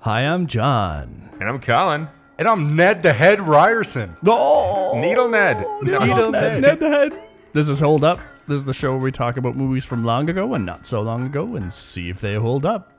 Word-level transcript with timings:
Hi, 0.00 0.20
I'm 0.20 0.46
John. 0.46 1.30
And 1.40 1.48
I'm 1.48 1.60
Colin. 1.60 2.08
And 2.38 2.46
I'm 2.46 2.76
Ned 2.76 3.02
the 3.02 3.12
Head 3.12 3.40
Ryerson. 3.40 4.16
Oh, 4.26 4.92
Needle 5.00 5.28
Ned. 5.28 5.66
No. 5.82 5.98
Needle 5.98 6.30
Ned, 6.30 6.62
Ned 6.62 6.78
the 6.80 6.88
Head. 6.88 7.22
This 7.52 7.68
is 7.68 7.80
Hold 7.80 8.04
Up. 8.04 8.20
This 8.46 8.58
is 8.58 8.64
the 8.64 8.74
show 8.74 8.92
where 8.92 9.00
we 9.00 9.10
talk 9.10 9.36
about 9.36 9.56
movies 9.56 9.84
from 9.84 10.04
long 10.04 10.30
ago 10.30 10.54
and 10.54 10.64
not 10.64 10.86
so 10.86 11.00
long 11.00 11.26
ago 11.26 11.56
and 11.56 11.72
see 11.72 12.08
if 12.08 12.20
they 12.20 12.34
hold 12.34 12.64
up. 12.64 12.92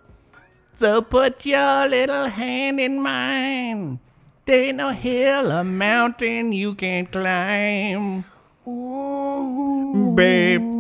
So 0.78 1.02
put 1.02 1.46
your 1.46 1.88
little 1.88 2.26
hand 2.26 2.80
in 2.80 3.02
mine. 3.02 4.00
There 4.46 4.64
ain't 4.66 4.78
no 4.78 4.90
hill 4.90 5.52
or 5.52 5.64
mountain 5.64 6.52
you 6.52 6.76
can't 6.76 7.10
climb. 7.12 8.26
Babe, 10.18 10.74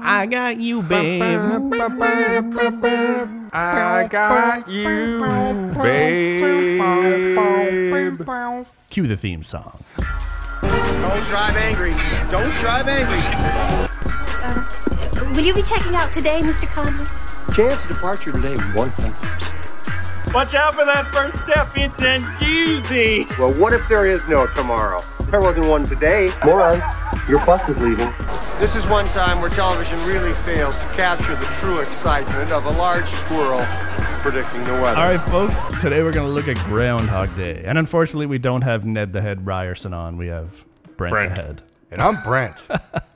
I 0.00 0.26
got 0.26 0.58
you, 0.58 0.80
babe. 0.80 1.20
I 3.52 4.08
got 4.10 4.66
you, 4.70 5.18
babe. 5.82 6.80
Cue 8.88 9.06
the 9.06 9.18
theme 9.18 9.42
song. 9.42 9.78
Don't 10.62 11.26
drive 11.26 11.56
angry. 11.56 11.90
Don't 12.30 12.54
drive 12.56 12.88
angry. 12.88 13.20
Uh, 14.42 14.66
will 15.34 15.44
you 15.44 15.52
be 15.52 15.60
checking 15.60 15.94
out 15.94 16.10
today, 16.14 16.40
Mr. 16.40 16.66
Connors? 16.68 17.06
Chance 17.54 17.82
of 17.82 17.88
departure 17.90 18.32
today, 18.32 18.54
100%. 18.54 20.32
Watch 20.32 20.54
out 20.54 20.72
for 20.72 20.86
that 20.86 21.04
first 21.12 21.36
step. 21.42 21.68
It's 21.76 22.02
a 22.02 22.18
doozy. 22.42 23.28
Well, 23.38 23.52
what 23.52 23.74
if 23.74 23.86
there 23.90 24.06
is 24.06 24.26
no 24.26 24.46
tomorrow? 24.46 25.02
There 25.30 25.40
wasn't 25.40 25.66
one 25.66 25.84
today. 25.84 26.30
Moron, 26.44 26.80
your 27.28 27.44
bus 27.46 27.66
is 27.68 27.78
leaving. 27.78 28.12
This 28.60 28.76
is 28.76 28.86
one 28.86 29.06
time 29.06 29.40
where 29.40 29.50
television 29.50 30.02
really 30.04 30.34
fails 30.34 30.74
to 30.76 30.82
capture 30.94 31.34
the 31.34 31.46
true 31.60 31.80
excitement 31.80 32.50
of 32.52 32.66
a 32.66 32.70
large 32.70 33.06
squirrel 33.10 33.64
predicting 34.20 34.62
the 34.64 34.72
weather. 34.74 34.96
All 34.98 35.08
right, 35.16 35.30
folks. 35.30 35.56
Today 35.80 36.02
we're 36.02 36.12
going 36.12 36.28
to 36.28 36.32
look 36.32 36.48
at 36.48 36.56
Groundhog 36.66 37.34
Day, 37.36 37.62
and 37.64 37.78
unfortunately, 37.78 38.26
we 38.26 38.38
don't 38.38 38.62
have 38.62 38.84
Ned 38.84 39.12
the 39.12 39.20
Head 39.22 39.46
Ryerson 39.46 39.94
on. 39.94 40.16
We 40.16 40.26
have 40.28 40.64
Brent, 40.96 41.12
Brent. 41.12 41.36
the 41.36 41.42
Head. 41.42 41.62
And 41.90 42.02
I'm 42.02 42.22
Brent. 42.22 42.62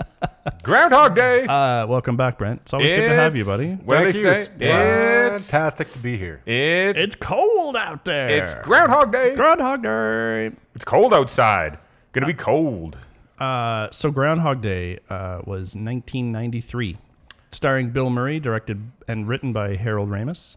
Groundhog 0.63 1.15
Day. 1.15 1.45
Uh, 1.47 1.87
welcome 1.87 2.17
back, 2.17 2.39
Brent. 2.39 2.61
It's 2.63 2.73
always 2.73 2.89
good 2.89 3.09
to 3.09 3.15
have 3.15 3.37
you, 3.37 3.45
buddy. 3.45 3.73
What 3.73 3.99
do 3.99 4.05
Thank 4.05 4.15
they 4.15 4.19
you. 4.19 4.25
say? 4.25 4.37
It's 4.39 4.49
It's, 4.49 5.51
fantastic 5.51 5.93
to 5.93 5.99
be 5.99 6.17
here. 6.17 6.41
it's, 6.47 6.99
It's 6.99 7.15
cold 7.17 7.77
out 7.77 8.05
there. 8.05 8.29
it's 8.31 8.55
Groundhog 8.67 9.13
Day. 9.13 9.35
Groundhog 9.35 9.83
Day. 9.83 10.51
It's 10.75 10.85
cold 10.85 11.13
outside. 11.13 11.79
Gonna 12.13 12.27
be 12.27 12.35
cold. 12.35 12.97
Uh, 13.39 13.89
so 13.91 14.11
Groundhog 14.11 14.61
Day 14.61 14.99
uh, 15.11 15.41
was 15.45 15.75
1993, 15.75 16.97
starring 17.53 17.91
Bill 17.91 18.11
Murray, 18.11 18.41
directed 18.41 18.91
and 19.07 19.29
written 19.29 19.53
by 19.53 19.77
Harold 19.77 20.09
Ramis. 20.11 20.57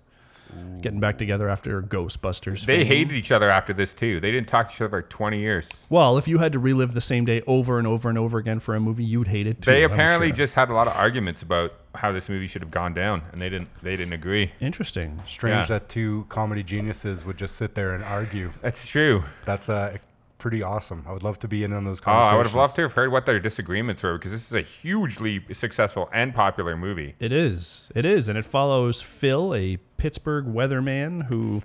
Getting 0.81 0.99
back 0.99 1.17
together 1.17 1.47
after 1.47 1.81
Ghostbusters. 1.81 2.65
They 2.65 2.79
fame. 2.79 2.88
hated 2.88 3.13
each 3.15 3.31
other 3.31 3.49
after 3.49 3.71
this 3.71 3.93
too. 3.93 4.19
They 4.19 4.31
didn't 4.31 4.49
talk 4.49 4.67
to 4.67 4.73
each 4.75 4.81
other 4.81 4.89
for 4.89 5.01
20 5.03 5.39
years. 5.39 5.69
Well, 5.89 6.17
if 6.17 6.27
you 6.27 6.39
had 6.39 6.51
to 6.51 6.59
relive 6.59 6.93
the 6.93 6.99
same 6.99 7.23
day 7.23 7.41
over 7.47 7.77
and 7.79 7.88
over 7.88 8.09
and 8.09 8.17
over 8.17 8.38
again 8.38 8.59
for 8.59 8.75
a 8.75 8.79
movie, 8.81 9.05
you'd 9.05 9.29
hate 9.29 9.47
it 9.47 9.61
too. 9.61 9.71
They 9.71 9.85
I'm 9.85 9.93
apparently 9.93 10.27
sure. 10.27 10.35
just 10.35 10.53
had 10.53 10.69
a 10.69 10.73
lot 10.73 10.88
of 10.88 10.93
arguments 10.97 11.41
about 11.41 11.75
how 11.95 12.11
this 12.11 12.27
movie 12.27 12.47
should 12.47 12.61
have 12.63 12.71
gone 12.71 12.93
down, 12.93 13.21
and 13.31 13.41
they 13.41 13.47
didn't. 13.47 13.69
They 13.81 13.95
didn't 13.95 14.11
agree. 14.11 14.51
interesting. 14.59 15.21
Strange 15.25 15.69
Yeah. 15.69 15.79
that 15.79 15.88
two 15.88 16.25
comedy 16.27 16.63
geniuses 16.63 17.23
would 17.23 17.38
just 17.38 17.55
sit 17.55 17.73
there 17.73 17.93
and 17.95 18.03
argue. 18.03 18.51
That's 18.61 18.85
true. 18.85 19.23
That's 19.45 19.69
uh, 19.69 19.95
pretty 20.42 20.61
awesome. 20.64 21.06
I 21.08 21.14
would 21.14 21.23
love 21.23 21.39
to 21.39 21.47
be 21.47 21.64
in 21.64 21.72
on 21.72 21.86
those 21.86 22.00
Oh, 22.02 22.03
conversations. 22.03 22.34
I 22.34 22.38
would 22.38 22.45
have 22.47 22.56
loved 22.56 22.75
to 22.75 22.81
have 22.81 22.94
heard 22.94 23.11
what 23.11 23.25
their 23.25 23.39
disagreements 23.39 24.03
were 24.03 24.17
because 24.17 24.31
this 24.31 24.45
is 24.47 24.53
a 24.53 24.61
hugely 24.61 25.45
successful 25.53 26.09
and 26.11 26.34
popular 26.34 26.75
movie. 26.75 27.16
It 27.20 27.31
is. 27.31 27.89
It 27.95 28.06
is, 28.06 28.28
and 28.28 28.38
it 28.38 28.45
follows 28.45 29.02
Phil, 29.02 29.53
a 29.56 29.78
Pittsburgh 29.97 30.45
weatherman 30.45 31.28
who 31.28 31.62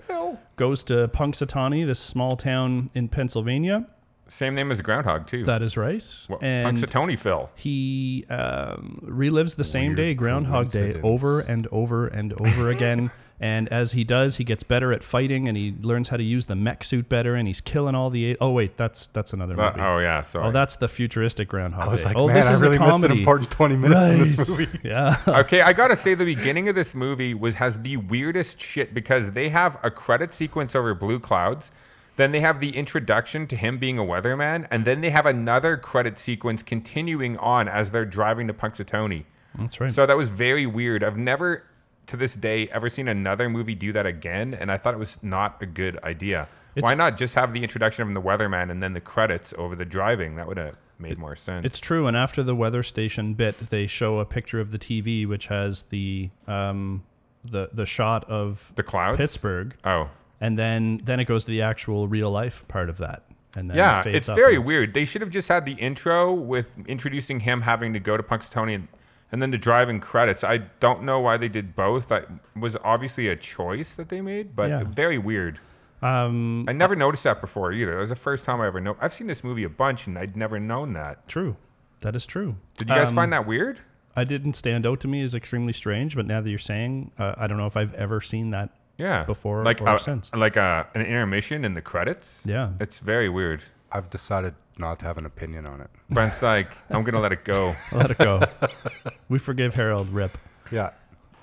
goes 0.57 0.85
to 0.85 1.09
Punxsutawney, 1.09 1.87
this 1.87 1.99
small 1.99 2.37
town 2.37 2.91
in 2.95 3.09
Pennsylvania. 3.09 3.87
Same 4.29 4.55
name 4.57 4.73
as 4.73 4.81
Groundhog 4.83 5.27
too. 5.29 5.45
That 5.45 5.63
is 5.63 5.77
right. 5.77 6.05
What- 6.29 6.43
and 6.43 6.77
Punxsutawney 6.77 7.19
Phil. 7.19 7.49
he 7.55 8.27
um, 8.29 9.01
relives 9.09 9.57
the 9.57 9.65
same 9.65 9.91
Weird 9.91 9.97
day, 9.97 10.15
Groundhog 10.15 10.71
Day, 10.71 11.01
over 11.03 11.41
and 11.41 11.67
over 11.73 12.09
and 12.09 12.33
over 12.41 12.71
again. 12.71 13.11
And 13.39 13.69
as 13.71 13.93
he 13.93 14.03
does, 14.03 14.37
he 14.37 14.45
gets 14.45 14.63
better 14.63 14.95
at 14.95 15.03
fighting, 15.03 15.47
and 15.47 15.59
he 15.59 15.75
learns 15.83 16.09
how 16.09 16.17
to 16.17 16.23
use 16.23 16.47
the 16.47 16.57
mech 16.57 16.83
suit 16.83 17.07
better, 17.11 17.35
and 17.35 17.47
he's 17.47 17.61
killing 17.61 17.95
all 17.95 18.09
the. 18.09 18.33
A- 18.33 18.37
oh 18.41 18.51
wait, 18.51 18.79
that's 18.79 19.09
that's 19.09 19.35
another 19.35 19.53
Uh, 19.61 19.71
movie. 19.73 19.81
oh 19.83 19.99
yeah, 19.99 20.23
sorry. 20.23 20.47
Oh, 20.47 20.53
that's 20.53 20.77
the 20.77 20.89
futuristic 20.89 21.47
Groundhog 21.49 21.87
I 21.87 21.91
was 21.91 22.01
Day. 22.01 22.07
like, 22.07 22.17
oh, 22.17 22.27
man, 22.29 22.37
this 22.37 22.47
I 22.47 22.53
is 22.55 22.63
really 22.63 22.79
the 22.79 22.85
missed 22.85 22.91
comedy. 22.93 23.13
an 23.13 23.19
important 23.19 23.51
20 23.51 23.77
minutes 23.77 24.07
in 24.31 24.37
this 24.37 24.49
movie. 24.49 24.69
Yeah. 24.83 25.17
okay, 25.29 25.61
I 25.61 25.75
gotta 25.75 25.97
say 25.97 26.15
the 26.15 26.25
beginning 26.25 26.71
of 26.71 26.75
this 26.75 26.95
movie 26.95 27.35
was 27.35 27.55
has 27.57 27.79
the 27.83 27.99
weirdest 27.99 28.59
shit 28.59 28.95
because 28.95 29.33
they 29.33 29.51
have 29.51 29.79
a 29.83 29.91
credit 29.91 30.33
sequence 30.33 30.75
over 30.75 30.95
blue 30.95 31.21
clouds, 31.21 31.71
then 32.17 32.33
they 32.33 32.41
have 32.41 32.61
the 32.61 32.75
introduction 32.75 33.47
to 33.49 33.57
him 33.57 33.77
being 33.77 33.99
a 33.99 34.03
weatherman, 34.03 34.67
and 34.71 34.87
then 34.87 35.03
they 35.03 35.11
have 35.11 35.27
another 35.27 35.77
credit 35.77 36.19
sequence 36.19 36.63
continuing 36.63 37.37
on 37.37 37.69
as 37.69 37.91
they're 37.91 38.07
driving 38.07 38.47
to 38.47 38.55
Punxsutawney. 38.55 39.25
That's 39.59 39.79
right. 39.79 39.93
So 39.93 40.07
that 40.07 40.17
was 40.17 40.31
very 40.31 40.65
weird. 40.65 41.05
I've 41.05 41.19
never, 41.19 41.65
to 42.07 42.17
this 42.17 42.35
day, 42.35 42.69
ever 42.73 42.89
seen 42.89 43.09
another 43.09 43.49
movie 43.49 43.75
do 43.75 43.93
that 43.93 44.07
again, 44.07 44.55
and 44.55 44.71
I 44.71 44.77
thought 44.79 44.95
it 44.95 44.99
was 45.01 45.19
not 45.23 45.61
a 45.63 45.67
good 45.67 45.99
idea. 46.05 46.49
Why 46.79 46.95
not 46.95 47.17
just 47.17 47.35
have 47.35 47.53
the 47.55 47.63
introduction 47.63 48.07
of 48.07 48.13
the 48.13 48.21
weatherman 48.21 48.71
and 48.71 48.83
then 48.83 48.93
the 48.93 49.01
credits 49.01 49.55
over 49.57 49.75
the 49.75 49.85
driving? 49.87 50.37
That 50.37 50.47
would 50.47 50.59
have 50.59 50.77
made 50.99 51.19
more 51.19 51.35
sense. 51.35 51.65
It's 51.65 51.79
true, 51.79 52.07
and 52.07 52.17
after 52.17 52.43
the 52.43 52.55
weather 52.55 52.83
station 52.83 53.33
bit, 53.35 53.59
they 53.71 53.87
show 53.87 54.19
a 54.21 54.25
picture 54.27 54.61
of 54.61 54.71
the 54.71 54.79
TV, 54.79 55.27
which 55.27 55.47
has 55.47 55.85
the 55.85 56.29
um, 56.47 57.03
the 57.51 57.71
the 57.73 57.87
shot 57.87 58.29
of 58.31 58.73
the 58.77 58.83
clouds. 58.83 59.17
Pittsburgh, 59.17 59.75
Oh. 59.85 60.11
and 60.41 60.59
then 60.59 61.01
then 61.05 61.19
it 61.19 61.25
goes 61.25 61.45
to 61.45 61.51
the 61.51 61.63
actual 61.63 62.09
real 62.09 62.31
life 62.31 62.63
part 62.69 62.91
of 62.91 62.99
that, 62.99 63.23
and 63.57 63.71
then 63.71 63.79
Yeah, 63.79 64.01
it 64.07 64.15
it's 64.15 64.29
very 64.29 64.59
weird. 64.59 64.93
They 64.93 65.07
should 65.07 65.23
have 65.23 65.31
just 65.31 65.49
had 65.49 65.65
the 65.65 65.73
intro 65.75 66.33
with 66.35 66.69
introducing 66.87 67.41
him 67.41 67.63
having 67.63 67.95
to 67.95 68.01
go 68.01 68.19
to 68.19 68.23
Punxsutawney 68.23 68.75
and, 68.75 68.89
and 69.33 69.43
then 69.43 69.51
the 69.51 69.59
driving 69.59 70.01
credits. 70.01 70.45
I 70.45 70.59
don't 70.81 71.03
know 71.03 71.21
why 71.21 71.37
they 71.37 71.49
did 71.49 71.75
both. 71.77 72.09
That 72.09 72.29
was 72.59 72.77
obviously 72.85 73.29
a 73.29 73.37
choice 73.37 73.95
that 73.97 74.09
they 74.09 74.21
made, 74.21 74.55
but 74.57 74.69
Yeah. 74.71 74.85
very 74.85 75.19
weird. 75.19 75.59
Um, 76.03 76.67
I 76.69 76.73
never 76.73 76.95
noticed 76.95 77.25
that 77.25 77.41
before 77.41 77.73
either. 77.73 77.93
That 77.95 78.01
was 78.01 78.11
the 78.11 78.17
first 78.17 78.45
time 78.45 78.61
I 78.61 78.67
ever 78.67 78.81
know. 78.81 78.97
I've 79.01 79.15
seen 79.15 79.27
this 79.27 79.43
movie 79.43 79.65
a 79.65 79.69
bunch 79.69 80.07
and 80.07 80.19
I'd 80.19 80.37
never 80.37 80.61
known 80.61 80.93
that. 80.93 81.27
true, 81.29 81.57
that 82.01 82.15
is 82.15 82.27
true. 82.27 82.55
Did 82.77 82.89
you 82.91 82.95
guys 82.95 83.09
Um, 83.09 83.15
find 83.15 83.33
that 83.33 83.47
weird? 83.47 83.79
I 84.15 84.25
didn't 84.25 84.55
stand 84.55 84.87
out 84.87 85.01
to 85.01 85.09
me 85.09 85.23
as 85.23 85.35
extremely 85.35 85.73
strange, 85.73 86.15
but 86.15 86.27
now 86.27 86.41
that 86.41 86.49
you're 86.49 86.59
saying, 86.59 87.11
uh, 87.19 87.35
I 87.37 87.47
don't 87.47 87.57
know 87.59 87.67
if 87.67 87.77
I've 87.77 87.95
ever 87.95 88.21
seen 88.21 88.51
that. 88.51 88.71
Yeah, 88.99 89.25
before 89.25 89.63
like 89.63 89.83
or 89.83 89.95
a, 89.97 89.99
since. 89.99 90.31
like 90.35 90.57
a, 90.57 90.87
an 90.95 91.03
intermission 91.03 91.67
in 91.67 91.75
the 91.75 91.83
credits. 91.83 92.41
Yeah. 92.47 92.71
it's 92.81 92.99
very 93.01 93.29
weird. 93.29 93.61
I've 93.93 94.09
decided 94.09 94.55
not 94.79 94.99
to 95.01 95.05
have 95.07 95.19
an 95.19 95.27
opinion 95.27 95.67
on 95.67 95.81
it. 95.81 95.91
Brent's 96.11 96.43
like, 96.43 96.69
I'm 96.91 97.03
gonna 97.05 97.21
let 97.21 97.33
it 97.33 97.45
go. 97.45 97.75
Let 97.93 98.11
it 98.11 98.19
go. 98.19 98.41
we 99.29 99.39
forgive 99.39 99.75
Harold. 99.75 100.09
Rip. 100.11 100.37
Yeah. 100.71 100.91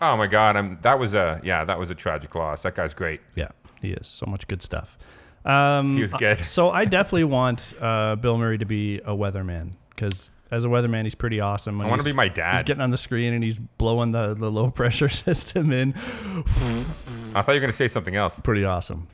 Oh 0.02 0.18
my 0.18 0.28
god, 0.28 0.56
I'm. 0.56 0.78
That 0.82 1.00
was 1.00 1.14
a 1.14 1.40
yeah, 1.44 1.64
that 1.66 1.80
was 1.80 1.90
a 1.90 1.96
tragic 1.96 2.36
loss. 2.36 2.62
That 2.64 2.76
guy's 2.76 2.94
great. 2.94 3.22
Yeah, 3.36 3.50
he 3.82 3.92
is. 3.92 4.08
So 4.08 4.26
much 4.28 4.48
good 4.48 4.62
stuff. 4.62 4.98
Um, 5.46 5.96
He 5.96 6.02
was 6.02 6.14
good. 6.14 6.44
So 6.46 6.70
I 6.70 6.86
definitely 6.86 7.26
want 7.26 7.74
uh, 7.82 8.16
Bill 8.16 8.38
Murray 8.38 8.58
to 8.58 8.66
be 8.66 8.98
a 9.00 9.12
weatherman 9.12 9.72
because 9.90 10.30
as 10.52 10.66
a 10.66 10.68
weatherman, 10.68 11.04
he's 11.04 11.16
pretty 11.16 11.40
awesome. 11.40 11.78
when 11.80 11.88
I 11.88 11.90
wanna 11.90 12.04
be 12.04 12.14
my 12.14 12.28
dad. 12.28 12.56
He's 12.58 12.64
getting 12.64 12.82
on 12.82 12.92
the 12.92 12.98
screen 12.98 13.34
and 13.34 13.44
he's 13.44 13.60
blowing 13.60 14.12
the, 14.12 14.36
the 14.36 14.52
low 14.52 14.70
pressure 14.72 15.10
system 15.10 15.72
in. 15.72 15.94
I 15.96 17.42
thought 17.42 17.48
you 17.50 17.54
were 17.56 17.60
gonna 17.60 17.74
say 17.74 17.88
something 17.88 18.16
else. 18.16 18.40
Pretty 18.44 18.64
awesome. 18.64 19.08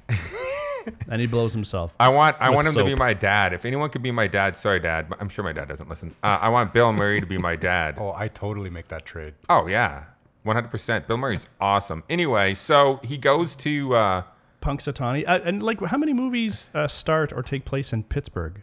and 1.11 1.22
he 1.22 1.27
blows 1.27 1.53
himself. 1.53 1.95
I 2.00 2.09
want 2.09 2.35
I 2.39 2.50
want 2.50 2.67
him 2.67 2.73
to 2.75 2.83
be 2.83 2.95
my 2.95 3.13
dad. 3.13 3.53
If 3.53 3.66
anyone 3.66 3.89
could 3.89 4.03
be 4.03 4.11
my 4.11 4.27
dad, 4.27 4.57
sorry, 4.57 4.79
dad. 4.79 5.07
I'm 5.19 5.29
sure 5.29 5.44
my 5.44 5.53
dad 5.53 5.67
doesn't 5.67 5.89
listen. 5.89 6.16
Uh, 6.23 6.39
I 6.41 6.50
want 6.50 6.73
Bill 6.73 6.91
Murray 6.94 7.19
to 7.19 7.27
be 7.27 7.38
my 7.38 7.55
dad. 7.55 7.97
Oh, 8.00 8.13
I 8.16 8.27
totally 8.29 8.69
make 8.69 8.88
that 8.89 9.05
trade. 9.05 9.33
Oh 9.49 9.67
yeah, 9.67 10.03
100%. 10.45 11.07
Bill 11.07 11.17
Murray's 11.17 11.47
awesome. 11.59 12.03
Anyway, 12.09 12.53
so 12.53 12.99
he 13.03 13.17
goes 13.17 13.55
to. 13.58 13.96
Uh, 13.96 14.23
Punxsutawney. 14.61 15.23
Uh, 15.28 15.40
and 15.43 15.61
like, 15.64 15.81
how 15.81 15.97
many 15.97 16.14
movies 16.14 16.69
uh, 16.73 16.87
start 16.87 17.34
or 17.34 17.41
take 17.43 17.66
place 17.66 17.93
in 17.93 18.03
Pittsburgh? 18.03 18.61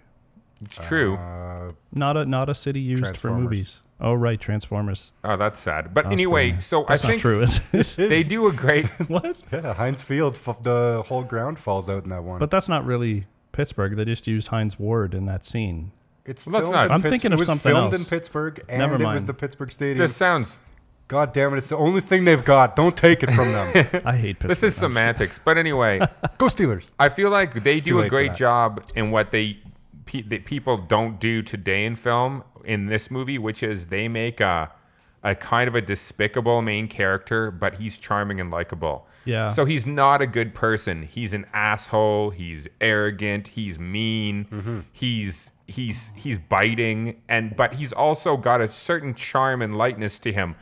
it's 0.64 0.76
true. 0.76 1.16
Uh, 1.16 1.72
Not 1.92 2.16
a 2.16 2.24
not 2.24 2.48
a 2.48 2.54
city 2.54 2.80
used 2.80 3.16
for 3.16 3.30
movies. 3.30 3.82
Oh 4.00 4.12
right, 4.12 4.38
Transformers. 4.38 5.10
oh, 5.24 5.36
that's 5.38 5.58
sad. 5.58 5.94
But 5.94 6.04
That's 6.04 6.12
anyway, 6.12 6.50
funny. 6.50 6.60
so 6.60 6.84
That's 6.86 7.02
I 7.02 7.06
not 7.06 7.10
think 7.12 7.22
true, 7.22 7.42
is 7.42 7.60
it? 7.72 7.94
they 7.96 8.22
do 8.22 8.46
a 8.46 8.52
great. 8.52 8.86
what? 9.08 9.42
yeah, 9.50 9.72
Heinz 9.72 10.02
Field, 10.02 10.38
f- 10.46 10.62
the 10.62 11.02
whole 11.06 11.22
ground 11.24 11.58
falls 11.58 11.88
out 11.88 12.04
in 12.04 12.10
that 12.10 12.22
one. 12.22 12.38
But 12.38 12.50
that's 12.50 12.68
not 12.68 12.84
really 12.84 13.26
Pittsburgh. 13.52 13.96
They 13.96 14.04
just 14.04 14.26
used 14.26 14.48
Hines 14.48 14.78
Ward 14.78 15.14
in 15.14 15.24
that 15.26 15.46
scene. 15.46 15.92
it's 16.26 16.44
Well, 16.44 16.52
that's 16.52 16.64
filmed 16.64 16.76
not- 16.76 16.86
in 16.86 16.92
I'm 16.92 17.00
Pitts- 17.02 17.10
thinking 17.10 17.30
it 17.32 17.34
of 17.34 17.38
was 17.38 17.46
something 17.46 17.72
filmed 17.72 17.94
else. 17.94 18.02
in 18.02 18.08
Pittsburgh, 18.08 18.62
and 18.68 18.78
Never 18.80 18.96
it 18.96 19.02
was 19.14 19.24
the 19.24 19.32
Pittsburgh 19.34 19.72
Stadium. 19.72 19.98
This 19.98 20.14
sounds. 20.14 20.60
God 21.08 21.32
damn 21.32 21.54
it! 21.54 21.58
It's 21.58 21.68
the 21.68 21.76
only 21.78 22.00
thing 22.00 22.24
they've 22.24 22.44
got. 22.44 22.74
Don't 22.76 22.96
take 22.96 23.22
it 23.22 23.32
from 23.32 23.52
them. 23.52 23.68
I 24.04 24.16
hate 24.16 24.40
Pittsburgh. 24.40 24.48
This 24.48 24.62
is 24.64 24.74
semantics. 24.74 25.38
But 25.42 25.56
anyway, 25.56 26.00
Go 26.36 26.46
Steelers. 26.46 26.88
I 26.98 27.08
feel 27.10 27.30
like 27.30 27.62
they 27.62 27.74
It's 27.74 27.82
do 27.82 28.00
a 28.00 28.08
great 28.08 28.34
job 28.34 28.82
in 28.96 29.12
what 29.12 29.30
they 29.30 29.58
pe- 30.06 30.22
that 30.22 30.44
people 30.44 30.78
don't 30.78 31.20
do 31.20 31.42
today 31.42 31.84
in 31.84 31.96
film 31.96 32.42
in 32.64 32.86
this 32.86 33.10
movie, 33.10 33.38
which 33.38 33.62
is 33.62 33.86
they 33.86 34.08
make 34.08 34.40
a 34.40 34.72
a 35.22 35.34
kind 35.34 35.66
of 35.66 35.74
a 35.74 35.80
despicable 35.80 36.62
main 36.62 36.86
character, 36.86 37.50
but 37.50 37.74
he's 37.74 37.98
charming 37.98 38.40
and 38.40 38.50
likable. 38.50 39.08
Yeah. 39.24 39.52
So 39.52 39.64
he's 39.64 39.84
not 39.84 40.22
a 40.22 40.26
good 40.26 40.54
person. 40.54 41.02
He's 41.02 41.34
an 41.34 41.46
asshole. 41.52 42.30
He's 42.30 42.68
arrogant. 42.80 43.48
He's 43.48 43.78
mean. 43.78 44.46
Mm-hmm. 44.50 44.80
He's 44.92 45.50
he's 45.66 46.12
he's 46.14 46.38
biting, 46.38 47.20
and 47.28 47.56
but 47.56 47.74
he's 47.74 47.92
also 47.92 48.36
got 48.36 48.60
a 48.60 48.72
certain 48.72 49.14
charm 49.14 49.62
and 49.62 49.76
lightness 49.76 50.18
to 50.20 50.32
him. 50.32 50.54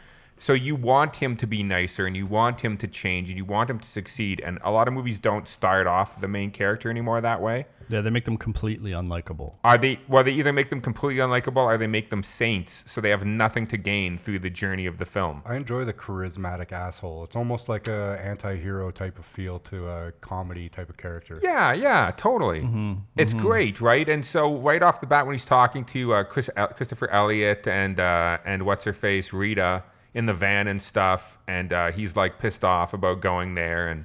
So 0.44 0.52
you 0.52 0.76
want 0.76 1.16
him 1.16 1.38
to 1.38 1.46
be 1.46 1.62
nicer, 1.62 2.04
and 2.04 2.14
you 2.14 2.26
want 2.26 2.60
him 2.60 2.76
to 2.76 2.86
change, 2.86 3.30
and 3.30 3.38
you 3.38 3.46
want 3.46 3.70
him 3.70 3.80
to 3.80 3.88
succeed. 3.88 4.42
And 4.44 4.58
a 4.62 4.70
lot 4.70 4.86
of 4.86 4.92
movies 4.92 5.18
don't 5.18 5.48
start 5.48 5.86
off 5.86 6.20
the 6.20 6.28
main 6.28 6.50
character 6.50 6.90
anymore 6.90 7.18
that 7.22 7.40
way. 7.40 7.64
Yeah, 7.88 8.02
they 8.02 8.10
make 8.10 8.26
them 8.26 8.36
completely 8.36 8.90
unlikable. 8.90 9.54
Are 9.64 9.78
they? 9.78 10.00
Well, 10.06 10.22
they 10.22 10.32
either 10.32 10.52
make 10.52 10.68
them 10.68 10.82
completely 10.82 11.22
unlikable, 11.22 11.64
or 11.64 11.78
they 11.78 11.86
make 11.86 12.10
them 12.10 12.22
saints, 12.22 12.84
so 12.86 13.00
they 13.00 13.08
have 13.08 13.24
nothing 13.24 13.66
to 13.68 13.78
gain 13.78 14.18
through 14.18 14.40
the 14.40 14.50
journey 14.50 14.84
of 14.84 14.98
the 14.98 15.06
film. 15.06 15.40
I 15.46 15.54
enjoy 15.56 15.86
the 15.86 15.94
charismatic 15.94 16.72
asshole. 16.72 17.24
It's 17.24 17.36
almost 17.36 17.70
like 17.70 17.88
a 17.88 18.20
anti-hero 18.22 18.90
type 18.90 19.18
of 19.18 19.24
feel 19.24 19.58
to 19.60 19.88
a 19.88 20.12
comedy 20.20 20.68
type 20.68 20.90
of 20.90 20.98
character. 20.98 21.40
Yeah, 21.42 21.72
yeah, 21.72 22.12
totally. 22.18 22.68
It's 23.16 23.32
great, 23.32 23.80
right? 23.80 24.06
And 24.06 24.26
so 24.26 24.58
right 24.58 24.82
off 24.82 25.00
the 25.00 25.06
bat, 25.06 25.24
when 25.24 25.34
he's 25.34 25.46
talking 25.46 25.86
to 25.86 26.12
uh, 26.12 26.24
Chris, 26.24 26.50
uh, 26.54 26.66
Christopher 26.66 27.08
Elliott 27.10 27.66
and 27.66 27.98
uh, 27.98 28.36
and 28.44 28.66
what's 28.66 28.84
her 28.84 28.92
face 28.92 29.32
Rita 29.32 29.84
in 30.14 30.26
the 30.26 30.34
van 30.34 30.66
and 30.68 30.80
stuff, 30.80 31.38
and 31.48 31.72
uh, 31.72 31.90
he's 31.92 32.14
like 32.16 32.38
pissed 32.38 32.64
off 32.64 32.94
about 32.94 33.20
going 33.20 33.54
there, 33.54 33.88
and 33.88 34.04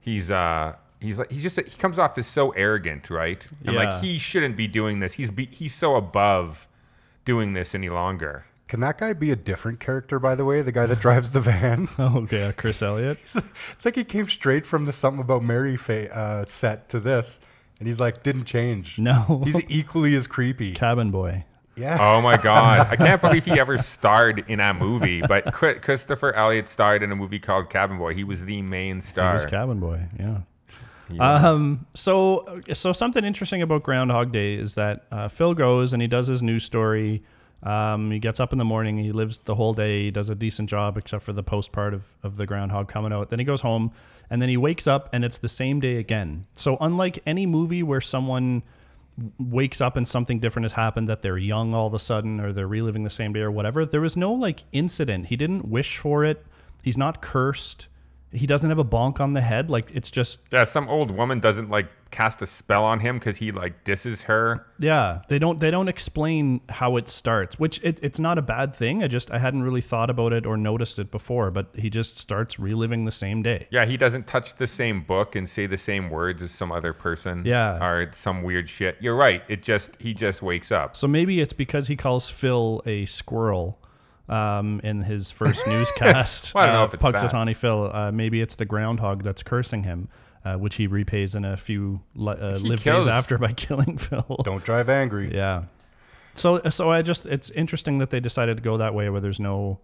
he's 0.00 0.30
uh 0.30 0.74
he's 1.00 1.18
like 1.18 1.30
he's 1.30 1.42
just 1.42 1.56
he 1.56 1.76
comes 1.78 1.98
off 1.98 2.18
as 2.18 2.26
so 2.26 2.50
arrogant, 2.50 3.08
right? 3.10 3.46
And 3.64 3.74
Yeah. 3.74 3.84
like 3.84 4.02
he 4.02 4.18
shouldn't 4.18 4.56
be 4.56 4.66
doing 4.66 5.00
this. 5.00 5.14
He's 5.14 5.30
be, 5.30 5.46
he's 5.46 5.74
so 5.74 5.94
above 5.96 6.66
doing 7.24 7.52
this 7.54 7.74
any 7.74 7.88
longer. 7.88 8.44
Can 8.68 8.80
that 8.80 8.98
guy 8.98 9.12
be 9.12 9.30
a 9.30 9.36
different 9.36 9.78
character, 9.78 10.18
by 10.18 10.34
the 10.34 10.44
way? 10.44 10.60
The 10.62 10.72
guy 10.72 10.86
that 10.86 10.98
drives 11.00 11.30
the 11.30 11.40
van. 11.40 11.88
Oh, 11.98 12.18
okay, 12.24 12.42
uh, 12.42 12.52
Chris 12.52 12.82
Elliott. 12.82 13.18
it's 13.34 13.84
like 13.84 13.94
he 13.94 14.02
came 14.02 14.28
straight 14.28 14.66
from 14.66 14.86
the 14.86 14.92
something 14.92 15.20
about 15.20 15.44
Mary 15.44 15.76
fa- 15.76 16.12
uh, 16.12 16.44
set 16.44 16.88
to 16.88 16.98
this, 16.98 17.38
and 17.78 17.86
he's 17.86 18.00
like 18.00 18.24
didn't 18.24 18.44
change. 18.46 18.98
No. 18.98 19.42
he's 19.44 19.60
equally 19.68 20.16
as 20.16 20.26
creepy. 20.26 20.72
Cabin 20.72 21.12
Boy. 21.12 21.44
Yeah. 21.76 21.98
Oh 22.00 22.20
my 22.20 22.36
god, 22.42 22.88
I 22.90 22.96
can't 22.96 23.20
believe 23.20 23.44
he 23.44 23.58
ever 23.60 23.78
starred 23.78 24.44
in 24.48 24.60
a 24.60 24.72
movie. 24.74 25.20
But 25.22 25.52
Christopher 25.52 26.32
Elliott 26.32 26.68
starred 26.68 27.02
in 27.02 27.12
a 27.12 27.16
movie 27.16 27.38
called 27.38 27.70
Cabin 27.70 27.98
Boy. 27.98 28.14
He 28.14 28.24
was 28.24 28.44
the 28.44 28.62
main 28.62 28.96
He 28.96 29.02
star. 29.02 29.34
was 29.34 29.44
Cabin 29.44 29.78
Boy. 29.80 30.06
Yeah. 30.18 30.38
Yeah. 31.08 31.34
Um. 31.34 31.86
So, 31.94 32.62
so 32.72 32.92
something 32.92 33.24
interesting 33.24 33.62
about 33.62 33.84
Groundhog 33.84 34.32
Day 34.32 34.54
is 34.54 34.74
that 34.74 35.04
uh, 35.12 35.28
Phil 35.28 35.54
goes 35.54 35.92
and 35.92 36.02
he 36.02 36.08
does 36.08 36.26
his 36.26 36.42
news 36.42 36.64
story. 36.64 37.22
Um, 37.62 38.10
he 38.10 38.18
gets 38.18 38.38
up 38.40 38.52
in 38.52 38.58
the 38.58 38.64
morning. 38.64 38.98
He 38.98 39.12
lives 39.12 39.38
the 39.44 39.54
whole 39.54 39.72
day. 39.72 40.04
He 40.04 40.10
does 40.10 40.28
a 40.28 40.34
decent 40.34 40.68
job, 40.68 40.96
except 40.98 41.24
for 41.24 41.32
the 41.32 41.42
post 41.42 41.72
part 41.72 41.94
of, 41.94 42.02
of 42.22 42.36
the 42.36 42.46
groundhog 42.46 42.88
coming 42.88 43.12
out. 43.12 43.30
Then 43.30 43.38
he 43.38 43.44
goes 43.44 43.60
home, 43.60 43.92
and 44.30 44.42
then 44.42 44.48
he 44.48 44.56
wakes 44.56 44.86
up, 44.86 45.08
and 45.12 45.24
it's 45.24 45.38
the 45.38 45.48
same 45.48 45.80
day 45.80 45.96
again. 45.96 46.46
So, 46.54 46.76
unlike 46.80 47.20
any 47.26 47.46
movie 47.46 47.82
where 47.82 48.00
someone 48.00 48.62
wakes 49.38 49.80
up 49.80 49.96
and 49.96 50.06
something 50.06 50.40
different 50.40 50.64
has 50.64 50.72
happened, 50.72 51.08
that 51.08 51.22
they're 51.22 51.38
young 51.38 51.74
all 51.74 51.86
of 51.86 51.94
a 51.94 51.98
sudden, 51.98 52.40
or 52.40 52.52
they're 52.52 52.66
reliving 52.66 53.04
the 53.04 53.10
same 53.10 53.32
day, 53.32 53.40
or 53.40 53.50
whatever, 53.50 53.84
there 53.84 54.00
was 54.00 54.16
no 54.16 54.32
like 54.32 54.64
incident. 54.72 55.26
He 55.26 55.36
didn't 55.36 55.68
wish 55.68 55.98
for 55.98 56.24
it. 56.24 56.44
He's 56.82 56.98
not 56.98 57.22
cursed. 57.22 57.88
He 58.32 58.46
doesn't 58.46 58.68
have 58.68 58.78
a 58.78 58.84
bonk 58.84 59.20
on 59.20 59.32
the 59.32 59.40
head. 59.40 59.70
Like 59.70 59.90
it's 59.94 60.10
just 60.10 60.40
yeah, 60.52 60.64
some 60.64 60.88
old 60.88 61.10
woman 61.10 61.40
doesn't 61.40 61.70
like 61.70 61.88
cast 62.10 62.40
a 62.40 62.46
spell 62.46 62.84
on 62.84 63.00
him 63.00 63.18
because 63.18 63.36
he 63.38 63.52
like 63.52 63.84
disses 63.84 64.22
her. 64.22 64.66
Yeah, 64.78 65.22
they 65.28 65.38
don't 65.38 65.60
they 65.60 65.70
don't 65.70 65.88
explain 65.88 66.60
how 66.68 66.96
it 66.96 67.08
starts, 67.08 67.58
which 67.58 67.80
it, 67.82 67.98
it's 68.02 68.18
not 68.18 68.38
a 68.38 68.42
bad 68.42 68.74
thing. 68.74 69.02
I 69.02 69.08
just 69.08 69.30
I 69.30 69.38
hadn't 69.38 69.62
really 69.62 69.80
thought 69.80 70.10
about 70.10 70.32
it 70.32 70.46
or 70.46 70.56
noticed 70.56 70.98
it 70.98 71.10
before, 71.10 71.50
but 71.50 71.68
he 71.74 71.90
just 71.90 72.18
starts 72.18 72.58
reliving 72.58 73.04
the 73.04 73.12
same 73.12 73.42
day. 73.42 73.68
Yeah, 73.70 73.84
he 73.84 73.96
doesn't 73.96 74.26
touch 74.26 74.56
the 74.56 74.66
same 74.66 75.02
book 75.02 75.34
and 75.36 75.48
say 75.48 75.66
the 75.66 75.78
same 75.78 76.10
words 76.10 76.42
as 76.42 76.50
some 76.52 76.72
other 76.72 76.92
person. 76.92 77.44
Yeah. 77.44 77.84
or 77.84 78.10
some 78.14 78.42
weird 78.42 78.68
shit. 78.68 78.96
You're 79.00 79.16
right. 79.16 79.42
It 79.48 79.62
just 79.62 79.90
he 79.98 80.14
just 80.14 80.42
wakes 80.42 80.72
up. 80.72 80.96
So 80.96 81.06
maybe 81.06 81.40
it's 81.40 81.52
because 81.52 81.88
he 81.88 81.96
calls 81.96 82.28
Phil 82.28 82.82
a 82.86 83.06
squirrel 83.06 83.78
um, 84.28 84.80
in 84.84 85.02
his 85.02 85.30
first 85.30 85.66
newscast. 85.68 86.54
Well, 86.54 86.64
I 86.64 86.66
don't 86.66 86.74
know 86.74 86.82
uh, 86.82 86.86
if 86.86 86.94
it's 86.94 87.02
that. 87.02 87.14
Punxsutawney 87.14 87.56
Phil. 87.56 87.90
Uh, 87.92 88.12
maybe 88.12 88.40
it's 88.40 88.56
the 88.56 88.64
groundhog 88.64 89.22
that's 89.22 89.42
cursing 89.42 89.84
him, 89.84 90.08
uh, 90.44 90.54
which 90.54 90.76
he 90.76 90.86
repays 90.86 91.34
in 91.34 91.44
a 91.44 91.56
few 91.56 92.00
li- 92.14 92.34
uh, 92.40 92.58
live 92.58 92.80
kills- 92.82 93.04
days 93.04 93.08
after 93.08 93.38
by 93.38 93.52
killing 93.56 93.98
Phil. 93.98 94.40
Don't 94.44 94.64
drive 94.64 94.88
angry. 94.88 95.34
Yeah. 95.34 95.64
So 96.34 96.60
so 96.70 96.90
I 96.90 97.02
just 97.02 97.26
it's 97.26 97.50
interesting 97.50 97.98
that 97.98 98.10
they 98.10 98.20
decided 98.20 98.58
to 98.58 98.62
go 98.62 98.76
that 98.78 98.92
way 98.94 99.08
where 99.08 99.20
there's 99.22 99.40
no 99.40 99.80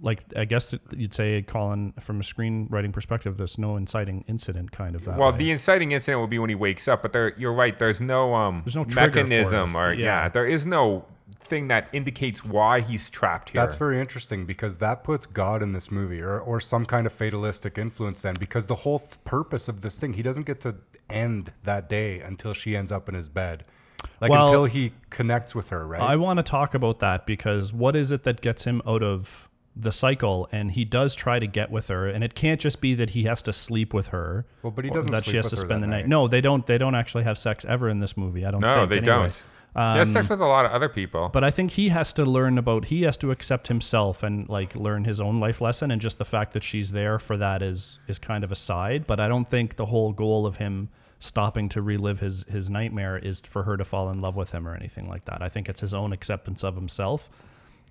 like 0.00 0.24
I 0.34 0.46
guess 0.46 0.74
you'd 0.96 1.12
say 1.12 1.42
Colin 1.42 1.92
from 2.00 2.18
a 2.18 2.22
screenwriting 2.24 2.92
perspective 2.94 3.36
there's 3.36 3.58
no 3.58 3.76
inciting 3.76 4.24
incident 4.26 4.72
kind 4.72 4.96
of 4.96 5.04
that 5.04 5.18
Well, 5.18 5.32
way. 5.32 5.38
the 5.38 5.50
inciting 5.50 5.92
incident 5.92 6.18
will 6.18 6.26
be 6.28 6.38
when 6.38 6.48
he 6.48 6.54
wakes 6.56 6.88
up, 6.88 7.02
but 7.02 7.12
there 7.12 7.34
you're 7.36 7.52
right. 7.52 7.78
There's 7.78 8.00
no 8.00 8.34
um 8.34 8.62
There's 8.64 8.74
no 8.74 8.86
mechanism 8.86 9.76
or 9.76 9.92
yeah. 9.92 10.04
Yeah. 10.22 10.28
there 10.30 10.46
is 10.46 10.64
no 10.64 11.04
thing 11.40 11.68
that 11.68 11.88
indicates 11.92 12.44
why 12.44 12.80
he's 12.80 13.10
trapped 13.10 13.50
here. 13.50 13.60
That's 13.62 13.76
very 13.76 14.00
interesting 14.00 14.44
because 14.46 14.78
that 14.78 15.04
puts 15.04 15.26
God 15.26 15.62
in 15.62 15.72
this 15.72 15.90
movie 15.90 16.20
or, 16.20 16.38
or 16.40 16.60
some 16.60 16.86
kind 16.86 17.06
of 17.06 17.12
fatalistic 17.12 17.78
influence 17.78 18.20
then 18.20 18.34
because 18.38 18.66
the 18.66 18.74
whole 18.76 19.00
th- 19.00 19.12
purpose 19.24 19.68
of 19.68 19.80
this 19.80 19.98
thing, 19.98 20.12
he 20.14 20.22
doesn't 20.22 20.44
get 20.46 20.60
to 20.62 20.74
end 21.10 21.52
that 21.64 21.88
day 21.88 22.20
until 22.20 22.54
she 22.54 22.76
ends 22.76 22.90
up 22.92 23.08
in 23.08 23.14
his 23.14 23.28
bed. 23.28 23.64
Like 24.20 24.30
Well- 24.30 24.46
until 24.46 24.64
he 24.66 24.92
connects 25.10 25.54
with 25.54 25.68
her, 25.68 25.86
right? 25.86 26.00
I 26.00 26.16
want 26.16 26.38
to 26.38 26.42
talk 26.42 26.74
about 26.74 27.00
that 27.00 27.26
because 27.26 27.72
what 27.72 27.94
is 27.96 28.12
it 28.12 28.24
that 28.24 28.40
gets 28.40 28.64
him 28.64 28.82
out 28.86 29.02
of 29.02 29.48
the 29.74 29.92
cycle 29.92 30.48
and 30.52 30.72
he 30.72 30.84
does 30.84 31.14
try 31.14 31.38
to 31.38 31.46
get 31.46 31.70
with 31.70 31.88
her 31.88 32.06
and 32.06 32.22
it 32.22 32.34
can't 32.34 32.60
just 32.60 32.78
be 32.82 32.94
that 32.94 33.10
he 33.10 33.22
has 33.24 33.40
to 33.40 33.52
sleep 33.54 33.94
with 33.94 34.08
her 34.08 34.44
Well, 34.62 34.70
but 34.70 34.84
he 34.84 34.90
doesn't 34.90 35.10
that 35.12 35.24
she 35.24 35.36
has 35.36 35.46
to 35.48 35.56
with 35.56 35.60
her 35.62 35.66
spend 35.66 35.82
the 35.82 35.86
night. 35.86 36.00
night. 36.00 36.08
no 36.08 36.28
they 36.28 36.42
don't 36.42 36.66
they 36.66 36.76
don't 36.76 36.94
actually 36.94 37.24
have 37.24 37.38
sex 37.38 37.64
ever 37.64 37.88
in 37.88 37.98
this 37.98 38.14
movie 38.14 38.44
i 38.44 38.50
don't 38.50 38.60
no, 38.60 38.86
think, 38.86 38.90
they 38.90 38.96
anyway. 38.98 39.28
don't. 39.28 39.34
He 39.74 39.80
has 39.80 40.12
sex 40.12 40.28
with 40.28 40.40
a 40.40 40.46
lot 40.46 40.66
of 40.66 40.72
other 40.72 40.88
people. 40.88 41.30
But 41.32 41.44
I 41.44 41.50
think 41.50 41.72
he 41.72 41.88
has 41.88 42.12
to 42.14 42.24
learn 42.24 42.58
about 42.58 42.86
he 42.86 43.02
has 43.02 43.16
to 43.18 43.30
accept 43.30 43.68
himself 43.68 44.22
and 44.22 44.48
like 44.48 44.74
learn 44.76 45.04
his 45.04 45.20
own 45.20 45.40
life 45.40 45.60
lesson 45.60 45.90
and 45.90 46.00
just 46.00 46.18
the 46.18 46.24
fact 46.24 46.52
that 46.52 46.62
she's 46.62 46.92
there 46.92 47.18
for 47.18 47.36
that 47.38 47.62
is 47.62 47.98
is 48.06 48.18
kind 48.18 48.44
of 48.44 48.52
a 48.52 48.56
side, 48.56 49.06
but 49.06 49.18
I 49.18 49.28
don't 49.28 49.48
think 49.48 49.76
the 49.76 49.86
whole 49.86 50.12
goal 50.12 50.44
of 50.46 50.58
him 50.58 50.90
stopping 51.20 51.68
to 51.70 51.80
relive 51.80 52.20
his 52.20 52.44
his 52.48 52.68
nightmare 52.68 53.16
is 53.16 53.40
for 53.40 53.62
her 53.62 53.76
to 53.76 53.84
fall 53.84 54.10
in 54.10 54.20
love 54.20 54.36
with 54.36 54.52
him 54.52 54.66
or 54.68 54.74
anything 54.74 55.08
like 55.08 55.24
that. 55.24 55.40
I 55.40 55.48
think 55.48 55.68
it's 55.68 55.80
his 55.80 55.94
own 55.94 56.12
acceptance 56.12 56.62
of 56.64 56.74
himself. 56.74 57.30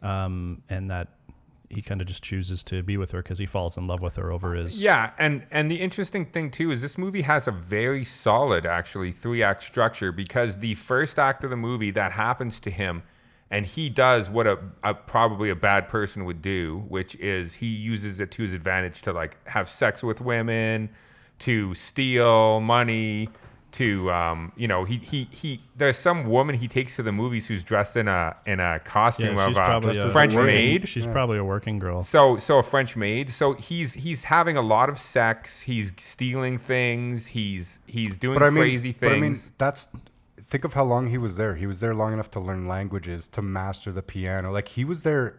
Um 0.04 0.62
and 0.70 0.92
that 0.92 1.08
he 1.74 1.82
kind 1.82 2.02
of 2.02 2.08
just 2.08 2.24
chooses 2.24 2.64
to 2.64 2.84
be 2.84 2.98
with 2.98 3.12
her 3.12 3.22
because 3.22 3.38
he 3.38 3.46
falls 3.46 3.78
in 3.78 3.88
love 3.88 4.02
with 4.02 4.16
her 4.16 4.32
over 4.32 4.54
his 4.54 4.82
Yeah, 4.82 5.12
and 5.18 5.44
and 5.52 5.72
the 5.72 5.82
interesting 5.82 6.26
thing 6.26 6.52
too 6.52 6.72
is 6.72 6.82
this 6.82 6.98
movie 6.98 7.22
has 7.22 7.48
a 7.48 7.52
very 7.52 8.04
solid 8.04 8.66
actually 8.66 9.12
three 9.12 9.44
act 9.44 9.64
structure 9.64 10.12
because 10.12 10.58
the 10.60 10.76
first 10.76 11.20
act 11.20 11.44
of 11.44 11.50
the 11.50 11.56
movie 11.56 11.92
that 11.92 12.12
happens 12.12 12.60
to 12.62 12.72
him 12.72 13.04
and 13.52 13.66
he 13.66 13.90
does 13.90 14.30
what 14.30 14.48
a, 14.48 14.58
a 14.82 14.94
probably 14.94 15.50
a 15.50 15.56
bad 15.56 15.90
person 15.90 16.24
would 16.24 16.42
do, 16.42 16.86
which 16.88 17.16
is 17.16 17.56
he 17.56 17.68
uses 17.68 18.22
it 18.22 18.32
to 18.32 18.44
his 18.44 18.54
advantage 18.54 19.02
to 19.02 19.12
like 19.12 19.36
have 19.46 19.68
sex 19.68 20.02
with 20.02 20.22
women, 20.22 20.90
to 21.40 21.76
steal 21.76 22.62
money, 22.62 23.28
to 23.74 24.12
um, 24.12 24.52
you 24.56 24.68
know, 24.68 24.84
he 24.84 24.98
he 24.98 25.28
he 25.32 25.62
there's 25.76 25.98
some 25.98 26.26
woman 26.28 26.56
he 26.56 26.68
takes 26.68 26.96
to 26.98 27.04
the 27.04 27.12
movies 27.12 27.48
who's 27.48 27.64
dressed 27.64 27.96
in 27.96 28.08
a 28.08 28.36
in 28.46 28.60
a 28.60 28.80
costume 28.80 29.36
Yeah, 29.38 29.46
of 29.48 29.86
a 29.86 29.90
a 30.08 30.10
French 30.10 30.34
working- 30.34 30.46
maid. 30.48 30.88
She's 30.90 31.08
probably 31.08 31.38
a 31.38 31.44
working 31.44 31.80
girl. 31.80 32.04
So 32.04 32.38
so 32.38 32.58
a 32.58 32.64
French 32.64 32.96
maid. 32.96 33.30
So 33.32 33.54
he's 33.54 33.94
he's 33.94 34.26
having 34.26 34.58
a 34.58 34.62
lot 34.62 34.90
of 34.90 34.98
sex. 35.00 35.62
He's 35.62 35.92
stealing 35.98 36.58
things. 36.58 37.28
He's 37.28 37.80
he's 37.88 38.18
doing 38.18 38.38
but 38.38 38.44
I 38.44 38.50
mean, 38.50 38.64
crazy 38.64 38.96
but 39.00 39.12
I 39.14 39.20
mean, 39.20 39.40
that's 39.58 39.88
think 40.44 40.64
of 40.66 40.74
how 40.74 40.84
long 40.84 41.08
he 41.08 41.18
was 41.18 41.38
there. 41.38 41.56
He 41.56 41.66
was 41.66 41.80
there 41.80 41.94
long 41.94 42.12
enough 42.14 42.30
to 42.32 42.40
learn 42.40 42.68
languages, 42.68 43.28
to 43.30 43.42
master 43.42 43.92
the 43.92 44.02
piano. 44.02 44.52
Like 44.52 44.68
he 44.70 44.84
was 44.84 45.04
there 45.04 45.38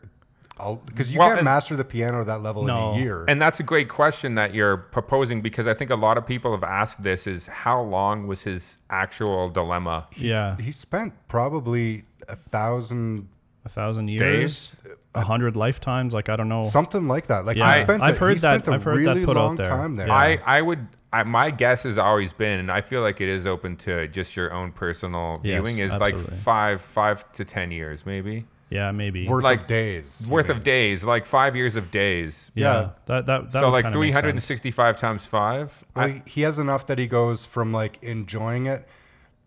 because 0.86 1.12
you 1.12 1.18
Well, 1.18 1.28
can't 1.28 1.38
and- 1.40 1.44
master 1.44 1.76
the 1.76 1.84
piano 1.84 2.20
at 2.20 2.26
that 2.26 2.42
level 2.42 2.62
No. 2.64 2.92
in 2.94 3.00
a 3.00 3.02
year. 3.02 3.24
and 3.28 3.40
that's 3.40 3.60
a 3.60 3.62
great 3.62 3.88
question 3.88 4.34
that 4.36 4.54
you're 4.54 4.76
proposing 4.76 5.40
because 5.42 5.66
I 5.66 5.74
think 5.74 5.90
a 5.90 5.96
lot 5.96 6.16
of 6.18 6.26
people 6.26 6.52
have 6.52 6.64
asked 6.64 7.02
this: 7.02 7.26
is 7.26 7.46
how 7.48 7.80
long 7.82 8.26
was 8.26 8.42
his 8.42 8.78
actual 8.90 9.48
dilemma? 9.50 10.06
yeah. 10.16 10.56
he 10.58 10.72
spent 10.72 11.12
probably 11.28 12.04
a 12.28 12.36
thousand, 12.36 13.28
A 13.64 13.68
thousand 13.68 14.08
years, 14.08 14.76
a 15.14 15.22
hundred 15.22 15.54
lifetimes, 15.56 16.12
like 16.14 16.28
I 16.28 16.36
don't 16.36 16.48
know. 16.48 16.62
something 16.64 17.06
like 17.08 17.26
that. 17.26 17.44
Like 17.46 17.56
Yeah. 17.56 17.74
he 17.78 17.82
spent. 17.84 18.02
I've 18.02 18.16
a, 18.16 18.18
heard 18.18 18.32
he 18.34 18.40
that- 18.40 18.56
Spent 18.64 18.68
a 18.68 18.72
I've 18.74 18.82
heard 18.82 19.04
that 19.06 19.14
really 19.14 19.24
put 19.24 19.36
out 19.36 19.44
long 19.44 19.56
there. 19.56 19.68
time 19.68 19.96
there. 19.96 20.06
Yeah. 20.08 20.14
I 20.16 20.38
I 20.46 20.60
would. 20.62 20.86
I, 21.14 21.24
my 21.24 21.50
guess 21.50 21.82
has 21.82 21.98
always 21.98 22.32
been, 22.32 22.58
and 22.58 22.72
I 22.72 22.80
feel 22.80 23.02
like 23.02 23.20
it 23.20 23.28
is 23.28 23.46
open 23.46 23.76
to 23.78 24.08
just 24.08 24.34
your 24.34 24.50
own 24.50 24.72
personal 24.72 25.40
Yes, 25.44 25.60
viewing, 25.60 25.76
is 25.78 25.92
absolutely. 25.92 26.22
like 26.22 26.40
five 26.40 26.80
five 26.80 27.30
to 27.34 27.44
ten 27.44 27.70
years, 27.70 28.06
maybe 28.06 28.46
yeah, 28.72 28.90
maybe. 28.92 29.28
worth 29.28 29.44
like, 29.44 29.60
of 29.62 29.66
days. 29.66 30.26
worth 30.28 30.48
mean. 30.48 30.56
of 30.56 30.62
days, 30.62 31.04
like 31.04 31.26
five 31.26 31.54
years 31.54 31.76
of 31.76 31.90
days. 31.90 32.50
yeah, 32.54 32.64
yeah. 32.64 32.88
that 33.06 33.26
that, 33.26 33.52
that 33.52 33.60
so 33.60 33.66
would 33.66 33.72
like 33.72 33.84
kinda 33.84 33.98
make 33.98 34.12
sense. 34.14 34.20
365 34.20 34.96
times 34.96 35.26
five. 35.26 35.84
Well, 35.94 36.04
I- 36.06 36.10
he- 36.24 36.30
he 36.30 36.40
has 36.42 36.58
enough 36.58 36.86
that 36.86 36.98
he 36.98 37.06
goes 37.06 37.44
from 37.44 37.72
like 37.72 37.98
enjoying 38.02 38.66
it 38.66 38.88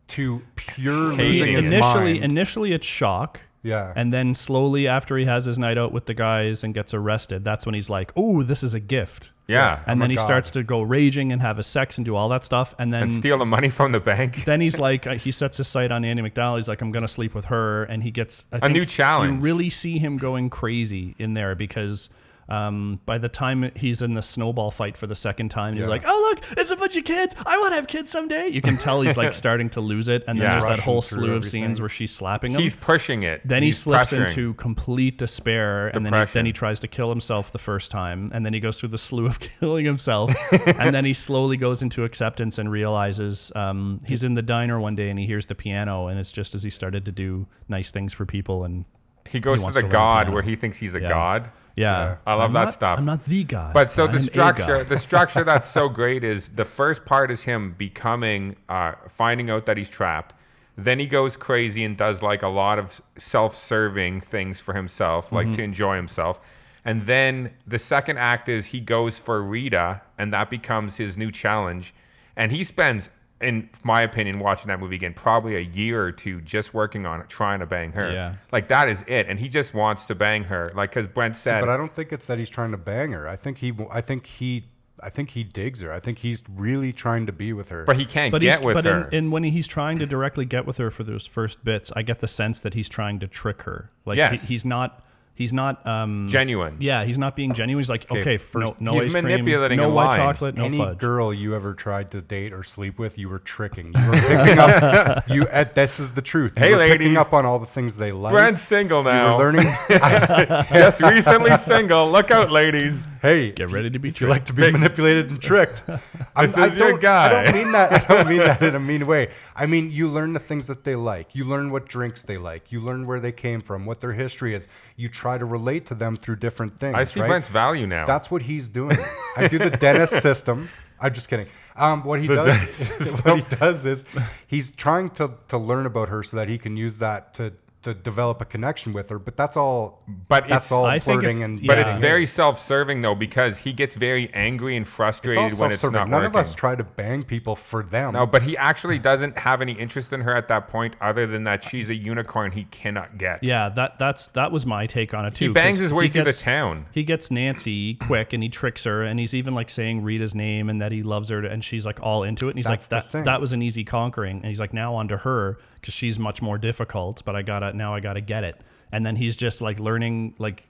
to 0.09 0.43
pure 0.55 1.11
Hating 1.15 1.17
losing 1.17 1.53
it. 1.53 1.55
his 1.55 1.65
initially 1.65 2.13
mind. 2.13 2.23
initially 2.25 2.73
it's 2.73 2.85
shock 2.85 3.39
Yeah. 3.65 3.91
And 3.95 4.13
then 4.13 4.35
slowly 4.35 4.87
after 4.87 5.17
he 5.17 5.25
has 5.25 5.45
his 5.45 5.57
night 5.57 5.77
out 5.77 5.91
with 5.91 6.05
the 6.05 6.13
guys 6.13 6.63
and 6.63 6.71
gets 6.73 6.93
arrested, 6.93 7.43
that's 7.43 7.65
when 7.65 7.73
he's 7.73 7.89
like, 7.89 8.13
"Oh, 8.15 8.43
this 8.43 8.63
is 8.63 8.75
a 8.75 8.79
gift." 8.79 9.31
Yeah. 9.47 9.79
And 9.81 9.93
I'm 9.93 9.99
then 9.99 10.09
he 10.11 10.15
god. 10.15 10.21
starts 10.23 10.51
to 10.51 10.63
go 10.63 10.81
raging 10.83 11.31
and 11.31 11.41
have 11.41 11.57
a 11.57 11.63
sex 11.63 11.97
and 11.97 12.05
do 12.05 12.15
all 12.15 12.29
that 12.29 12.45
stuff. 12.45 12.75
And 12.77 12.93
then 12.93 13.03
and 13.03 13.13
steal 13.13 13.37
the 13.39 13.45
money 13.45 13.69
from 13.69 13.91
the 13.91 13.99
bank. 13.99 14.43
then 14.45 14.61
he's 14.61 14.79
like, 14.89 15.07
uh, 15.07 15.15
he 15.15 15.31
sets 15.31 15.57
his 15.57 15.67
sight 15.67 15.91
on 15.91 16.05
Andie 16.05 16.21
MacDowell. 16.21 16.57
He's 16.57 16.67
like, 16.67 16.81
I'm 16.81 16.91
gonna 16.91 17.07
sleep 17.07 17.33
with 17.33 17.45
her, 17.45 17.83
and 17.85 18.03
he 18.03 18.11
gets 18.11 18.45
I 18.51 18.57
A 18.57 18.59
think 18.61 18.73
new 18.73 18.85
challenge. 18.85 19.33
You 19.33 19.39
really 19.39 19.71
see 19.71 19.97
him 19.97 20.17
going 20.17 20.49
crazy 20.49 21.15
in 21.17 21.33
there 21.33 21.55
because. 21.55 22.09
Um, 22.47 22.99
by 23.07 23.17
the 23.17 23.27
time 23.29 23.71
he's 23.75 24.01
in 24.03 24.13
the 24.13 24.21
snowball 24.21 24.69
fight 24.69 24.95
for 24.95 25.07
the 25.07 25.15
second 25.15 25.49
time, 25.49 25.73
he's 25.73 25.81
Yeah. 25.81 25.87
like, 25.89 26.03
"Oh 26.05 26.29
look, 26.29 26.45
it's 26.59 26.69
a 26.69 26.75
bunch 26.75 26.95
of 26.95 27.03
kids. 27.03 27.35
I 27.45 27.57
want 27.57 27.71
to 27.71 27.75
have 27.75 27.87
kids 27.87 28.11
someday." 28.11 28.49
You 28.49 28.61
can 28.61 28.77
tell 28.77 29.01
he's 29.01 29.17
like 29.17 29.33
starting 29.43 29.69
to 29.71 29.81
lose 29.81 30.07
it, 30.09 30.23
and 30.27 30.39
then 30.39 30.45
Yeah. 30.47 30.53
there's 30.59 30.65
that 30.65 30.79
whole 30.79 31.01
slew 31.01 31.23
of 31.23 31.29
everything. 31.37 31.49
scenes 31.63 31.79
where 31.79 31.89
she's 31.89 32.11
slapping 32.13 32.53
him. 32.53 32.61
He's 32.61 32.75
pushing 32.75 33.23
it. 33.23 33.41
Then 33.45 33.63
he 33.63 33.71
slips 33.71 34.11
pressuring. 34.11 34.27
into 34.29 34.53
complete 34.55 35.17
despair, 35.17 35.87
and 35.87 36.05
then 36.05 36.13
he, 36.13 36.25
then 36.33 36.45
he 36.45 36.53
tries 36.53 36.79
to 36.81 36.87
kill 36.87 37.09
himself 37.09 37.51
the 37.51 37.57
first 37.57 37.89
time, 37.89 38.29
and 38.33 38.45
then 38.45 38.53
he 38.53 38.59
goes 38.59 38.79
through 38.79 38.89
the 38.89 38.97
slew 38.99 39.25
of 39.25 39.39
killing 39.59 39.85
himself, 39.85 40.31
and 40.51 40.93
then 40.93 41.03
he 41.05 41.13
slowly 41.13 41.57
goes 41.57 41.81
into 41.81 42.03
acceptance 42.03 42.59
and 42.59 42.69
realizes 42.71 43.51
um, 43.55 44.01
he's 44.05 44.21
in 44.23 44.35
the 44.35 44.41
diner 44.43 44.79
one 44.79 44.95
day 44.95 45.09
and 45.09 45.17
he 45.17 45.25
hears 45.25 45.47
the 45.47 45.55
piano, 45.55 46.07
and 46.07 46.19
it's 46.19 46.31
just 46.31 46.53
as 46.53 46.61
he 46.61 46.69
started 46.69 47.05
to 47.05 47.11
do 47.11 47.47
nice 47.69 47.89
things 47.89 48.13
for 48.13 48.25
people, 48.25 48.63
and 48.65 48.85
He 49.27 49.39
goes 49.39 49.57
to 49.57 49.63
wants 49.63 49.75
the 49.77 49.81
to 49.81 49.87
god 49.87 50.29
where 50.29 50.43
he 50.43 50.55
thinks 50.55 50.77
he's 50.77 50.93
a 50.93 51.01
Yeah. 51.01 51.09
god. 51.09 51.49
Yeah, 51.75 52.17
I 52.25 52.33
love 52.35 52.41
I'm 52.49 52.53
that 52.53 52.63
not- 52.65 52.73
stuff. 52.73 52.97
I'm 52.99 53.05
not 53.05 53.25
the 53.25 53.43
god, 53.43 53.73
But 53.73 53.91
so 53.91 54.05
the 54.07 54.13
I'm 54.13 54.17
a 54.17 54.21
structure, 54.23 54.83
the 54.83 54.97
structure 54.99 55.43
that's 55.51 55.69
so 55.69 55.89
great 55.89 56.23
is 56.23 56.49
the 56.55 56.65
first 56.65 57.05
part 57.05 57.31
is 57.31 57.43
him 57.43 57.75
becoming, 57.77 58.55
uh, 58.69 58.93
finding 59.09 59.49
out 59.49 59.65
that 59.65 59.77
he's 59.77 59.89
trapped. 59.89 60.33
Then 60.77 60.99
he 60.99 61.05
goes 61.05 61.37
crazy 61.37 61.83
and 61.85 61.95
does 61.95 62.21
like 62.21 62.41
a 62.43 62.47
lot 62.49 62.79
of 62.79 63.01
self-serving 63.17 64.21
things 64.21 64.59
for 64.59 64.73
himself, 64.73 65.31
like 65.31 65.47
Mm-hmm. 65.47 65.55
to 65.57 65.63
enjoy 65.63 65.95
himself. 65.95 66.39
And 66.83 67.05
then 67.05 67.51
the 67.65 67.79
second 67.79 68.17
act 68.17 68.47
is 68.49 68.67
he 68.67 68.79
goes 68.79 69.17
for 69.17 69.41
Rita, 69.41 70.01
and 70.17 70.31
that 70.33 70.49
becomes 70.49 70.97
his 70.97 71.17
new 71.17 71.31
challenge. 71.31 71.93
And 72.35 72.51
he 72.51 72.63
spends, 72.63 73.09
in 73.41 73.69
my 73.83 74.01
opinion, 74.01 74.39
watching 74.39 74.67
that 74.67 74.79
movie 74.79 74.95
again, 74.95 75.13
probably 75.13 75.55
a 75.57 75.59
year 75.59 76.01
or 76.03 76.11
two 76.11 76.39
just 76.41 76.73
working 76.73 77.05
on 77.05 77.19
it, 77.19 77.27
trying 77.29 77.59
to 77.59 77.65
bang 77.65 77.91
her. 77.91 78.11
Yeah. 78.11 78.35
Like 78.51 78.69
that 78.69 78.87
is 78.87 79.03
it, 79.07 79.27
and 79.27 79.39
he 79.39 79.49
just 79.49 79.73
wants 79.73 80.05
to 80.05 80.15
bang 80.15 80.45
her. 80.45 80.71
Like 80.75 80.91
because 80.91 81.07
Brent 81.07 81.35
said, 81.35 81.59
but 81.61 81.69
I 81.69 81.77
don't 81.77 81.93
think 81.93 82.13
it's 82.13 82.27
that 82.27 82.39
he's 82.39 82.49
trying 82.49 82.71
to 82.71 82.77
bang 82.77 83.11
her. 83.11 83.27
I 83.27 83.35
think 83.35 83.57
he, 83.57 83.73
I 83.91 83.99
think 84.01 84.25
he, 84.25 84.65
I 85.01 85.09
think 85.09 85.31
he 85.31 85.43
digs 85.43 85.81
her. 85.81 85.91
I 85.91 85.99
think 85.99 86.19
he's 86.19 86.41
really 86.49 86.93
trying 86.93 87.25
to 87.25 87.33
be 87.33 87.51
with 87.51 87.67
her. 87.69 87.83
but 87.83 87.97
he 87.97 88.05
can't 88.05 88.31
But 88.31 88.41
get 88.41 88.63
with 88.63 88.75
but 88.75 88.85
her. 88.85 89.01
in, 89.09 89.25
in 89.25 89.31
when 89.31 89.43
he's 89.43 89.67
trying 89.67 89.99
to 89.99 90.05
directly 90.05 90.45
get 90.45 90.65
with 90.65 90.77
her 90.77 90.89
for 90.89 91.03
those 91.03 91.27
first 91.27 91.63
bits, 91.65 91.91
I 91.95 92.01
get 92.03 92.21
the 92.21 92.27
sense 92.29 92.61
that 92.61 92.73
he's 92.73 92.87
trying 92.87 93.19
to 93.19 93.27
trick 93.27 93.63
her. 93.63 93.91
Like 94.05 94.15
Yes. 94.17 94.39
he, 94.41 94.47
he's 94.47 94.63
not 94.65 95.04
he's 95.35 95.53
not 95.53 95.85
um 95.85 96.27
Genuine. 96.29 96.77
Yeah, 96.79 97.05
he's 97.05 97.17
not 97.17 97.35
being 97.35 97.53
genuine. 97.53 97.79
He's 97.81 97.89
like, 97.89 98.05
Okay, 98.09 98.21
okay, 98.21 98.37
first- 98.37 98.79
no, 98.81 98.93
no 98.93 98.99
He's 98.99 99.13
ice 99.13 99.21
cream, 99.21 99.45
no 99.77 99.89
white 99.89 100.05
lying. 100.05 100.17
chocolate, 100.21 100.55
no 100.55 100.65
Any 100.65 100.77
fudge. 100.77 100.97
girl 100.97 101.33
you 101.33 101.53
ever 101.55 101.73
tried 101.73 102.11
to 102.11 102.21
date 102.21 102.53
or 102.53 102.63
sleep 102.63 102.97
with, 102.97 103.17
you 103.17 103.29
were 103.29 103.39
tricking. 103.39 103.93
You 103.95 104.07
were 104.07 104.17
picking 104.17 104.57
up. 104.59 105.23
You, 105.35 105.43
uh, 105.47 105.65
this 105.73 105.99
is 105.99 106.13
the 106.13 106.21
truth. 106.21 106.53
You 106.57 106.63
Hey, 106.63 106.69
were 106.71 106.77
ladies. 106.77 106.97
picking 106.97 107.17
up 107.17 107.33
on 107.33 107.45
all 107.45 107.59
the 107.59 107.65
things 107.65 107.97
they 107.97 108.11
like. 108.11 108.31
Brent's 108.33 108.61
single 108.61 108.99
you 109.03 109.09
now. 109.09 109.37
were 109.37 109.43
learning. 109.45 109.67
I- 109.89 110.65
Just 110.71 111.01
recently 111.01 111.55
single. 111.57 112.11
Look 112.11 112.31
out, 112.31 112.51
ladies. 112.51 113.05
hey, 113.21 113.51
Get 113.51 113.71
ready 113.71 113.89
to 113.89 113.99
be 113.99 114.09
If 114.09 114.21
you 114.21 114.27
like 114.27 114.45
to 114.45 114.53
be 114.53 114.71
manipulated 114.71 115.29
and 115.31 115.41
tricked, 115.41 115.83
I'm, 116.35 116.45
This 116.47 116.57
I 116.57 116.67
is 116.67 116.77
your 116.77 116.97
guy. 116.97 117.41
I 117.41 117.43
don't 117.45 117.55
mean 117.55 117.71
that. 117.73 117.91
I 118.09 118.13
don't 118.15 118.27
mean 118.29 118.39
that 118.39 118.61
in 118.61 118.75
a 118.75 118.79
mean 118.79 119.07
way. 119.07 119.29
I 119.55 119.65
mean 119.65 119.89
you 119.91 120.07
learn 120.09 120.33
the 120.33 120.39
things 120.39 120.67
that 120.67 120.83
they 120.83 120.95
like. 120.95 121.33
You 121.35 121.43
learn 121.45 121.71
what 121.71 121.87
drinks 121.87 122.21
they 122.21 122.37
like. 122.37 122.71
You 122.71 122.81
learn 122.81 123.05
where 123.07 123.19
they 123.19 123.31
came 123.31 123.61
from, 123.61 123.85
what 123.85 123.99
their 123.99 124.13
history 124.13 124.53
is. 124.53 124.67
You 124.95 125.09
try 125.09 125.24
to 125.37 125.45
relate 125.45 125.85
to 125.87 125.95
them 125.95 126.15
through 126.15 126.37
different 126.37 126.79
things. 126.79 126.95
I 126.95 127.03
see 127.03 127.19
right? 127.19 127.27
Brent's 127.27 127.49
value 127.49 127.87
now. 127.87 128.05
That's 128.05 128.29
what 128.29 128.43
he's 128.43 128.67
doing. 128.67 128.97
I 129.35 129.47
do 129.47 129.57
the 129.57 129.69
dentist 129.71 130.21
system. 130.21 130.69
I'm 130.99 131.13
just 131.13 131.27
kidding. 131.27 131.47
Um, 131.75 132.03
what 132.03 132.21
he 132.21 132.27
The 132.27 132.35
does, 132.35 132.89
what 133.23 133.37
he 133.37 133.55
does 133.55 133.85
is, 133.85 134.05
he's 134.47 134.71
trying 134.71 135.09
to 135.11 135.31
to 135.49 135.57
learn 135.57 135.85
about 135.85 136.07
her 136.09 136.23
so 136.23 136.37
that 136.37 136.47
he 136.47 136.57
can 136.57 136.77
use 136.77 136.99
that 136.99 137.33
to 137.35 137.53
to 137.85 137.93
develop 137.93 138.41
a 138.41 138.45
connection 138.45 138.93
with 138.93 139.09
her. 139.09 139.17
But 139.17 139.37
that's 139.37 139.57
all. 139.57 140.03
But 140.27 140.47
that's 140.47 140.67
it's- 140.67 140.71
all 140.71 140.85
I 140.85 140.99
think 140.99 141.21
flirting 141.21 141.37
it's- 141.37 141.43
and. 141.59 141.65
but 141.67 141.79
it's 141.79 141.95
very 141.97 142.25
self-serving 142.25 143.01
though 143.01 143.15
because 143.15 143.59
he 143.59 143.73
gets 143.73 143.95
very 143.95 144.29
angry 144.33 144.75
and 144.75 144.87
frustrated 144.87 145.37
all 145.37 145.43
when 145.57 145.71
it's 145.71 145.81
self-serving. 145.81 145.93
not 145.93 146.09
None 146.09 146.23
working. 146.23 146.39
of 146.39 146.45
us 146.45 146.53
try 146.55 146.75
to 146.75 146.83
bang 146.83 147.23
people 147.23 147.55
for 147.55 147.81
them. 147.83 148.13
no, 148.13 148.25
but 148.25 148.43
he 148.43 148.57
actually 148.57 148.99
doesn't 148.99 149.37
have 149.37 149.61
any 149.61 149.71
interest 149.73 150.13
in 150.13 150.21
her 150.21 150.35
at 150.35 150.47
that 150.49 150.67
point, 150.67 150.95
other 151.01 151.25
than 151.25 151.43
that 151.45 151.63
she's 151.63 151.89
a 151.89 151.95
unicorn 151.95 152.51
he 152.51 152.65
cannot 152.65 153.17
get. 153.17 153.43
Yeah, 153.43 153.69
that 153.69 153.97
that's 153.97 154.27
that 154.29 154.51
was 154.51 154.65
my 154.65 154.85
take 154.87 155.13
on 155.13 155.25
it 155.25 155.35
too. 155.35 155.45
he 155.45 155.53
bangs 155.53 155.75
'cause 155.75 155.79
his 155.79 155.93
way 155.93 156.05
he 156.05 156.11
through 156.11 156.25
gets- 156.25 156.39
the 156.39 156.43
town. 156.43 156.85
He 156.91 157.03
gets 157.03 157.31
Nancy 157.31 157.93
quick 157.95 158.33
and 158.33 158.43
he 158.43 158.49
tricks 158.49 158.83
her 158.83 159.03
and 159.03 159.19
he's 159.19 159.33
even 159.33 159.53
like 159.55 159.69
saying 159.69 160.03
Rita's 160.03 160.35
name 160.35 160.69
and 160.69 160.81
that 160.81 160.91
he 160.91 161.03
loves 161.03 161.29
her 161.29 161.45
and 161.45 161.63
she's 161.63 161.85
like 161.85 161.99
all 162.01 162.23
into 162.23 162.47
it 162.47 162.51
and 162.51 162.57
he's 162.57 162.65
That's 162.65 162.91
like 162.91 163.03
that 163.03 163.11
thing. 163.11 163.23
that 163.25 163.39
was 163.39 163.53
an 163.53 163.61
easy 163.61 163.83
conquering 163.83 164.37
and 164.37 164.45
he's 164.45 164.59
like 164.59 164.73
now 164.73 164.95
on 164.95 165.07
to 165.09 165.17
her 165.17 165.57
because 165.79 165.93
she's 165.93 166.17
much 166.17 166.41
more 166.41 166.57
difficult 166.57 167.21
but 167.25 167.35
I 167.35 167.41
gotta 167.43 167.73
now 167.75 167.93
I 167.93 167.99
gotta 167.99 168.21
get 168.21 168.43
it 168.43 168.59
and 168.91 169.05
then 169.05 169.15
he's 169.15 169.35
just 169.35 169.61
like 169.61 169.79
learning 169.79 170.35
like 170.39 170.63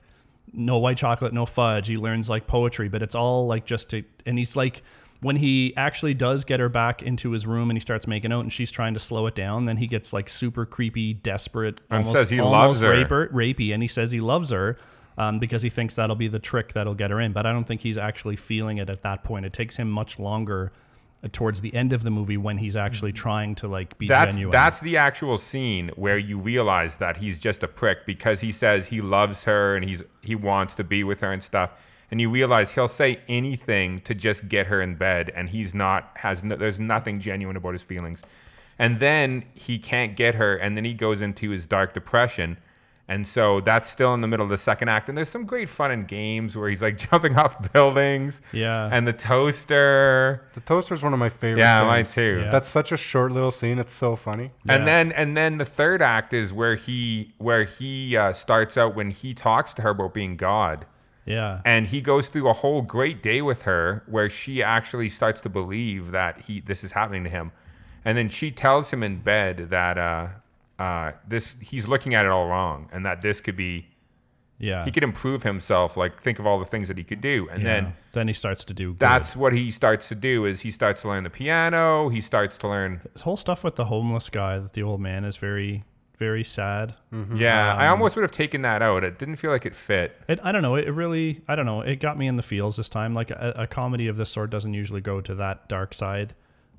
no 0.54 0.78
white 0.78 0.98
chocolate 0.98 1.34
no 1.34 1.46
fudge 1.46 1.88
he 1.88 1.98
learns 1.98 2.30
like 2.30 2.48
poetry 2.48 2.88
but 2.90 3.02
it's 3.02 3.16
all 3.16 3.48
like 3.48 3.66
just 3.66 3.90
to 3.92 4.04
and 4.26 4.38
he's 4.38 4.56
like 4.56 4.84
when 5.22 5.36
he 5.38 5.74
actually 5.78 6.14
does 6.14 6.44
get 6.44 6.60
her 6.60 6.70
back 6.70 7.02
into 7.02 7.32
his 7.32 7.48
room 7.48 7.70
and 7.70 7.78
he 7.78 7.82
starts 7.82 8.06
making 8.06 8.32
out 8.32 8.42
and 8.42 8.54
she's 8.54 8.72
trying 8.72 8.94
to 8.94 9.00
slow 9.00 9.28
it 9.28 9.36
down 9.36 9.66
then 9.66 9.78
he 9.78 9.88
gets 9.88 10.14
like 10.14 10.30
super 10.30 10.66
creepy 10.66 11.14
desperate 11.14 11.80
And 11.90 12.00
almost, 12.00 12.16
says 12.18 12.30
he 12.30 12.40
almost 12.40 12.82
loves 12.82 13.10
her. 13.10 13.28
rapey 13.30 13.74
and 13.74 13.82
he 13.82 13.88
says 13.88 14.12
he 14.12 14.22
loves 14.22 14.50
her 14.52 14.78
um, 15.18 15.40
because 15.40 15.62
he 15.62 15.70
thinks 15.70 15.96
that'll 15.96 16.16
be 16.18 16.28
the 16.28 16.40
trick 16.40 16.74
that'll 16.74 16.94
get 16.94 17.10
her 17.10 17.22
in. 17.22 17.32
But 17.32 17.46
I 17.46 17.54
don't 17.54 17.64
think 17.66 17.80
he's 17.82 17.98
actually 17.98 18.36
feeling 18.36 18.80
it 18.80 18.90
at 18.90 19.02
that 19.04 19.24
point. 19.24 19.46
It 19.46 19.54
takes 19.54 19.78
him 19.78 19.90
much 19.90 20.20
longer 20.20 20.74
towards 21.32 21.62
the 21.62 21.74
end 21.74 21.94
of 21.94 22.03
the 22.03 22.12
movie 22.12 22.38
when 22.38 22.58
he's 22.58 22.75
actually 22.75 23.12
mm-hmm. 23.12 23.24
trying 23.24 23.55
to 23.55 23.67
like 23.67 23.98
be 23.98 24.08
That's 24.08 24.32
genuine. 24.34 24.51
that's 24.51 24.79
the 24.79 24.98
actual 24.98 25.38
scene 25.38 25.89
where 25.96 26.17
you 26.17 26.38
realize 26.38 26.96
that 26.98 27.17
he's 27.17 27.39
just 27.39 27.63
a 27.63 27.67
prick 27.67 28.05
because 28.05 28.41
he 28.41 28.51
says 28.51 28.88
he 28.88 29.01
loves 29.01 29.44
her 29.44 29.75
and 29.75 29.88
he's 29.88 30.03
he 30.22 30.36
wants 30.36 30.75
to 30.75 30.84
be 30.84 31.03
with 31.03 31.22
her 31.22 31.32
and 31.32 31.44
stuff. 31.44 31.72
And 32.12 32.22
you 32.22 32.29
realize 32.29 32.72
he'll 32.72 32.88
say 32.88 33.20
anything 33.27 34.00
to 34.01 34.13
just 34.13 34.48
get 34.48 34.67
her 34.67 34.82
in 34.82 34.96
bed, 34.96 35.32
and 35.36 35.50
he's 35.50 35.74
not 35.74 36.12
has 36.15 36.44
no, 36.44 36.55
there's 36.55 36.79
nothing 36.79 37.20
genuine 37.20 37.58
about 37.58 37.74
his 37.74 37.82
feelings. 37.82 38.22
And 38.77 39.00
then 39.00 39.46
he 39.53 39.79
can't 39.79 40.15
get 40.15 40.36
her, 40.36 40.55
and 40.55 40.77
then 40.77 40.86
he 40.86 40.94
goes 40.94 41.22
into 41.22 41.50
his 41.50 41.65
dark 41.65 41.94
depression. 41.94 42.58
And 43.08 43.28
so 43.28 43.62
that's 43.62 43.88
still 43.88 44.16
in 44.16 44.22
the 44.22 44.28
middle 44.28 44.44
of 44.44 44.50
the 44.50 44.58
second 44.58 44.90
act. 44.90 45.10
And 45.10 45.16
there's 45.18 45.30
some 45.30 45.46
great 45.46 45.70
fun 45.70 45.92
and 45.92 46.08
games 46.08 46.58
where 46.58 46.68
he's 46.70 46.82
like 46.82 46.98
jumping 47.12 47.38
off 47.38 47.72
buildings. 47.72 48.42
Yeah. 48.52 48.90
And 48.92 49.08
the 49.08 49.14
toaster. 49.14 50.42
the 50.54 50.62
toaster 50.62 50.96
is 50.96 51.04
one 51.04 51.14
of 51.14 51.20
my 51.20 51.30
favorite. 51.30 51.62
Yeah, 51.62 51.84
mine 51.84 52.06
too. 52.06 52.42
Yeah. 52.44 52.52
That's 52.52 52.68
such 52.68 52.92
a 52.92 52.98
short 52.98 53.32
little 53.32 53.52
scene. 53.52 53.80
It's 53.80 53.94
so 53.94 54.16
funny. 54.16 54.52
Yeah. 54.66 54.76
And 54.76 54.88
then 54.88 55.12
and 55.12 55.38
then 55.38 55.58
the 55.58 55.66
third 55.66 56.02
act 56.02 56.34
is 56.34 56.52
where 56.52 56.76
he 56.76 57.34
where 57.38 57.64
he 57.66 58.18
uh, 58.18 58.34
starts 58.34 58.78
out 58.78 58.96
when 58.96 59.12
he 59.12 59.34
talks 59.34 59.74
to 59.76 59.82
her 59.84 59.90
about 59.90 60.14
being 60.14 60.36
God. 60.38 60.86
yeah. 61.26 61.62
And 61.66 61.88
he 61.88 62.02
goes 62.02 62.28
through 62.30 62.50
a 62.50 62.54
whole 62.54 62.82
great 62.82 63.22
day 63.22 63.42
with 63.42 63.64
her 63.64 64.04
where 64.08 64.30
she 64.30 64.64
actually 64.64 65.10
starts 65.10 65.42
to 65.42 65.50
believe 65.50 66.12
that 66.12 66.42
he 66.42 66.60
this 66.60 66.84
is 66.84 66.92
happening 66.94 67.24
to 67.26 67.30
him. 67.30 67.52
And 68.04 68.18
then 68.18 68.30
she 68.30 68.52
tells 68.52 68.92
him 68.92 69.02
in 69.04 69.18
bed 69.22 69.68
that 69.72 69.98
uh, 69.98 70.28
uh, 70.79 71.12
this 71.27 71.55
he's 71.62 71.88
looking 71.88 72.13
at 72.15 72.25
it 72.25 72.32
all 72.32 72.48
wrong 72.48 72.89
and 72.91 73.05
that 73.05 73.22
this 73.22 73.39
could 73.41 73.55
be 73.55 73.88
yeah. 74.58 74.86
he 74.86 74.91
could 74.91 75.03
improve 75.03 75.44
himself 75.44 75.98
like 75.98 76.22
think 76.22 76.39
of 76.39 76.46
all 76.48 76.60
the 76.60 76.65
things 76.65 76.88
that 76.88 76.98
he 76.98 77.03
could 77.03 77.22
do 77.22 77.48
and 77.51 77.60
Yeah. 77.63 77.65
then 77.82 77.94
then 78.13 78.27
he 78.27 78.34
starts 78.34 78.63
to 78.65 78.74
do 78.74 78.91
good. 78.91 79.00
that's 79.00 79.36
what 79.36 79.53
he 79.53 79.72
starts 79.72 80.08
to 80.10 80.15
do 80.15 80.46
is 80.46 80.62
he 80.62 80.72
starts 80.72 81.01
to 81.01 81.08
learn 81.10 81.24
the 81.24 81.29
piano 81.29 82.10
he 82.10 82.22
starts 82.22 82.58
to 82.60 82.67
learn 82.67 83.01
this 83.13 83.22
whole 83.22 83.38
stuff 83.38 83.63
with 83.63 83.75
the 83.75 83.86
homeless 83.86 84.29
guy 84.29 84.60
that 84.60 84.74
the 84.74 84.84
old 84.84 85.00
man 85.01 85.24
is 85.25 85.38
very 85.38 85.84
very 86.17 86.46
sad. 86.46 86.96
yeah 87.36 87.75
i 87.75 87.88
Um, 87.88 87.94
almost 87.94 88.15
would 88.15 88.22
have 88.22 88.32
taken 88.32 88.62
that 88.62 88.82
out 88.82 89.03
it 89.03 89.20
didn't 89.20 89.36
feel 89.36 89.51
like 89.51 89.65
it 89.65 89.75
fit 89.75 90.15
It, 90.29 90.39
I 90.44 90.53
don't 90.53 90.62
know. 90.62 90.75
It 90.75 90.88
really, 90.89 91.41
I 91.50 91.55
don't 91.58 91.65
know. 91.65 91.82
It 91.82 91.98
got 92.00 92.17
me 92.17 92.27
in 92.27 92.38
the 92.38 92.41
feels 92.44 92.77
this 92.77 92.88
time. 92.88 93.13
Like 93.13 93.32
a, 93.32 93.53
a 93.58 93.67
comedy 93.67 94.08
of 94.08 94.15
this 94.15 94.29
sort 94.29 94.50
doesn't 94.50 94.74
usually 94.74 95.01
go 95.01 95.20
to 95.20 95.36
that 95.36 95.67
dark 95.67 95.94
side 95.94 96.34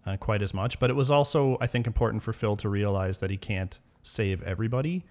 uh, 0.06 0.16
quite 0.16 0.42
as 0.42 0.54
much. 0.54 0.78
But 0.78 0.90
it 0.90 0.94
was 0.94 1.10
also, 1.10 1.58
I 1.60 1.66
think, 1.66 1.86
important 1.86 2.22
for 2.22 2.32
Phil 2.32 2.56
to 2.56 2.68
realize 2.68 3.18
that 3.18 3.30
he 3.30 3.36
can't 3.36 3.78
save 4.02 4.42
everybody. 4.42 5.04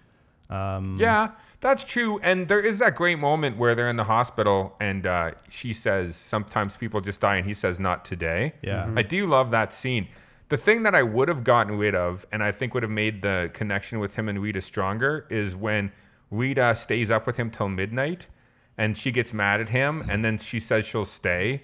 Um, 0.48 0.96
Yeah, 1.00 1.30
that's 1.60 1.84
true. 1.84 2.18
And 2.22 2.48
there 2.48 2.60
is 2.60 2.78
that 2.78 2.94
great 2.94 3.18
moment 3.18 3.56
where 3.58 3.74
they're 3.74 3.88
in 3.88 3.96
the 3.96 4.04
hospital 4.04 4.76
and 4.80 5.06
uh, 5.06 5.32
she 5.50 5.72
says, 5.72 6.14
sometimes 6.16 6.76
people 6.76 7.00
just 7.00 7.20
die, 7.20 7.36
and 7.36 7.46
he 7.46 7.52
says, 7.54 7.78
not 7.80 8.04
today. 8.04 8.54
Yeah. 8.62 8.84
Mhm. 8.84 8.98
I 8.98 9.02
do 9.02 9.26
love 9.26 9.50
that 9.50 9.72
scene. 9.72 10.08
The 10.48 10.56
thing 10.56 10.84
that 10.84 10.94
I 10.94 11.02
would 11.02 11.26
have 11.28 11.42
gotten 11.42 11.76
rid 11.76 11.96
of, 11.96 12.24
and 12.30 12.42
I 12.44 12.52
think 12.52 12.72
would 12.74 12.84
have 12.84 12.92
made 12.92 13.22
the 13.22 13.50
connection 13.52 13.98
with 13.98 14.14
him 14.14 14.28
and 14.28 14.40
Rita 14.40 14.60
stronger, 14.60 15.26
is 15.28 15.56
when 15.56 15.90
Rita 16.30 16.76
stays 16.76 17.10
up 17.10 17.26
with 17.26 17.36
him 17.36 17.50
till 17.50 17.68
midnight 17.68 18.28
and 18.78 18.96
she 18.96 19.10
gets 19.10 19.32
mad 19.32 19.60
at 19.60 19.70
him 19.70 20.04
and 20.08 20.24
then 20.24 20.38
she 20.38 20.60
says 20.60 20.84
she'll 20.86 21.04
stay. 21.04 21.62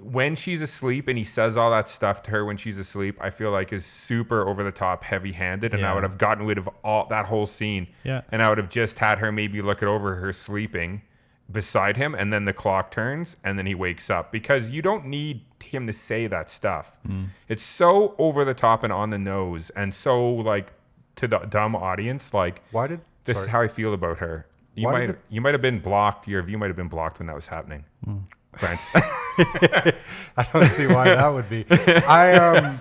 When 0.00 0.34
she's 0.34 0.60
asleep 0.60 1.08
and 1.08 1.16
he 1.16 1.24
says 1.24 1.56
all 1.56 1.70
that 1.70 1.88
stuff 1.88 2.22
to 2.24 2.30
her 2.32 2.44
when 2.44 2.56
she's 2.56 2.76
asleep, 2.76 3.16
I 3.20 3.30
feel 3.30 3.50
like 3.50 3.72
is 3.72 3.86
super 3.86 4.46
over 4.48 4.62
the 4.62 4.72
top, 4.72 5.04
heavy 5.04 5.32
handed, 5.32 5.72
and 5.74 5.86
I 5.86 5.94
would 5.94 6.02
have 6.02 6.18
gotten 6.18 6.44
rid 6.46 6.58
of 6.58 6.68
all 6.84 7.06
that 7.08 7.26
whole 7.26 7.46
scene. 7.46 7.86
Yeah. 8.04 8.22
And 8.32 8.42
I 8.42 8.48
would 8.48 8.58
have 8.58 8.68
just 8.68 8.98
had 8.98 9.18
her 9.18 9.30
maybe 9.32 9.62
look 9.62 9.82
it 9.82 9.86
over 9.86 10.16
her 10.16 10.32
sleeping 10.32 11.02
beside 11.50 11.96
him, 11.96 12.14
and 12.14 12.32
then 12.32 12.44
the 12.44 12.52
clock 12.52 12.90
turns, 12.90 13.36
and 13.42 13.58
then 13.58 13.66
he 13.66 13.74
wakes 13.74 14.10
up 14.10 14.30
because 14.32 14.70
you 14.70 14.82
don't 14.82 15.06
need 15.06 15.42
him 15.64 15.86
to 15.86 15.92
say 15.92 16.26
that 16.26 16.50
stuff. 16.50 16.92
Mm. 17.08 17.28
It's 17.48 17.62
so 17.64 18.14
over 18.18 18.44
the 18.44 18.54
top 18.54 18.84
and 18.84 18.92
on 18.92 19.10
the 19.10 19.18
nose, 19.18 19.70
and 19.74 19.94
so 19.94 20.28
like 20.30 20.72
to 21.16 21.26
the 21.26 21.38
dumb 21.38 21.74
audience, 21.74 22.32
like 22.34 22.62
Why 22.70 22.86
did 22.86 23.00
this 23.24 23.36
sorry. 23.36 23.46
is 23.46 23.50
how 23.52 23.62
I 23.62 23.68
feel 23.68 23.94
about 23.94 24.18
her. 24.18 24.46
You 24.74 24.86
Why 24.86 24.92
might 24.92 25.10
it- 25.10 25.18
you 25.28 25.40
might 25.40 25.54
have 25.54 25.62
been 25.62 25.80
blocked. 25.80 26.28
Your 26.28 26.42
view 26.42 26.56
might 26.58 26.68
have 26.68 26.76
been 26.76 26.88
blocked 26.88 27.18
when 27.18 27.26
that 27.26 27.34
was 27.34 27.46
happening. 27.46 27.84
Hmm. 28.04 28.18
I 28.62 30.46
don't 30.52 30.70
see 30.72 30.86
why 30.86 31.04
that 31.04 31.28
would 31.28 31.48
be. 31.48 31.64
I 31.70 32.32
um, 32.34 32.80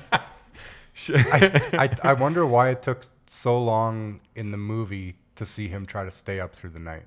I, 1.10 1.62
I 2.04 2.10
I 2.10 2.14
wonder 2.14 2.46
why 2.46 2.70
it 2.70 2.82
took 2.84 3.04
so 3.28 3.62
long 3.62 4.20
in 4.36 4.52
the 4.52 4.58
movie 4.58 5.16
to 5.36 5.46
see 5.46 5.68
him 5.68 5.86
try 5.86 6.04
to 6.04 6.12
stay 6.12 6.40
up 6.40 6.54
through 6.56 6.72
the 6.72 6.80
night. 6.80 7.04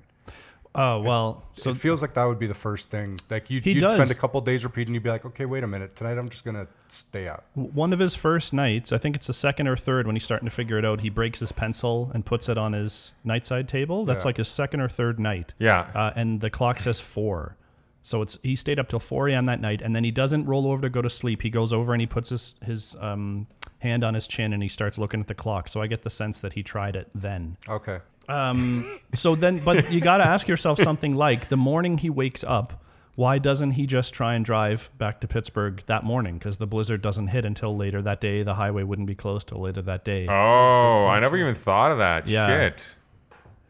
Oh 0.75 1.01
well, 1.01 1.43
so 1.51 1.69
it 1.69 1.77
feels 1.77 2.01
like 2.01 2.15
that 2.15 2.23
would 2.23 2.39
be 2.39 2.47
the 2.47 2.53
first 2.55 2.89
thing. 2.89 3.19
Like 3.29 3.51
you, 3.51 3.61
you'd 3.63 3.81
spend 3.81 4.09
a 4.09 4.15
couple 4.15 4.41
days 4.41 4.63
repeating. 4.63 4.95
You'd 4.95 5.03
be 5.03 5.09
like, 5.11 5.23
okay, 5.23 5.45
wait 5.45 5.63
a 5.63 5.67
minute. 5.67 5.95
Tonight 5.95 6.17
I'm 6.17 6.29
just 6.29 6.43
gonna 6.43 6.65
stay 6.89 7.27
up. 7.27 7.45
one 7.53 7.93
of 7.93 7.99
his 7.99 8.15
first 8.15 8.53
nights, 8.53 8.91
I 8.91 8.97
think 8.97 9.15
it's 9.15 9.27
the 9.27 9.33
second 9.33 9.67
or 9.67 9.75
third 9.77 10.07
when 10.07 10.15
he's 10.15 10.23
starting 10.23 10.49
to 10.49 10.55
figure 10.55 10.79
it 10.79 10.85
out, 10.85 11.01
he 11.01 11.09
breaks 11.09 11.39
his 11.39 11.51
pencil 11.51 12.09
and 12.15 12.25
puts 12.25 12.49
it 12.49 12.57
on 12.57 12.73
his 12.73 13.13
nightside 13.23 13.67
table. 13.67 14.03
That's 14.03 14.23
Yeah. 14.23 14.29
like 14.29 14.37
his 14.37 14.47
second 14.47 14.79
or 14.81 14.89
third 14.89 15.19
night. 15.19 15.53
Yeah. 15.59 15.91
Uh, 15.93 16.11
and 16.15 16.41
the 16.41 16.49
clock 16.49 16.79
says 16.79 16.99
four. 16.99 17.55
So 18.03 18.21
it's 18.21 18.37
he 18.43 18.55
stayed 18.55 18.79
up 18.79 18.89
till 18.89 18.99
4 18.99 19.29
a.m. 19.29 19.45
that 19.45 19.61
night, 19.61 19.81
and 19.81 19.95
then 19.95 20.03
he 20.03 20.11
doesn't 20.11 20.45
roll 20.45 20.67
over 20.67 20.81
to 20.81 20.89
go 20.89 21.01
to 21.01 21.09
sleep. 21.09 21.41
He 21.41 21.49
goes 21.49 21.73
over 21.73 21.93
and 21.93 22.01
he 22.01 22.07
puts 22.07 22.29
his 22.29 22.55
his 22.61 22.95
um, 22.99 23.47
hand 23.79 24.03
on 24.03 24.13
his 24.13 24.27
chin 24.27 24.53
and 24.53 24.61
he 24.61 24.69
starts 24.69 24.97
looking 24.97 25.19
at 25.19 25.27
the 25.27 25.35
clock. 25.35 25.67
So 25.67 25.81
I 25.81 25.87
get 25.87 26.03
the 26.03 26.09
sense 26.09 26.39
that 26.39 26.53
he 26.53 26.63
tried 26.63 26.95
it 26.95 27.09
then. 27.15 27.57
Okay. 27.67 27.99
Um, 28.27 28.99
so 29.13 29.35
then, 29.35 29.59
but 29.63 29.91
you 29.91 30.01
got 30.01 30.17
to 30.17 30.25
ask 30.25 30.47
yourself 30.47 30.79
something 30.81 31.15
like 31.15 31.49
the 31.49 31.57
morning 31.57 31.97
he 31.97 32.09
wakes 32.09 32.43
up, 32.43 32.83
why 33.15 33.37
doesn't 33.37 33.71
he 33.71 33.85
just 33.85 34.13
try 34.13 34.33
and 34.33 34.43
drive 34.43 34.89
back 34.97 35.21
to 35.21 35.27
Pittsburgh 35.27 35.83
that 35.85 36.03
morning? 36.03 36.37
Because 36.37 36.57
the 36.57 36.65
blizzard 36.65 37.01
doesn't 37.01 37.27
hit 37.27 37.45
until 37.45 37.75
later 37.75 38.01
that 38.01 38.21
day. 38.21 38.43
The 38.43 38.55
highway 38.55 38.83
wouldn't 38.83 39.07
be 39.07 39.15
closed 39.15 39.49
till 39.49 39.61
later 39.61 39.81
that 39.83 40.03
day. 40.03 40.27
Oh, 40.27 41.07
I 41.07 41.19
never 41.19 41.37
even 41.37 41.55
thought 41.55 41.91
of 41.91 41.99
that. 41.99 42.27
Yeah. 42.27 42.47
Shit. 42.47 42.83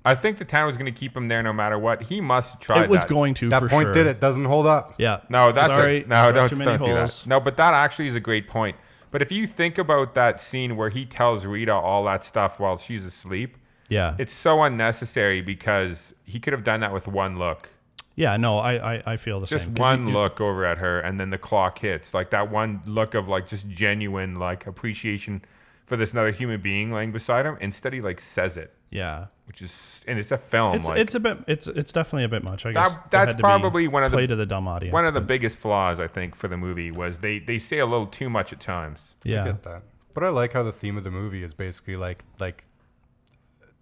I 0.05 0.15
think 0.15 0.37
the 0.37 0.45
town 0.45 0.67
was 0.67 0.75
going 0.75 0.91
to 0.93 0.97
keep 0.99 1.15
him 1.15 1.27
there 1.29 1.41
no 1.41 1.53
matter 1.53 1.79
what. 1.79 2.01
He 2.03 2.19
must 2.19 2.59
try 2.59 2.83
it 2.83 2.89
was 2.89 3.01
that. 3.01 3.09
going 3.09 3.33
to 3.35 3.49
That 3.49 3.61
for 3.61 3.69
point 3.69 3.85
sure. 3.85 3.93
did 3.93 4.07
it. 4.07 4.19
Doesn't 4.19 4.45
hold 4.45 4.65
up. 4.67 4.95
Yeah. 4.97 5.21
No, 5.29 5.51
that's 5.53 5.67
Sorry, 5.69 6.03
a, 6.03 6.07
no, 6.07 6.31
drilled 6.31 6.49
don't, 6.51 6.59
don't 6.59 6.83
do 6.83 6.93
that. 6.93 7.23
No, 7.25 7.39
but 7.39 7.55
that 7.57 7.73
actually 7.73 8.07
is 8.09 8.15
a 8.15 8.19
great 8.19 8.47
point. 8.49 8.75
But 9.11 9.21
if 9.21 9.31
you 9.31 9.47
think 9.47 9.77
about 9.77 10.15
that 10.15 10.41
scene 10.41 10.75
where 10.75 10.89
he 10.89 11.05
tells 11.05 11.45
Rita 11.45 11.71
all 11.73 12.03
that 12.05 12.25
stuff 12.25 12.59
while 12.59 12.77
she's 12.77 13.05
asleep, 13.05 13.57
Yeah. 13.89 14.15
it's 14.17 14.33
so 14.33 14.63
unnecessary 14.63 15.41
because 15.41 16.13
he 16.25 16.39
could 16.39 16.51
have 16.53 16.63
done 16.63 16.81
that 16.81 16.91
with 16.93 17.07
one 17.07 17.37
look. 17.39 17.69
yeah. 18.15 18.35
No, 18.37 18.57
I, 18.59 18.95
I, 18.95 19.03
I 19.13 19.17
feel 19.17 19.39
the 19.39 19.47
same. 19.47 19.59
Just 19.59 19.69
one 19.79 20.07
you- 20.07 20.13
look 20.13 20.41
over 20.41 20.65
at 20.65 20.79
her, 20.79 20.99
and 20.99 21.17
then 21.19 21.29
the 21.29 21.37
clock 21.37 21.79
hits. 21.79 22.13
Like 22.13 22.31
that 22.31 22.51
one 22.51 22.81
look 22.85 23.13
of 23.13 23.27
like 23.29 23.47
just 23.47 23.67
genuine 23.69 24.35
like 24.35 24.67
appreciation 24.67 25.43
for 25.85 25.97
this 25.97 26.11
another 26.11 26.31
human 26.31 26.61
being 26.61 26.91
laying 26.91 27.11
beside 27.11 27.45
him. 27.45 27.57
Instead, 27.61 27.93
he 27.93 28.01
like 28.01 28.19
says 28.21 28.57
it, 28.57 28.73
Yeah. 28.89 29.27
which 29.47 29.61
is 29.61 30.01
and 30.07 30.17
it's 30.17 30.31
a 30.31 30.37
film. 30.37 30.75
It's 30.75 30.87
like, 30.87 30.99
it's 30.99 31.15
a 31.15 31.19
bit 31.19 31.37
it's 31.47 31.67
it's 31.67 31.91
definitely 31.91 32.23
a 32.25 32.29
bit 32.29 32.43
much. 32.43 32.65
I 32.65 32.71
guess 32.71 32.95
that 32.95 33.11
that's 33.11 33.29
had 33.29 33.29
to 33.31 33.35
be 33.37 33.41
probably 33.43 33.87
one 33.87 34.03
of 34.03 34.11
the- 34.11 34.17
play 34.17 34.27
to 34.27 34.35
the 34.35 34.45
dumb 34.45 34.67
audience. 34.67 34.93
one 34.93 35.05
of 35.05 35.13
the 35.13 35.19
but 35.21 35.27
biggest 35.27 35.57
flaws 35.57 35.99
I 35.99 36.07
think 36.07 36.35
for 36.35 36.47
the 36.47 36.57
movie 36.57 36.91
was 36.91 37.17
they 37.19 37.39
they 37.39 37.59
say 37.59 37.79
a 37.79 37.85
little 37.85 38.07
too 38.07 38.29
much 38.29 38.53
at 38.53 38.59
times. 38.59 38.99
I 39.25 39.29
yeah. 39.29 39.45
get 39.45 39.63
that. 39.63 39.83
But 40.13 40.23
I 40.23 40.29
like 40.29 40.53
how 40.53 40.63
the 40.63 40.71
theme 40.71 40.97
of 40.97 41.03
the 41.03 41.11
movie 41.11 41.43
is 41.43 41.53
basically 41.53 41.95
like 41.95 42.19
like 42.39 42.63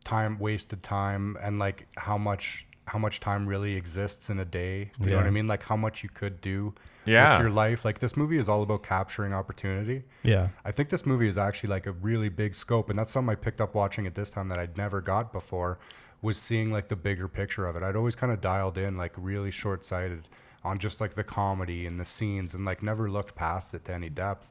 time 0.04 0.40
wasted 0.40 0.82
time 0.82 1.38
and 1.42 1.60
like 1.60 1.88
how 1.98 2.18
much 2.18 2.66
how 2.86 2.98
much 2.98 3.20
time 3.20 3.48
really 3.48 3.76
exists 3.76 4.30
in 4.30 4.40
a 4.40 4.46
day. 4.46 4.92
Do 5.00 5.10
you 5.10 5.16
know 5.16 5.18
what 5.18 5.28
I 5.28 5.32
mean? 5.32 5.48
Like 5.48 5.64
how 5.64 5.76
much 5.78 6.04
you 6.04 6.10
could 6.10 6.42
do 6.42 6.74
Yeah. 7.06 7.34
with 7.34 7.42
your 7.42 7.50
life. 7.52 7.84
Like 7.86 8.00
this 8.00 8.16
movie 8.16 8.38
is 8.38 8.48
all 8.50 8.64
about 8.64 8.84
capturing 8.84 9.34
opportunity. 9.34 10.04
Yeah. 10.24 10.50
I 10.66 10.72
think 10.72 10.90
this 10.90 11.06
movie 11.06 11.28
is 11.28 11.38
actually 11.38 11.70
like 11.70 11.86
a 11.88 11.92
really 11.94 12.30
big 12.30 12.56
scope, 12.56 12.90
and 12.90 12.98
that's 12.98 13.12
something 13.12 13.32
I 13.32 13.36
picked 13.36 13.62
up 13.62 13.76
watching 13.76 14.06
it 14.06 14.16
this 14.16 14.30
time 14.30 14.50
that 14.50 14.58
I'd 14.58 14.78
never 14.78 15.02
got 15.02 15.32
before. 15.32 15.80
Was 16.22 16.38
seeing 16.38 16.72
like 16.72 16.88
the 16.88 16.96
bigger 16.96 17.28
picture 17.28 17.66
of 17.66 17.76
it. 17.76 17.82
I'd 17.82 17.96
always 17.96 18.16
kind 18.16 18.32
of 18.32 18.42
dialed 18.42 18.78
in 18.78 18.96
like 18.96 19.14
really 19.18 19.50
short 19.50 19.84
sighted 19.84 20.28
on 20.64 20.78
just 20.78 21.02
like 21.02 21.16
the 21.16 21.24
comedy 21.24 21.88
and 21.88 22.00
the 22.00 22.06
scenes, 22.06 22.54
and 22.54 22.64
like 22.64 22.84
never 22.84 23.10
looked 23.10 23.34
past 23.34 23.74
it 23.74 23.86
to 23.86 23.94
any 23.94 24.10
depth. 24.10 24.48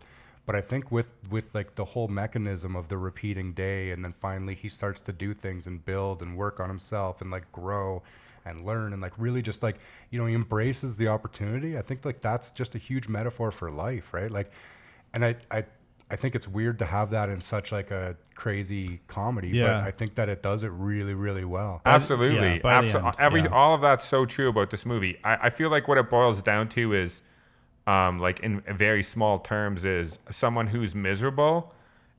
But 0.46 0.56
I 0.56 0.62
think 0.62 0.90
with 0.90 1.12
with 1.30 1.54
like 1.54 1.76
the 1.76 1.84
whole 1.84 2.08
mechanism 2.08 2.74
of 2.74 2.88
the 2.88 2.96
repeating 2.98 3.52
day, 3.52 3.92
and 3.92 4.04
then 4.04 4.12
finally 4.20 4.56
he 4.56 4.68
starts 4.68 5.00
to 5.02 5.12
do 5.12 5.32
things 5.32 5.68
and 5.68 5.84
build 5.84 6.22
and 6.22 6.36
work 6.36 6.58
on 6.58 6.68
himself 6.68 7.20
and 7.20 7.30
like 7.30 7.52
grow 7.52 8.02
and 8.44 8.64
learn 8.64 8.92
and 8.92 9.02
like 9.02 9.12
really 9.18 9.42
just 9.42 9.62
like 9.62 9.76
you 10.10 10.18
know 10.18 10.26
he 10.26 10.34
embraces 10.34 10.96
the 10.96 11.08
opportunity. 11.08 11.76
I 11.78 11.82
think 11.82 12.04
like 12.04 12.20
that's 12.20 12.50
just 12.50 12.74
a 12.74 12.78
huge 12.78 13.08
metaphor 13.08 13.50
for 13.50 13.70
life, 13.70 14.12
right? 14.12 14.30
Like, 14.30 14.50
and 15.14 15.24
I 15.24 15.36
I 15.50 15.64
I 16.10 16.16
think 16.16 16.34
it's 16.34 16.48
weird 16.48 16.78
to 16.80 16.84
have 16.84 17.10
that 17.10 17.28
in 17.28 17.40
such 17.40 17.70
like 17.70 17.90
a 17.90 18.16
crazy 18.34 19.00
comedy, 19.06 19.48
Yeah. 19.48 19.66
but 19.66 19.74
I 19.86 19.90
think 19.92 20.16
that 20.16 20.28
it 20.28 20.42
does 20.42 20.62
it 20.64 20.68
really 20.72 21.14
really 21.14 21.44
well. 21.44 21.80
Absolutely. 21.84 22.54
yeah, 22.54 22.58
by 22.62 22.80
the 22.80 22.98
end, 22.98 23.14
every 23.18 23.42
yeah. 23.42 23.48
all 23.48 23.74
of 23.74 23.80
that's 23.80 24.06
so 24.06 24.24
true 24.26 24.48
about 24.48 24.70
this 24.70 24.84
movie. 24.84 25.18
I, 25.22 25.36
I 25.46 25.50
feel 25.50 25.70
like 25.70 25.86
what 25.86 25.98
it 25.98 26.10
boils 26.10 26.42
down 26.42 26.68
to 26.70 26.94
is 26.94 27.22
um 27.86 28.18
like 28.18 28.40
in 28.40 28.60
very 28.76 29.02
small 29.02 29.38
terms 29.38 29.84
is 29.84 30.18
someone 30.30 30.66
who's 30.68 30.94
miserable 30.94 31.72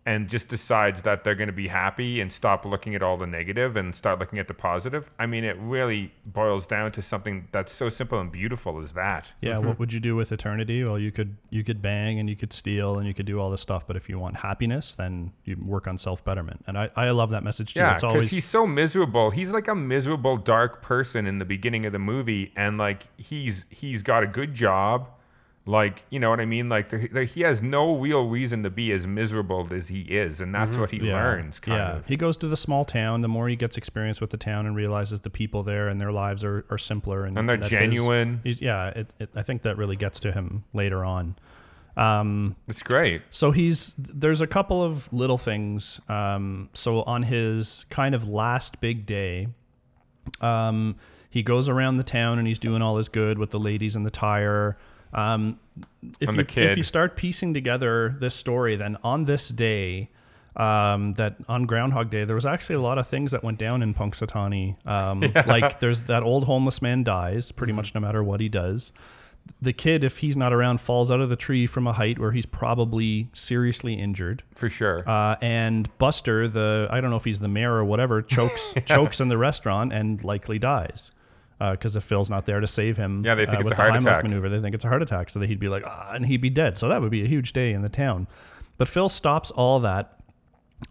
and 0.06 0.28
just 0.28 0.48
decides 0.48 1.04
that 1.04 1.24
they're 1.24 1.36
going 1.36 1.48
to 1.48 1.54
be 1.54 1.68
happy 1.68 2.22
and 2.22 2.34
stop 2.34 2.66
looking 2.66 2.96
at 2.96 3.04
all 3.04 3.18
the 3.18 3.28
negative 3.28 3.76
and 3.76 3.94
start 3.96 4.20
looking 4.20 4.40
at 4.40 4.48
the 4.48 4.54
positive. 4.54 5.12
I 5.20 5.28
mean, 5.28 5.44
it 5.44 5.56
really 5.60 6.12
boils 6.26 6.66
down 6.66 6.92
to 6.94 7.04
something 7.04 7.48
that's 7.52 7.72
so 7.72 7.88
simple 7.88 8.20
and 8.20 8.32
beautiful 8.32 8.82
as 8.82 8.94
that. 8.94 9.28
Yeah, 9.42 9.60
what 9.60 9.68
mm-hmm. 9.68 9.80
would 9.80 9.94
you 9.94 10.00
do 10.00 10.16
with 10.16 10.32
eternity? 10.32 10.84
Well, 10.84 10.98
you 10.98 11.12
could 11.12 11.38
you 11.52 11.64
could 11.64 11.84
bang 11.84 12.20
and 12.20 12.28
you 12.28 12.36
could 12.36 12.52
steal 12.52 12.98
and 12.98 13.08
you 13.08 13.14
could 13.14 13.28
do 13.28 13.40
all 13.40 13.52
this 13.52 13.62
stuff, 13.62 13.86
but 13.86 13.96
if 13.96 14.10
you 14.10 14.18
want 14.18 14.38
happiness, 14.38 14.96
then 14.96 15.32
you 15.46 15.56
work 15.64 15.88
on 15.88 16.00
self 16.00 16.24
betterment. 16.26 16.64
And 16.66 16.80
I, 16.80 16.90
I 16.96 17.12
love 17.12 17.30
that 17.30 17.44
message 17.44 17.76
too. 17.76 17.82
Yeah, 17.82 17.94
it's 17.94 18.02
because 18.02 18.14
always 18.14 18.32
he's 18.32 18.46
so 18.46 18.66
miserable. 18.66 19.30
He's 19.30 19.52
like 19.52 19.68
a 19.68 19.76
miserable, 19.76 20.36
dark 20.36 20.82
person 20.82 21.28
in 21.28 21.38
the 21.38 21.46
beginning 21.46 21.86
of 21.86 21.94
the 21.94 22.00
movie, 22.00 22.54
and 22.56 22.80
like 22.80 23.06
he's 23.18 23.66
he's 23.70 24.02
got 24.02 24.24
a 24.24 24.28
good 24.28 24.56
job, 24.56 25.10
like 25.66 26.04
you 26.10 26.20
know 26.20 26.30
what 26.30 26.40
I 26.40 26.46
mean. 26.46 26.70
Like 26.70 26.90
the, 26.90 27.08
the, 27.08 27.26
he 27.26 27.42
has 27.42 27.62
no 27.62 27.96
real 27.96 28.28
reason 28.28 28.64
to 28.64 28.70
be 28.70 28.92
as 28.92 29.06
miserable 29.06 29.68
as 29.72 29.88
he 29.88 30.02
is, 30.02 30.42
and 30.42 30.54
that's 30.54 30.76
what 30.76 30.92
he 30.92 30.98
yeah, 30.98 31.14
learns. 31.14 31.60
Kind 31.60 31.78
yeah. 31.78 31.98
of. 31.98 32.08
He 32.08 32.18
goes 32.18 32.36
to 32.38 32.48
the 32.48 32.58
small 32.58 32.84
town. 32.84 33.22
The 33.22 33.28
more 33.28 33.48
he 33.48 33.56
gets 33.56 33.78
experience 33.78 34.20
with 34.20 34.32
the 34.32 34.38
town 34.38 34.66
and 34.66 34.76
realizes 34.76 35.22
the 35.22 35.30
people 35.30 35.62
there 35.64 35.88
and 35.88 36.02
their 36.02 36.12
lives 36.12 36.44
are, 36.44 36.66
are 36.70 36.78
simpler 36.78 37.26
and, 37.26 37.38
And 37.38 37.48
they're 37.48 37.58
genuine. 37.58 38.42
he's, 38.44 38.60
yeah, 38.60 38.88
it, 38.90 39.14
it, 39.20 39.30
I 39.36 39.44
think 39.44 39.62
that 39.62 39.78
really 39.78 39.96
gets 39.96 40.20
to 40.22 40.32
him 40.32 40.64
later 40.74 41.06
on. 41.06 41.36
Um, 41.96 42.56
It's 42.68 42.84
great. 42.84 43.22
So 43.30 43.52
he's 43.52 43.94
there's 43.98 44.42
a 44.42 44.48
couple 44.48 44.82
of 44.82 45.12
little 45.14 45.38
things. 45.38 46.00
Um, 46.10 46.70
so 46.74 47.04
on 47.04 47.24
his 47.24 47.86
kind 47.90 48.16
of 48.16 48.28
last 48.28 48.82
big 48.82 49.06
day, 49.06 49.48
um, 50.40 50.96
he 51.30 51.44
goes 51.44 51.70
around 51.70 51.98
the 51.98 52.04
town 52.04 52.40
and 52.40 52.48
he's 52.48 52.60
doing 52.60 52.82
all 52.82 52.98
his 52.98 53.10
good 53.10 53.38
with 53.38 53.52
the 53.52 53.60
ladies 53.60 53.96
in 53.96 54.04
the 54.04 54.12
tire. 54.12 54.78
Um, 55.14 55.60
if 56.20 56.36
you 56.36 56.64
if 56.64 56.78
you 56.78 56.84
start 56.84 57.16
piecing 57.16 57.54
together 57.54 58.16
this 58.20 58.36
story, 58.36 58.76
then 58.76 58.98
on 59.04 59.26
this 59.26 59.50
day, 59.50 60.10
um, 60.56 61.14
that 61.14 61.36
on 61.48 61.66
Groundhog 61.66 62.10
Day, 62.10 62.26
there 62.26 62.36
was 62.36 62.46
actually 62.46 62.76
a 62.76 62.82
lot 62.82 62.98
of 62.98 63.08
things 63.08 63.32
that 63.32 63.44
went 63.44 63.58
down 63.58 63.82
in 63.82 63.94
Punxsutawney. 63.94 64.86
Um, 64.86 65.22
Like 65.48 65.80
there's 65.80 66.02
that 66.02 66.24
old 66.24 66.46
homeless 66.46 66.82
man 66.82 67.04
dies 67.04 67.52
pretty 67.52 67.74
much 67.74 67.94
no 67.94 68.02
matter 68.02 68.24
what 68.24 68.40
he 68.40 68.50
does 68.50 68.92
the 69.62 69.74
kid, 69.74 70.04
if 70.04 70.20
he's 70.20 70.38
not 70.38 70.54
around, 70.54 70.82
falls 70.82 71.12
out 71.12 71.20
of 71.20 71.30
the 71.30 71.36
tree 71.36 71.68
from 71.68 71.88
a 71.88 71.94
height 71.94 72.20
where 72.20 72.32
he's 72.32 72.46
probably 72.46 73.30
seriously 73.34 73.94
injured. 73.94 74.44
For 74.56 74.70
sure. 74.70 75.08
Uh, 75.08 75.36
and 75.42 75.90
Buster, 75.98 76.48
the 76.48 76.88
I 76.90 77.02
don't 77.02 77.10
know 77.10 77.16
if 77.16 77.26
he's 77.26 77.40
the 77.40 77.48
mayor 77.48 77.74
or 77.74 77.84
whatever, 77.84 78.22
chokes 78.22 78.74
chokes 78.86 79.20
in 79.20 79.30
the 79.30 79.38
restaurant 79.38 79.94
and 79.94 80.24
likely 80.24 80.60
dies 80.60 81.12
because 81.72 81.96
if 81.96 82.04
Phil's 82.04 82.30
not 82.30 82.46
there 82.46 82.60
to 82.60 82.68
save 82.68 82.98
him. 82.98 83.24
Yeah, 83.24 83.36
they 83.36 83.46
think 83.46 83.58
uh, 83.60 83.62
it's 83.62 83.72
a 83.72 83.76
heart 83.76 83.96
attack. 83.96 84.24
maneuver. 84.24 84.50
They 84.50 84.60
think 84.60 84.74
it's 84.74 84.84
a 84.86 84.88
heart 84.88 85.02
attack, 85.02 85.30
so 85.30 85.40
that 85.40 85.48
he'd 85.48 85.60
be 85.60 85.70
like, 85.70 85.84
ah, 85.86 86.12
and 86.14 86.26
he'd 86.26 86.42
be 86.42 86.50
dead. 86.50 86.78
So 86.78 86.90
that 86.90 87.02
would 87.02 87.12
be 87.12 87.24
a 87.24 87.28
huge 87.28 87.54
day 87.54 87.72
in 87.74 87.82
the 87.82 87.90
town. 87.90 88.28
But 88.78 88.88
Phil 88.88 89.10
stops 89.10 89.52
all 89.52 89.80
that 89.82 90.18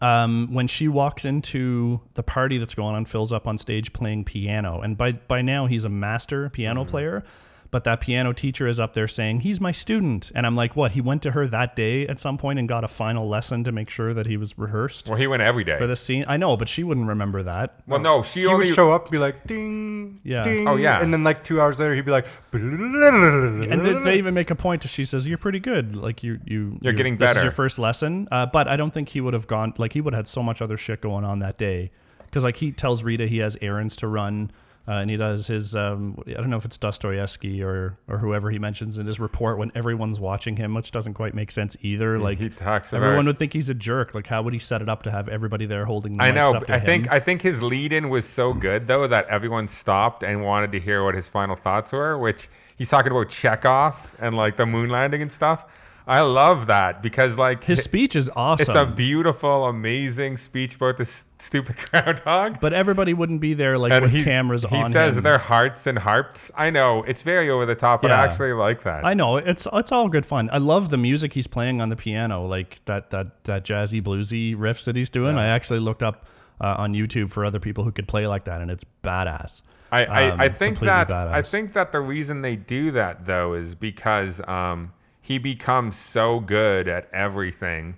um, 0.01 0.49
when 0.53 0.69
she 0.69 0.87
walks 0.87 1.25
into 1.25 2.01
the 2.15 2.23
party 2.23 2.59
that's 2.59 2.75
going 2.75 2.95
on, 2.95 3.05
Phil's 3.05 3.33
up 3.33 3.47
on 3.49 3.59
stage 3.59 3.93
playing 3.93 4.25
piano, 4.25 4.81
and 4.81 4.97
by 4.97 5.13
by 5.13 5.43
now 5.43 5.67
he's 5.67 5.85
a 5.85 5.89
master 5.89 6.49
piano 6.51 6.83
Mm-hmm. 6.83 6.91
player. 6.91 7.25
But 7.73 7.85
that 7.85 8.01
piano 8.01 8.33
teacher 8.33 8.67
is 8.67 8.81
up 8.81 8.95
there 8.95 9.07
saying, 9.07 9.41
He's 9.41 9.61
my 9.61 9.71
student. 9.71 10.33
And 10.35 10.45
I'm 10.45 10.57
like, 10.57 10.75
What? 10.75 10.91
He 10.91 11.01
went 11.01 11.23
to 11.23 11.31
her 11.31 11.47
that 11.49 11.77
day 11.77 12.07
at 12.09 12.19
some 12.19 12.37
point 12.37 12.59
and 12.59 12.69
got 12.69 12.83
a 12.83 12.89
final 12.89 13.29
lesson 13.29 13.63
to 13.65 13.71
make 13.71 13.89
sure 13.91 14.13
that 14.13 14.27
he 14.27 14.37
was 14.37 14.59
rehearsed 14.59 15.09
Well, 15.09 15.17
he 15.17 15.29
went 15.29 15.43
every 15.43 15.63
day. 15.63 15.79
for 15.79 15.87
the 15.87 15.95
scene? 15.95 16.25
I 16.27 16.37
know, 16.37 16.57
but 16.57 16.69
she 16.69 16.83
wouldn't 16.83 17.07
remember 17.07 17.45
that. 17.45 17.81
well, 17.87 18.01
no, 18.01 18.23
she 18.25 18.41
He 18.41 18.47
only 18.47 18.67
would 18.67 18.75
show 18.75 18.91
up 18.91 19.03
and 19.05 19.11
be 19.13 19.19
like, 19.19 19.47
ding, 19.47 20.21
Yeah. 20.25 20.43
ding. 20.43 20.67
Oh, 20.67 20.75
yeah. 20.77 21.01
And 21.01 21.13
then 21.13 21.23
like 21.23 21.45
two 21.45 21.61
hours 21.61 21.79
later, 21.79 21.95
he'd 21.95 22.05
be 22.05 22.11
like, 22.11 22.27
and 22.53 23.85
they, 23.87 23.93
they 24.05 24.19
even 24.19 24.35
make 24.35 24.51
a 24.51 24.55
point. 24.55 24.83
To, 24.83 24.89
she 24.89 25.05
says, 25.05 25.27
"You're 25.27 25.39
pretty 25.39 25.61
good. 25.61 25.97
Like 25.97 26.23
you, 26.23 26.41
you, 26.45 26.79
You're 26.81 26.93
getting 26.93 27.17
This 27.17 27.29
is 27.31 27.35
better." 27.35 27.45
your 27.45 27.53
first 27.53 27.79
lesson." 27.79 28.29
Uh, 28.31 28.47
but 28.47 28.69
I 28.69 28.77
don't 28.77 28.93
think 28.93 29.09
he 29.11 29.21
would 29.21 29.35
have 29.35 29.47
gone. 29.47 29.75
Like 29.79 29.93
he 29.93 30.01
would 30.01 30.13
have 30.15 30.21
had 30.21 30.29
so 30.29 30.43
much 30.43 30.61
other 30.61 30.77
shit 30.77 31.01
going 31.01 31.25
on 31.25 31.39
that 31.41 31.59
day, 31.59 31.91
because 32.27 32.45
like 32.45 32.57
he 32.57 32.73
tells 32.73 33.03
Rita 33.03 33.27
he 33.27 33.39
has 33.39 33.57
errands 33.63 33.97
to 33.97 34.09
run, 34.09 34.51
uh, 34.91 34.95
and 34.95 35.09
he 35.09 35.17
does 35.17 35.47
his. 35.47 35.77
Um, 35.77 36.21
I 36.27 36.33
don't 36.33 36.51
know 36.51 36.57
if 36.57 36.65
it's 36.65 36.77
Dostoevsky 36.77 37.63
or 37.63 37.97
or 38.09 38.19
whoever 38.19 38.51
he 38.51 38.59
mentions 38.59 38.99
in 38.99 39.07
his 39.07 39.21
report 39.21 39.57
when 39.57 39.71
everyone's 39.77 40.19
watching 40.19 40.57
him, 40.57 40.75
which 40.75 40.91
doesn't 40.91 41.15
quite 41.15 41.33
make 41.33 41.53
sense 41.53 41.77
either. 41.81 42.19
Like 42.19 42.39
he 42.39 42.49
talks 42.49 42.93
about- 42.93 43.05
everyone 43.05 43.27
would 43.27 43.39
think 43.39 43.53
he's 43.53 43.71
a 43.71 43.75
jerk. 43.75 44.15
Like 44.17 44.27
how 44.27 44.43
would 44.43 44.53
he 44.53 44.59
set 44.59 44.83
it 44.83 44.89
up 44.89 45.05
to 45.05 45.11
have 45.13 45.29
everybody 45.29 45.65
there 45.67 45.85
holding? 45.85 46.17
The 46.17 46.25
I 46.25 46.31
know. 46.33 46.49
Up 46.51 46.67
to 46.67 46.75
I 46.75 46.81
think? 46.81 47.11
I 47.13 47.21
think 47.21 47.43
his 47.43 47.63
lead-in 47.63 48.09
was 48.09 48.25
so 48.29 48.53
good 48.53 48.89
though 48.89 49.07
that 49.07 49.29
everyone 49.29 49.69
stopped 49.69 50.25
and 50.25 50.43
wanted 50.43 50.73
to 50.73 50.81
hear 50.81 51.05
what 51.05 51.15
his 51.15 51.29
final 51.29 51.55
thoughts 51.55 51.93
were. 51.93 52.19
Which 52.19 52.49
he's 52.77 52.89
talking 52.89 53.13
about 53.13 53.29
Chekhov 53.29 54.17
and 54.19 54.35
like 54.35 54.57
the 54.57 54.67
moon 54.67 54.91
landing 54.91 55.23
and 55.23 55.31
stuff. 55.31 55.67
I 56.07 56.21
love 56.21 56.67
that 56.67 57.03
because 57.03 57.37
like 57.37 57.63
his 57.65 57.79
hi- 57.79 57.83
speech 57.85 58.17
is 58.17 58.31
awesome. 58.35 58.67
It's 58.67 58.75
a 58.75 58.87
beautiful, 58.87 59.67
amazing 59.67 60.37
speech 60.39 60.77
about 60.77 60.97
this 60.97 61.25
stupid 61.39 61.77
groundhog. 61.91 62.61
but 62.61 62.73
everybody 62.73 63.15
wouldn't 63.15 63.41
be 63.41 63.55
there 63.55 63.79
like 63.79 63.93
and 63.93 64.03
with 64.03 64.13
he, 64.13 64.25
cameras 64.25 64.65
he 64.69 64.77
on 64.77 64.93
says 64.93 65.17
him. 65.17 65.23
they're 65.25 65.39
hearts 65.39 65.87
and 65.87 65.99
harps. 65.99 66.51
I 66.55 66.71
know 66.71 67.03
it's 67.05 67.23
very 67.23 67.49
over 67.51 67.65
the 67.67 67.75
top, 67.75 68.03
but 68.03 68.11
I 68.11 68.23
actually 68.25 68.53
like 68.53 68.83
that. 68.85 69.05
I 69.05 69.15
know 69.15 69.37
it's 69.37 69.67
it's 69.73 69.93
all 69.93 70.09
good 70.09 70.27
fun. 70.27 70.51
I 70.53 70.59
love 70.59 70.89
the 70.89 70.99
music 70.99 71.33
he's 71.33 71.47
playing 71.47 71.81
on 71.81 71.89
the 71.89 71.97
piano, 71.97 72.47
like 72.47 72.81
that 72.87 73.11
that 73.11 73.45
that 73.45 73.65
jazzy 73.65 74.03
bluesy 74.03 74.57
riffs 74.57 74.85
that 74.85 74.97
he's 74.97 75.11
doing. 75.11 75.37
I 75.37 75.49
actually 75.49 75.81
looked 75.81 76.03
up 76.03 76.27
uh, 76.61 76.75
on 76.79 76.93
YouTube 76.93 77.31
for 77.31 77.45
other 77.45 77.61
people 77.61 77.85
who 77.85 77.93
could 77.93 78.09
play 78.09 78.27
like 78.27 78.45
that, 78.45 78.61
and 78.61 78.71
it's 78.71 78.85
badass. 79.05 79.63
I, 79.93 80.05
I, 80.05 80.31
Um, 80.31 80.41
I 80.41 80.49
think 80.51 80.79
that 80.81 81.09
badass. 81.09 81.33
I 81.33 81.43
think 81.43 81.73
that 81.73 81.91
the 81.93 82.01
reason 82.01 82.43
they 82.43 82.57
do 82.57 82.91
that 82.93 83.27
though 83.27 83.55
is 83.55 83.75
because 83.75 84.41
um, 84.47 84.93
he 85.31 85.39
becomes 85.39 85.95
so 85.97 86.41
good 86.41 86.89
at 86.89 87.09
everything 87.15 87.95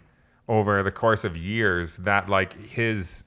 over 0.48 0.82
the 0.82 0.90
course 0.90 1.24
of 1.24 1.34
years 1.34 1.96
that 1.96 2.28
like 2.28 2.52
his 2.68 3.24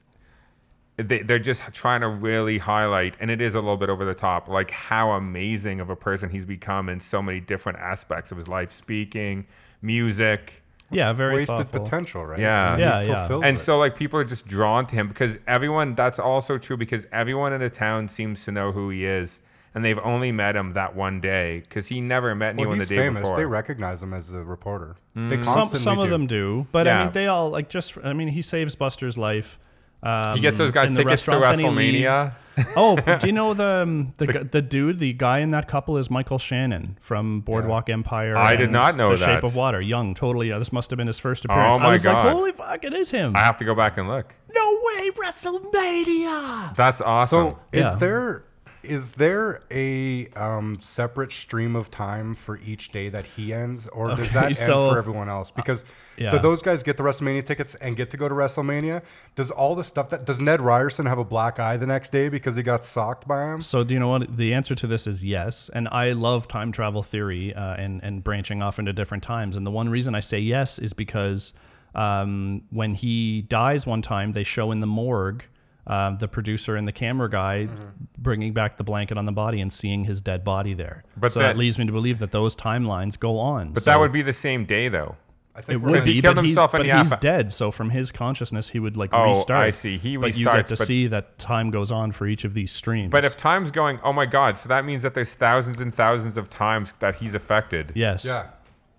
they, 0.96 1.22
they're 1.22 1.40
just 1.40 1.60
trying 1.72 2.02
to 2.02 2.08
really 2.08 2.58
highlight 2.58 3.16
and 3.18 3.32
it 3.32 3.40
is 3.40 3.56
a 3.56 3.58
little 3.58 3.76
bit 3.76 3.88
over 3.88 4.04
the 4.04 4.14
top 4.14 4.46
like 4.46 4.70
how 4.70 5.10
amazing 5.10 5.80
of 5.80 5.90
a 5.90 5.96
person 5.96 6.30
he's 6.30 6.44
become 6.44 6.88
in 6.88 7.00
so 7.00 7.20
many 7.20 7.40
different 7.40 7.80
aspects 7.80 8.30
of 8.30 8.36
his 8.36 8.46
life 8.46 8.70
speaking 8.70 9.44
music 9.82 10.52
yeah, 10.88 11.12
very 11.12 11.34
wasted 11.34 11.56
thoughtful. 11.56 11.80
potential, 11.80 12.24
right? 12.24 12.38
Yeah. 12.38 12.74
And 12.74 12.80
he 12.80 13.08
Yeah, 13.08 13.28
yeah. 13.28 13.40
and 13.42 13.58
it. 13.58 13.60
so 13.60 13.76
like 13.76 13.96
people 13.96 14.20
are 14.20 14.24
just 14.24 14.46
drawn 14.46 14.86
to 14.86 14.94
him 14.94 15.08
because 15.08 15.36
everyone 15.48 15.96
that's 15.96 16.20
also 16.20 16.58
true 16.58 16.76
because 16.76 17.08
everyone 17.10 17.52
in 17.52 17.60
the 17.60 17.70
town 17.70 18.06
seems 18.06 18.44
to 18.44 18.52
know 18.52 18.70
who 18.70 18.90
he 18.90 19.04
is 19.04 19.40
and 19.76 19.84
they've 19.84 19.98
only 20.02 20.32
met 20.32 20.56
him 20.56 20.72
that 20.72 20.96
one 20.96 21.20
day 21.20 21.60
because 21.60 21.86
he 21.86 22.00
never 22.00 22.34
met 22.34 22.56
well, 22.56 22.62
anyone 22.62 22.78
he's 22.80 22.88
the 22.88 22.96
day 22.96 23.02
famous. 23.02 23.20
before 23.20 23.36
They 23.36 23.44
recognize 23.44 24.02
him 24.02 24.14
as 24.14 24.30
a 24.30 24.42
reporter. 24.42 24.96
They 25.14 25.20
Mm. 25.36 25.44
Some 25.44 25.54
constantly 25.54 25.84
some 25.84 25.98
of 25.98 26.08
them 26.10 26.26
do, 26.26 26.66
but 26.72 26.88
I 26.88 27.04
mean 27.04 27.12
they 27.12 27.26
all 27.28 27.50
like 27.50 27.68
just. 27.68 27.96
I 28.02 28.12
mean 28.14 28.28
he 28.28 28.42
saves 28.42 28.74
Buster's 28.74 29.16
life. 29.16 29.58
Um, 30.02 30.34
he 30.34 30.40
gets 30.40 30.58
those 30.58 30.70
guys 30.72 30.88
in 30.88 30.94
the 30.94 31.02
tickets 31.02 31.24
to 31.24 31.38
restaurant, 31.38 31.58
WrestleMania. 31.76 32.34
oh, 32.76 32.96
do 32.96 33.26
you 33.26 33.32
know 33.32 33.54
the 33.54 33.82
um, 33.82 34.12
the, 34.18 34.26
gu- 34.26 34.44
the 34.44 34.62
dude, 34.62 34.98
the 34.98 35.12
guy 35.12 35.40
in 35.40 35.50
that 35.50 35.68
couple 35.68 35.98
is 35.98 36.10
Michael 36.10 36.38
Shannon 36.38 36.96
from 37.02 37.40
Boardwalk 37.40 37.90
Empire. 37.90 38.36
I 38.36 38.56
did 38.56 38.70
not 38.70 38.96
know 38.96 39.14
The 39.16 39.24
Shape 39.24 39.42
of 39.44 39.54
Water, 39.56 39.80
young, 39.80 40.14
totally. 40.14 40.52
Uh, 40.52 40.58
this 40.58 40.72
must 40.72 40.90
have 40.90 40.96
been 40.96 41.06
his 41.06 41.18
first 41.18 41.44
appearance. 41.44 41.76
Oh 41.78 41.82
my 41.82 41.88
I 41.88 41.92
was 41.94 42.02
God. 42.02 42.24
like, 42.26 42.34
holy 42.34 42.52
fuck, 42.52 42.84
it 42.84 42.94
is 42.94 43.10
him. 43.10 43.34
I 43.36 43.40
have 43.40 43.58
to 43.58 43.64
go 43.64 43.74
back 43.74 43.98
and 43.98 44.08
look. 44.08 44.32
no 44.54 44.78
way, 44.84 45.10
WrestleMania. 45.10 46.74
That's 46.76 47.00
awesome. 47.00 47.52
So 47.52 47.58
Yeah. 47.72 47.92
is 47.94 47.98
there 47.98 48.44
is 48.88 49.12
there 49.12 49.62
a 49.70 50.28
um, 50.28 50.78
separate 50.80 51.32
stream 51.32 51.76
of 51.76 51.90
time 51.90 52.34
for 52.34 52.58
each 52.58 52.90
day 52.90 53.08
that 53.08 53.24
he 53.24 53.52
ends, 53.52 53.86
or 53.88 54.08
does 54.08 54.20
Okay, 54.20 54.28
that 54.28 54.44
end 54.44 54.56
for 54.56 54.98
everyone 54.98 55.28
else? 55.28 55.50
Because 55.50 55.84
yeah. 56.16 56.30
do 56.30 56.38
those 56.38 56.62
guys 56.62 56.82
get 56.82 56.96
the 56.96 57.02
WrestleMania 57.02 57.44
tickets 57.44 57.74
and 57.76 57.96
get 57.96 58.10
to 58.10 58.16
go 58.16 58.28
to 58.28 58.34
WrestleMania? 58.34 59.02
Does 59.34 59.50
all 59.50 59.74
the 59.74 59.84
stuff 59.84 60.08
that 60.10 60.24
does 60.24 60.40
Ned 60.40 60.60
Ryerson 60.60 61.06
have 61.06 61.18
a 61.18 61.24
black 61.24 61.58
eye 61.58 61.76
the 61.76 61.86
next 61.86 62.10
day 62.10 62.28
because 62.28 62.56
he 62.56 62.62
got 62.62 62.84
socked 62.84 63.26
by 63.28 63.52
him? 63.52 63.60
So 63.60 63.84
do 63.84 63.94
you 63.94 64.00
know 64.00 64.08
what 64.08 64.36
the 64.36 64.54
answer 64.54 64.74
to 64.74 64.86
this 64.86 65.06
is 65.06 65.24
yes, 65.24 65.70
and 65.74 65.88
I 65.88 66.12
love 66.12 66.48
time 66.48 66.72
travel 66.72 67.02
theory 67.02 67.54
uh, 67.54 67.74
and 67.74 68.02
and 68.02 68.22
branching 68.22 68.62
off 68.62 68.78
into 68.78 68.92
different 68.92 69.22
times. 69.22 69.56
And 69.56 69.66
the 69.66 69.70
one 69.70 69.88
reason 69.88 70.14
I 70.14 70.20
say 70.20 70.38
yes 70.38 70.78
is 70.78 70.92
because 70.92 71.52
um, 71.94 72.62
when 72.70 72.94
he 72.94 73.42
dies 73.42 73.86
one 73.86 74.02
time, 74.02 74.32
they 74.32 74.44
show 74.44 74.70
in 74.70 74.80
the 74.80 74.86
morgue. 74.86 75.44
Uh, 75.86 76.16
the 76.16 76.26
producer 76.26 76.74
and 76.74 76.86
the 76.88 76.92
camera 76.92 77.30
guy 77.30 77.68
Mm-hmm. 77.70 77.84
bringing 78.18 78.52
back 78.52 78.76
the 78.76 78.82
blanket 78.84 79.16
on 79.16 79.24
the 79.24 79.30
body 79.32 79.60
and 79.60 79.72
seeing 79.72 80.02
his 80.04 80.20
dead 80.20 80.42
body 80.42 80.74
there. 80.74 81.04
But 81.16 81.32
so 81.32 81.38
that, 81.40 81.46
that- 81.48 81.56
leads 81.56 81.78
me 81.78 81.86
to 81.86 81.92
believe 81.92 82.18
that 82.18 82.32
those 82.32 82.56
timelines 82.56 83.16
go 83.18 83.38
on. 83.38 83.72
but 83.72 83.84
So 83.84 83.90
that 83.90 84.00
would 84.00 84.10
be 84.12 84.22
the 84.22 84.32
same 84.32 84.64
day 84.64 84.88
though. 84.88 85.14
I 85.54 85.60
it 85.60 85.64
think 85.64 85.82
would 85.84 85.90
we're 85.92 86.00
he 86.02 86.20
killed 86.20 86.34
but 86.36 86.44
himself 86.44 86.74
in 86.74 86.80
but 86.86 86.98
he's 86.98 87.12
app- 87.12 87.20
dead. 87.20 87.50
So 87.52 87.70
from 87.70 87.88
his 87.90 88.10
consciousness, 88.12 88.68
he 88.68 88.78
would 88.78 88.96
like 88.98 89.10
Oh, 89.14 89.28
restart. 89.38 89.62
I 89.62 89.70
see. 89.70 89.96
He 89.96 90.16
but 90.18 90.36
you 90.36 90.44
get 90.44 90.66
to 90.66 90.76
but- 90.76 90.86
see 90.86 91.06
that 91.06 91.38
time 91.38 91.70
goes 91.70 91.90
on 91.92 92.10
for 92.12 92.26
each 92.26 92.44
of 92.44 92.52
these 92.52 92.72
streams. 92.72 93.10
But 93.12 93.24
if 93.24 93.36
time's 93.36 93.70
going, 93.70 93.98
oh 94.02 94.12
my 94.12 94.26
god, 94.26 94.58
so 94.58 94.68
that 94.68 94.84
means 94.84 95.02
that 95.04 95.14
there's 95.14 95.32
thousands 95.34 95.80
and 95.80 95.94
thousands 95.94 96.36
of 96.36 96.50
times 96.50 96.92
that 96.98 97.14
he's 97.14 97.34
affected. 97.36 97.92
yes, 97.94 98.24
yeah. 98.24 98.48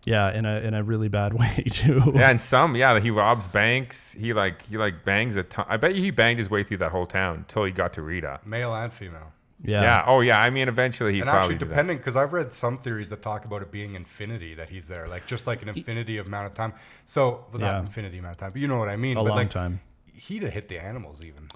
Yeah, 0.08 0.32
in 0.38 0.46
a 0.46 0.56
in 0.68 0.74
a 0.74 0.82
really 0.84 1.10
bad 1.10 1.34
way 1.42 1.64
too. 1.70 2.02
Yeah, 2.16 2.30
and 2.32 2.42
some, 2.42 2.76
yeah, 2.76 3.00
he 3.00 3.12
robs 3.12 3.48
banks. 3.48 4.14
He 4.14 4.34
like 4.34 4.58
he 4.70 4.78
like 4.78 5.04
bangs 5.04 5.36
a 5.36 5.44
ton. 5.44 5.66
I 5.68 5.76
bet 5.78 5.96
you 5.96 6.02
he 6.02 6.12
banged 6.12 6.40
his 6.40 6.50
way 6.50 6.64
through 6.64 6.78
that 6.78 6.92
whole 6.92 7.06
town 7.06 7.36
until 7.40 7.66
he 7.66 7.72
got 7.72 7.92
to 7.94 8.02
Rita. 8.02 8.40
male 8.46 8.74
and 8.74 8.92
female. 8.94 9.34
yeah. 9.64 9.82
Yeah. 9.84 10.04
Oh 10.08 10.22
yeah. 10.22 10.40
I 10.42 10.50
mean, 10.50 10.68
eventually 10.70 11.14
he 11.14 11.20
And 11.20 11.30
probably 11.30 11.56
actually, 11.56 11.58
did 11.60 11.70
depending, 11.70 11.98
because 11.98 12.16
I've 12.16 12.32
read 12.32 12.54
some 12.54 12.78
theories 12.78 13.10
that 13.10 13.22
talk 13.22 13.44
about 13.46 13.62
it 13.64 13.72
being 13.72 13.96
infinity 13.96 14.54
that 14.56 14.70
he's 14.70 14.88
there, 14.88 15.08
like 15.08 15.26
just 15.28 15.46
like 15.48 15.62
an 15.62 15.70
infinity 15.70 16.18
of 16.20 16.28
amount 16.28 16.48
of 16.48 16.54
time. 16.54 16.74
So, 17.06 17.46
well, 17.52 17.62
Yeah. 17.62 17.80
infinity 17.82 18.18
amount 18.20 18.34
of 18.36 18.40
time, 18.40 18.52
but 18.54 18.62
you 18.62 18.68
know 18.68 18.78
what 18.78 18.90
I 18.90 18.96
mean. 18.96 19.18
A 19.18 19.22
but 19.24 19.30
long 19.30 19.38
like, 19.40 19.50
time. 19.50 19.82
He'd 20.14 20.44
have 20.44 20.54
hit 20.54 20.70
the 20.70 20.80
animals 20.80 21.22
even. 21.22 21.50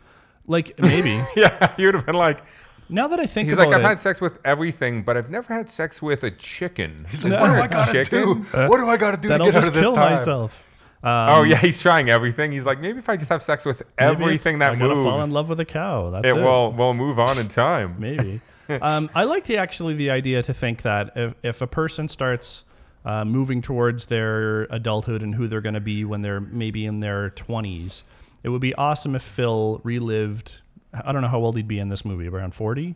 Like 0.45 0.67
maybe. 0.79 1.13
Yeah, 1.35 1.73
he 1.77 1.85
would 1.85 1.93
have 1.95 2.05
been 2.05 2.15
like, 2.27 2.39
now 2.91 3.07
that 3.07 3.19
I 3.19 3.25
think 3.25 3.47
of 3.47 3.53
it, 3.53 3.55
he's 3.61 3.63
about 3.63 3.67
like, 3.69 3.75
I've 3.79 3.85
it, 3.85 3.87
had 3.87 4.01
sex 4.01 4.21
with 4.21 4.37
everything, 4.45 5.03
but 5.03 5.17
I've 5.17 5.29
never 5.29 5.53
had 5.53 5.69
sex 5.69 6.01
with 6.01 6.23
a 6.23 6.31
chicken. 6.31 7.07
He's 7.09 7.23
like, 7.25 7.39
what 7.39 7.47
do 7.47 7.61
I 7.61 7.67
gotta 7.67 7.91
Chicken? 7.91 8.43
do? 8.43 8.45
What 8.67 8.77
do 8.77 8.87
I 8.89 8.97
gotta 8.97 9.17
do 9.17 9.29
then 9.29 9.39
to 9.39 9.45
I'll 9.45 9.51
get 9.51 9.57
out 9.57 9.59
just 9.61 9.67
of 9.69 9.73
this 9.73 9.81
kill 9.83 9.95
time? 9.95 10.11
myself. 10.11 10.63
oh 11.03 11.43
yeah, 11.43 11.57
he's 11.57 11.81
trying 11.81 12.09
everything. 12.09 12.51
He's 12.51 12.65
like, 12.65 12.79
maybe 12.79 12.99
if 12.99 13.09
I 13.09 13.15
just 13.17 13.29
have 13.29 13.41
sex 13.41 13.65
with 13.65 13.81
Maybe 13.99 14.11
it's- 14.11 14.21
everything 14.21 14.59
that 14.59 14.73
I 14.73 14.75
gotta 14.75 14.93
moves, 14.95 15.05
fall 15.05 15.21
in 15.23 15.31
love 15.31 15.49
with 15.49 15.59
a 15.59 15.65
cow. 15.65 16.11
That's 16.11 16.27
it 16.27 16.37
it. 16.37 16.41
will 16.43 16.71
will 16.73 16.93
move 16.93 17.17
on 17.19 17.37
in 17.39 17.47
time. 17.47 17.95
maybe. 17.99 18.41
um, 18.81 19.09
I 19.15 19.23
like 19.23 19.43
to 19.45 19.55
actually 19.55 19.95
the 19.95 20.11
idea 20.11 20.43
to 20.43 20.53
think 20.53 20.83
that 20.83 21.11
if, 21.15 21.33
if 21.43 21.61
a 21.61 21.67
person 21.67 22.07
starts 22.07 22.63
uh, 23.03 23.25
moving 23.25 23.61
towards 23.61 24.05
their 24.05 24.63
adulthood 24.65 25.23
and 25.23 25.33
who 25.33 25.47
they're 25.47 25.59
going 25.61 25.73
to 25.73 25.79
be 25.81 26.05
when 26.05 26.21
they're 26.21 26.39
maybe 26.39 26.85
in 26.85 26.99
their 26.99 27.31
20s, 27.31 28.03
it 28.43 28.49
would 28.49 28.61
be 28.61 28.73
awesome 28.75 29.15
if 29.15 29.23
Phil 29.23 29.81
relived. 29.83 30.61
I 30.93 31.11
don't 31.11 31.21
know 31.21 31.27
how 31.27 31.39
old 31.39 31.55
he'd 31.55 31.67
be 31.67 31.79
in 31.79 31.89
this 31.89 32.03
movie, 32.03 32.27
around 32.27 32.53
40. 32.53 32.95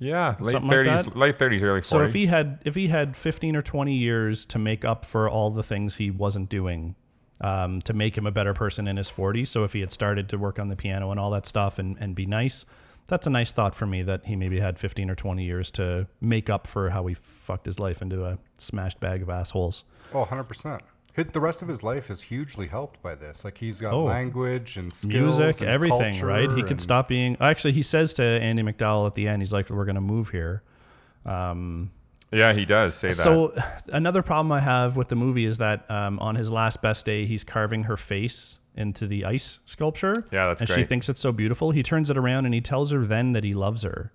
Yeah, 0.00 0.36
late 0.38 0.52
Something 0.52 0.68
like 0.68 0.70
thirties, 0.70 1.04
that? 1.04 1.16
late 1.16 1.38
thirties, 1.38 1.62
early 1.64 1.82
So 1.82 2.02
if 2.02 2.12
he 2.14 2.26
had 2.26 2.60
if 2.64 2.76
he 2.76 2.86
had 2.86 3.16
15 3.16 3.56
or 3.56 3.62
20 3.62 3.94
years 3.94 4.46
to 4.46 4.58
make 4.58 4.84
up 4.84 5.04
for 5.04 5.28
all 5.28 5.50
the 5.50 5.62
things 5.64 5.96
he 5.96 6.10
wasn't 6.12 6.48
doing 6.48 6.94
um, 7.40 7.82
to 7.82 7.92
make 7.92 8.16
him 8.16 8.24
a 8.26 8.30
better 8.30 8.54
person 8.54 8.86
in 8.86 8.96
his 8.96 9.10
40s, 9.10 9.48
so 9.48 9.64
if 9.64 9.72
he 9.72 9.80
had 9.80 9.90
started 9.90 10.28
to 10.28 10.38
work 10.38 10.58
on 10.60 10.68
the 10.68 10.76
piano 10.76 11.10
and 11.10 11.18
all 11.18 11.30
that 11.30 11.46
stuff 11.46 11.78
and, 11.80 11.96
and 11.98 12.14
be 12.14 12.26
nice, 12.26 12.64
that's 13.08 13.26
a 13.26 13.30
nice 13.30 13.52
thought 13.52 13.74
for 13.74 13.86
me 13.86 14.02
that 14.02 14.26
he 14.26 14.36
maybe 14.36 14.60
had 14.60 14.78
15 14.78 15.10
or 15.10 15.14
20 15.16 15.44
years 15.44 15.70
to 15.72 16.06
make 16.20 16.48
up 16.48 16.66
for 16.66 16.90
how 16.90 17.06
he 17.06 17.14
fucked 17.14 17.66
his 17.66 17.80
life 17.80 18.00
into 18.00 18.24
a 18.24 18.38
smashed 18.58 19.00
bag 19.00 19.22
of 19.22 19.30
assholes. 19.30 19.82
Oh, 20.14 20.24
100%. 20.24 20.80
His- 21.18 21.26
The 21.32 21.40
rest 21.40 21.60
of 21.62 21.68
his 21.68 21.82
life 21.82 22.10
is 22.10 22.22
hugely 22.22 22.68
helped 22.68 23.02
by 23.02 23.14
this. 23.14 23.44
Like 23.44 23.58
he's 23.58 23.80
got 23.80 23.92
Oh. 23.92 24.04
language 24.04 24.76
and 24.76 24.92
skills 24.94 25.38
Music, 25.38 25.60
and 25.60 25.68
everything, 25.68 26.20
right? 26.22 26.50
He 26.50 26.62
could 26.62 26.80
stop 26.80 27.08
being. 27.08 27.36
Actually, 27.40 27.72
he 27.72 27.82
says 27.82 28.14
to 28.14 28.22
Andie 28.22 28.62
MacDowell 28.62 29.06
at 29.06 29.14
the 29.14 29.28
end, 29.28 29.42
he's 29.42 29.52
like, 29.52 29.68
"We're 29.68 29.84
going 29.84 29.96
to 29.96 30.00
move 30.00 30.30
here." 30.30 30.62
Um, 31.26 31.90
yeah, 32.32 32.52
he 32.52 32.64
does 32.64 32.94
say 32.94 33.08
that. 33.08 33.16
So 33.16 33.52
another 33.92 34.22
problem 34.22 34.52
I 34.52 34.60
have 34.60 34.96
with 34.96 35.08
the 35.08 35.16
movie 35.16 35.44
is 35.44 35.58
that 35.58 35.90
um, 35.90 36.18
on 36.20 36.34
his 36.36 36.50
last 36.50 36.80
best 36.82 37.04
day, 37.04 37.26
he's 37.26 37.44
carving 37.44 37.84
her 37.84 37.96
face 37.96 38.58
into 38.76 39.06
the 39.06 39.24
ice 39.24 39.58
sculpture. 39.64 40.24
Yeah, 40.30 40.46
that's 40.46 40.60
and 40.60 40.70
she 40.70 40.84
thinks 40.84 41.08
it's 41.08 41.20
so 41.20 41.32
beautiful. 41.32 41.72
He 41.72 41.82
turns 41.82 42.10
it 42.10 42.16
around 42.16 42.44
and 42.46 42.54
he 42.54 42.60
tells 42.60 42.92
her 42.92 43.04
then 43.04 43.32
that 43.32 43.42
he 43.44 43.52
loves 43.54 43.82
her, 43.82 44.12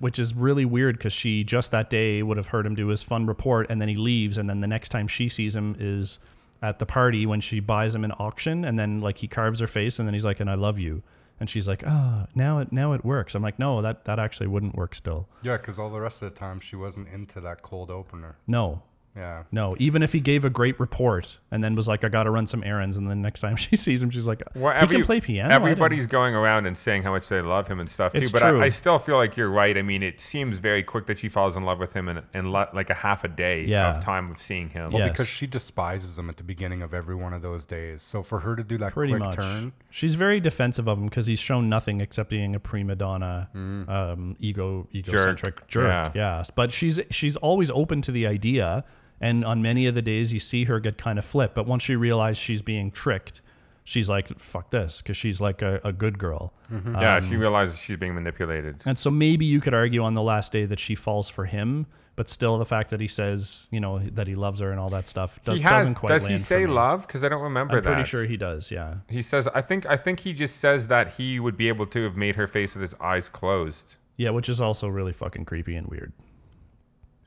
which 0.00 0.18
is 0.18 0.34
really 0.34 0.64
weird 0.64 0.96
because 0.96 1.12
she 1.12 1.44
just 1.44 1.70
that 1.72 1.90
day 1.90 2.22
would 2.22 2.36
have 2.36 2.48
heard 2.48 2.66
him 2.66 2.74
do 2.74 2.88
his 2.88 3.02
fun 3.02 3.26
report, 3.26 3.66
and 3.68 3.80
then 3.80 3.88
he 3.88 3.96
leaves, 3.96 4.38
and 4.38 4.48
then 4.48 4.60
the 4.60 4.66
next 4.66 4.90
time 4.90 5.06
she 5.08 5.28
sees 5.28 5.54
him 5.54 5.76
is 5.78 6.18
at 6.62 6.78
the 6.78 6.86
party 6.86 7.26
when 7.26 7.40
she 7.40 7.60
buys 7.60 7.94
him 7.94 8.04
an 8.04 8.12
auction, 8.18 8.64
and 8.64 8.78
then 8.78 9.00
like 9.00 9.18
he 9.18 9.28
carves 9.28 9.60
her 9.60 9.66
face, 9.66 9.98
and 9.98 10.06
then 10.06 10.14
he's 10.14 10.24
like, 10.24 10.40
"And 10.40 10.48
I 10.48 10.54
love 10.54 10.78
you." 10.78 11.02
And 11.40 11.50
she's 11.50 11.66
like, 11.66 11.82
"Oh, 11.84 12.26
now 12.36 12.60
it 12.60 12.70
now 12.70 12.92
it 12.92 13.04
works." 13.04 13.34
I'm 13.34 13.42
like, 13.42 13.58
"No, 13.58 13.82
that 13.82 14.04
that 14.04 14.18
actually 14.20 14.46
wouldn't 14.46 14.76
work 14.76 14.94
still." 14.94 15.28
Yeah, 15.42 15.56
because 15.56 15.78
all 15.78 15.90
the 15.90 16.00
rest 16.00 16.22
of 16.22 16.32
the 16.32 16.38
time 16.38 16.60
she 16.60 16.76
wasn't 16.76 17.08
into 17.08 17.40
that 17.40 17.62
cold 17.62 17.90
opener. 17.90 18.36
No, 18.46 18.82
Yeah. 19.14 19.42
no. 19.52 19.76
Even 19.78 20.02
if 20.02 20.12
he 20.14 20.20
gave 20.20 20.44
a 20.46 20.50
great 20.50 20.80
report 20.80 21.38
and 21.50 21.62
then 21.62 21.74
was 21.74 21.86
like, 21.86 22.02
"I 22.02 22.08
got 22.08 22.22
to 22.22 22.30
run 22.30 22.46
some 22.46 22.64
errands," 22.64 22.96
and 22.96 23.10
then 23.10 23.20
next 23.20 23.40
time 23.40 23.56
she 23.64 23.76
sees 23.76 24.02
him, 24.02 24.08
she's 24.08 24.26
like, 24.26 24.42
Well, 24.54 24.72
"He 24.80 24.86
can 24.86 25.04
play 25.04 25.20
piano." 25.20 25.54
Everybody's 25.54 26.06
going 26.06 26.34
around 26.34 26.64
and 26.66 26.76
saying 26.78 27.02
how 27.02 27.10
much 27.12 27.28
they 27.28 27.42
love 27.42 27.68
him 27.68 27.78
and 27.78 27.90
stuff 27.90 28.12
too. 28.14 28.20
It's 28.22 28.32
but 28.32 28.38
true. 28.40 28.60
I, 28.62 28.64
I 28.66 28.68
still 28.70 28.98
feel 28.98 29.16
like 29.16 29.36
you're 29.36 29.50
right. 29.50 29.76
I 29.76 29.82
mean, 29.82 30.02
it 30.02 30.20
seems 30.20 30.56
very 30.58 30.82
quick 30.82 31.06
that 31.08 31.18
she 31.18 31.28
falls 31.28 31.56
in 31.58 31.64
love 31.64 31.78
with 31.78 31.92
him 31.92 32.08
in, 32.08 32.22
in 32.32 32.50
le- 32.52 32.70
like 32.72 32.88
a 32.88 32.94
half 32.94 33.22
a 33.24 33.28
day 33.28 33.64
Yeah. 33.66 33.90
of 33.90 34.02
time 34.02 34.30
of 34.30 34.40
seeing 34.40 34.70
him. 34.70 34.92
Yeah. 34.92 35.08
Because 35.08 35.28
she 35.28 35.46
despises 35.46 36.16
him 36.18 36.30
at 36.30 36.38
the 36.38 36.42
beginning 36.44 36.80
of 36.80 36.94
every 36.94 37.14
one 37.14 37.34
of 37.34 37.42
those 37.42 37.66
days. 37.66 38.02
So 38.02 38.22
for 38.22 38.40
her 38.40 38.56
to 38.56 38.64
do 38.64 38.78
that 38.78 38.92
pretty 38.92 39.12
quick 39.12 39.22
much. 39.24 39.34
turn, 39.36 39.72
She's 39.90 40.14
very 40.14 40.40
defensive 40.40 40.88
of 40.88 40.96
him 40.98 41.04
because 41.04 41.26
he's 41.26 41.38
shown 41.38 41.68
nothing 41.68 42.00
except 42.00 42.30
being 42.30 42.54
a 42.54 42.60
prima 42.60 42.96
donna, 42.96 43.50
um, 43.54 44.36
ego 44.40 44.88
egocentric 44.94 45.66
jerk. 45.68 45.84
Yeah. 46.14 46.38
Yes, 46.38 46.50
but 46.50 46.72
she's 46.72 46.98
she's 47.10 47.36
always 47.36 47.70
open 47.70 48.00
to 48.02 48.10
the 48.12 48.26
idea, 48.26 48.84
and 49.22 49.44
on 49.44 49.62
many 49.62 49.86
of 49.86 49.94
the 49.94 50.02
days 50.02 50.32
you 50.32 50.40
see 50.40 50.64
her 50.64 50.80
get 50.80 50.98
kind 50.98 51.18
of 51.18 51.24
flip. 51.24 51.54
But 51.54 51.66
once 51.66 51.82
she 51.84 51.96
realizes 51.96 52.38
she's 52.38 52.60
being 52.60 52.90
tricked, 52.90 53.40
she's 53.84 54.08
like, 54.08 54.38
"Fuck 54.38 54.70
this," 54.70 55.00
because 55.00 55.16
she's 55.16 55.40
like 55.40 55.62
a, 55.62 55.80
a 55.84 55.92
good 55.92 56.18
girl. 56.18 56.52
yeah, 56.70 57.16
Um, 57.16 57.28
she 57.28 57.36
realizes 57.36 57.78
she's 57.78 57.96
being 57.96 58.14
manipulated. 58.14 58.82
And 58.84 58.98
so 58.98 59.10
maybe 59.10 59.44
you 59.46 59.60
could 59.60 59.74
argue 59.74 60.02
on 60.02 60.12
the 60.14 60.22
last 60.22 60.52
day 60.52 60.66
that 60.66 60.78
she 60.80 60.94
falls 60.94 61.28
for 61.30 61.44
him, 61.46 61.86
but 62.16 62.28
still 62.28 62.58
the 62.58 62.64
fact 62.66 62.90
that 62.90 63.00
he 63.00 63.08
says, 63.08 63.68
you 63.70 63.80
know, 63.80 63.98
that 64.00 64.26
he 64.26 64.34
loves 64.34 64.60
her 64.60 64.70
and 64.70 64.78
all 64.78 64.90
that 64.90 65.08
stuff 65.08 65.40
do- 65.44 65.52
He 65.52 65.60
has. 65.60 65.70
doesn't 65.70 65.94
quite 65.94 66.08
Does 66.08 66.26
he 66.26 66.36
say 66.36 66.66
love? 66.66 67.06
Because 67.06 67.24
I 67.24 67.28
don't 67.30 67.42
remember 67.42 67.74
that. 67.80 67.86
I'm 67.88 67.92
that. 67.92 67.96
pretty 67.96 68.08
sure 68.08 68.24
he 68.26 68.36
does. 68.36 68.70
Yeah. 68.70 68.96
He 69.08 69.22
says. 69.22 69.48
I 69.54 69.62
think. 69.62 69.86
I 69.86 69.96
think 69.96 70.20
he 70.20 70.32
just 70.32 70.56
says 70.56 70.86
that 70.88 71.14
he 71.14 71.40
would 71.40 71.56
be 71.56 71.68
able 71.68 71.86
to 71.86 72.02
have 72.04 72.16
made 72.16 72.36
her 72.36 72.46
face 72.46 72.74
with 72.74 72.82
his 72.82 72.94
eyes 73.00 73.28
closed. 73.28 73.96
Yeah, 74.18 74.30
which 74.30 74.48
is 74.50 74.60
also 74.60 74.88
really 74.88 75.12
fucking 75.12 75.46
creepy 75.46 75.74
and 75.74 75.86
weird. 75.88 76.12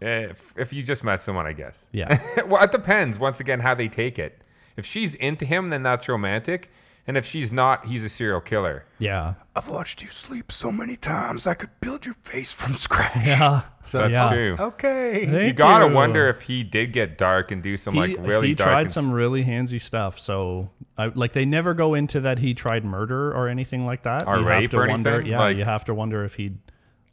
Eh, 0.06 0.28
if 0.30 0.54
if 0.58 0.72
you 0.74 0.84
just 0.84 1.04
met 1.04 1.24
someone, 1.24 1.46
I 1.48 1.54
guess. 1.54 1.88
Yeah. 1.92 2.20
well, 2.48 2.64
it 2.64 2.72
depends. 2.72 3.18
Once 3.20 3.40
again, 3.40 3.60
how 3.60 3.74
they 3.76 3.88
take 3.88 4.20
it. 4.20 4.42
If 4.78 4.86
she's 4.86 5.16
into 5.16 5.46
him, 5.46 5.70
then 5.70 5.84
that's 5.84 6.08
romantic. 6.08 6.70
And 7.08 7.18
if 7.18 7.26
she's 7.26 7.52
not, 7.52 7.86
he's 7.86 8.04
a 8.04 8.10
serial 8.10 8.42
killer. 8.42 8.84
Yeah. 8.98 9.36
I've 9.56 9.70
watched 9.70 10.02
you 10.02 10.08
sleep 10.10 10.52
so 10.52 10.72
many 10.72 10.96
times 10.96 11.46
I 11.46 11.54
could 11.54 11.70
build 11.80 12.04
your 12.04 12.16
face 12.16 12.52
from 12.52 12.74
scratch. 12.86 13.28
Yeah. 13.28 13.62
So 13.86 14.00
That's 14.10 14.12
yeah. 14.14 14.30
true. 14.30 14.56
Okay. 14.60 15.46
You 15.48 15.54
gotta 15.54 15.88
you. 15.88 15.94
wonder 15.94 16.28
if 16.30 16.42
he 16.42 16.64
did 16.64 16.94
get 16.94 17.20
dark 17.20 17.52
and 17.52 17.62
do 17.62 17.78
some 17.78 17.94
he, 17.94 18.00
like 18.00 18.18
really 18.28 18.48
he 18.50 18.54
dark. 18.56 18.70
tried 18.70 18.80
and 18.82 18.88
s- 18.88 18.94
some 18.96 19.12
really 19.12 19.44
handsy 19.46 19.80
stuff. 19.80 20.18
So, 20.20 20.72
I, 20.98 21.08
like, 21.08 21.34
they 21.34 21.46
never 21.46 21.76
go 21.76 21.94
into 21.94 22.22
that 22.22 22.40
he 22.40 22.56
tried 22.56 22.84
murder 22.84 23.32
or 23.32 23.50
anything 23.50 23.86
like 23.86 24.02
that. 24.04 24.26
Or 24.28 24.40
you 24.40 24.46
rape 24.48 24.62
have 24.64 24.72
to 24.72 24.78
or 24.80 24.88
wonder. 24.88 25.10
anything? 25.12 25.32
Yeah, 25.32 25.40
Like- 25.40 25.58
you 25.58 25.64
have 25.64 25.86
to 25.86 25.94
wonder 25.94 26.24
if 26.26 26.34
he'd 26.34 26.58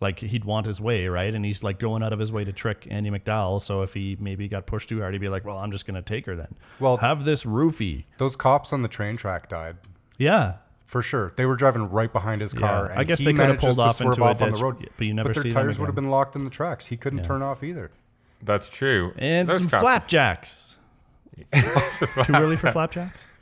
like 0.03 0.19
he'd 0.19 0.45
want 0.45 0.67
his 0.67 0.81
way, 0.81 1.07
right? 1.07 1.35
And 1.35 1.45
he's 1.45 1.63
like 1.63 1.79
going 1.79 2.03
out 2.03 2.13
of 2.13 2.19
his 2.19 2.31
way 2.31 2.45
to 2.45 2.53
trick 2.53 2.87
Andie 2.91 3.11
MacDowell. 3.11 3.63
So 3.63 3.81
if 3.83 3.95
he 3.95 4.17
maybe 4.21 4.49
got 4.49 4.67
pushed 4.67 4.89
too 4.91 5.01
hard, 5.01 5.15
he'd 5.15 5.21
be 5.21 5.29
like, 5.31 5.45
"Well, 5.47 5.57
I'm 5.57 5.71
just 5.73 5.87
gonna 5.87 6.03
take 6.03 6.27
her 6.27 6.37
then. 6.37 6.55
Well- 6.81 6.99
have 6.99 7.25
this 7.25 7.45
roofie." 7.45 8.05
Those 8.19 8.37
cops 8.37 8.73
on 8.73 8.83
the 8.83 8.89
train 8.89 9.17
track 9.17 9.49
died. 9.49 9.77
Yeah, 10.19 10.55
For 10.85 11.01
sure. 11.03 11.33
They 11.37 11.47
were 11.47 11.57
driving 11.57 11.89
right 11.89 12.13
behind 12.13 12.43
his 12.43 12.53
car. 12.53 12.93
I 12.93 12.97
and 12.97 13.09
guess 13.09 13.19
they 13.21 13.27
could 13.33 13.37
have 13.39 13.47
managed 13.49 13.61
pulled 13.61 13.77
just 13.79 13.99
to 13.99 14.05
off 14.05 14.11
into 14.13 14.23
a 14.23 14.27
off 14.29 14.43
on 14.43 14.51
the 14.53 14.63
road. 14.63 14.91
but 14.99 15.07
you 15.07 15.15
never 15.15 15.31
but 15.31 15.35
their 15.37 15.43
see 15.45 15.49
them 15.49 15.63
tires 15.65 15.79
would 15.79 15.87
have 15.87 15.95
been 15.95 16.11
locked 16.11 16.37
in 16.37 16.45
the 16.45 16.51
tracks. 16.51 16.85
He 16.87 16.99
couldn't 16.99 17.21
Yeah. 17.21 17.25
turn 17.25 17.41
off 17.41 17.63
either. 17.65 17.91
That's 18.43 18.69
true. 18.69 19.13
and 19.17 19.49
Those 19.49 19.59
some 19.59 19.71
cops- 19.71 19.81
flapjacks. 19.81 20.77
Too 21.55 22.33
early 22.35 22.57
for 22.57 22.71
flapjacks? 22.73 23.25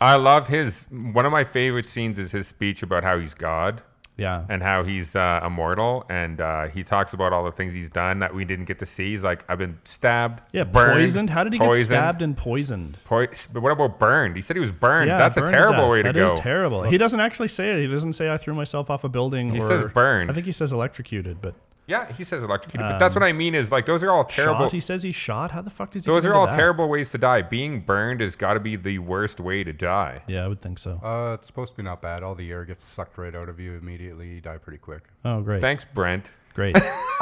I 0.00 0.16
love 0.16 0.48
his. 0.48 0.84
One 0.90 1.26
of 1.26 1.32
my 1.32 1.44
favorite 1.44 1.88
scenes 1.90 2.18
is 2.18 2.32
his 2.32 2.48
speech 2.48 2.82
about 2.82 3.04
how 3.04 3.18
he's 3.18 3.34
God 3.34 3.82
Yeah. 4.16 4.44
and 4.48 4.62
how 4.62 4.84
he's 4.84 5.16
uh, 5.16 5.40
immortal, 5.44 6.04
and 6.08 6.40
uh, 6.40 6.68
he 6.68 6.84
talks 6.84 7.14
about 7.14 7.32
all 7.32 7.44
the 7.44 7.50
things 7.50 7.74
he's 7.74 7.90
done 7.90 8.20
that 8.20 8.32
we 8.32 8.44
didn't 8.44 8.66
get 8.66 8.78
to 8.78 8.86
see. 8.86 9.10
He's 9.10 9.24
like, 9.24 9.44
I've 9.48 9.58
been 9.58 9.76
stabbed, 9.84 10.40
yeah, 10.52 10.62
burned, 10.64 11.00
poisoned. 11.00 11.30
How 11.30 11.42
did 11.42 11.52
he 11.52 11.58
get 11.58 11.84
stabbed 11.84 12.22
and 12.22 12.36
poisoned? 12.36 12.96
Poi- 13.04 13.26
but 13.52 13.60
what 13.62 13.72
about 13.72 13.98
burned? 13.98 14.36
He 14.36 14.42
said 14.42 14.54
he 14.54 14.60
was 14.60 14.70
burned. 14.72 15.08
Yeah, 15.08 15.18
That's 15.18 15.36
a 15.36 15.40
burned 15.40 15.52
to 15.54 15.58
terrible 15.58 15.82
death. 15.84 15.90
way 15.90 16.02
to 16.02 16.12
That 16.12 16.14
go. 16.14 16.32
is 16.32 16.40
terrible. 16.40 16.82
He 16.84 16.96
doesn't 16.96 17.18
actually 17.18 17.48
say 17.48 17.70
it. 17.72 17.80
He 17.80 17.86
doesn't 17.88 18.12
say 18.12 18.30
I 18.30 18.36
threw 18.36 18.54
myself 18.54 18.88
off 18.88 19.02
a 19.02 19.08
building. 19.08 19.50
He 19.50 19.58
or, 19.60 19.66
says 19.66 19.84
burned. 19.92 20.30
I 20.30 20.34
think 20.34 20.46
he 20.46 20.52
says 20.52 20.72
electrocuted, 20.72 21.40
but 21.40 21.54
Yeah, 21.86 22.10
he 22.12 22.24
says 22.24 22.42
electrocuted, 22.42 22.80
but 22.80 22.98
that's 22.98 23.14
what 23.14 23.22
I 23.22 23.32
mean. 23.32 23.54
Is 23.54 23.70
like 23.70 23.84
those 23.84 24.02
are 24.02 24.10
all 24.10 24.24
terrible. 24.24 24.54
Um, 24.56 24.62
shot. 24.68 24.72
He 24.72 24.80
says 24.80 25.02
he 25.02 25.12
shot. 25.12 25.50
How 25.50 25.60
the 25.60 25.68
fuck 25.68 25.90
does 25.90 26.04
he? 26.06 26.10
those 26.10 26.22
get 26.22 26.30
are 26.30 26.32
into 26.32 26.40
all 26.40 26.46
that? 26.46 26.56
terrible 26.56 26.88
ways 26.88 27.10
to 27.10 27.18
die. 27.18 27.42
Being 27.42 27.80
burned 27.80 28.20
has 28.22 28.36
got 28.36 28.54
to 28.54 28.60
be 28.60 28.76
the 28.76 28.98
worst 29.00 29.38
way 29.38 29.62
to 29.64 29.72
die. 29.72 30.22
Yeah, 30.26 30.44
I 30.44 30.48
would 30.48 30.62
think 30.62 30.78
so. 30.78 30.98
Uh, 31.04 31.34
it's 31.34 31.46
supposed 31.46 31.72
to 31.72 31.76
be 31.76 31.82
not 31.82 32.00
bad. 32.00 32.22
All 32.22 32.34
the 32.34 32.50
air 32.50 32.64
gets 32.64 32.84
sucked 32.84 33.18
right 33.18 33.34
out 33.34 33.50
of 33.50 33.60
you 33.60 33.74
immediately. 33.74 34.28
You 34.28 34.40
die 34.40 34.56
pretty 34.56 34.78
quick. 34.78 35.02
Oh, 35.26 35.42
great, 35.42 35.60
Thanks, 35.60 35.84
Brent. 35.84 36.30
great. 36.54 36.74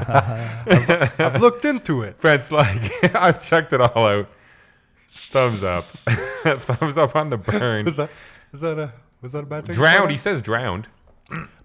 I've 0.00 1.40
looked 1.40 1.64
into 1.64 2.02
it. 2.02 2.20
Brent's 2.20 2.50
like, 2.50 3.14
I've 3.14 3.40
checked 3.40 3.72
it 3.72 3.80
all 3.80 4.06
out. 4.06 4.28
Thumbs 5.10 5.64
up. 5.64 5.84
Thumbs 6.44 6.96
up 6.98 7.16
on 7.16 7.30
the 7.30 7.36
burn. 7.36 7.84
Was 7.84 7.96
that, 7.96 8.10
is 8.52 8.60
that 8.60 8.78
a 8.78 8.92
was 9.22 9.32
that 9.32 9.40
a 9.44 9.46
bad 9.46 9.66
thing? 9.66 9.74
Drowned. 9.74 10.10
He 10.10 10.16
says 10.16 10.40
drowned. 10.40 10.88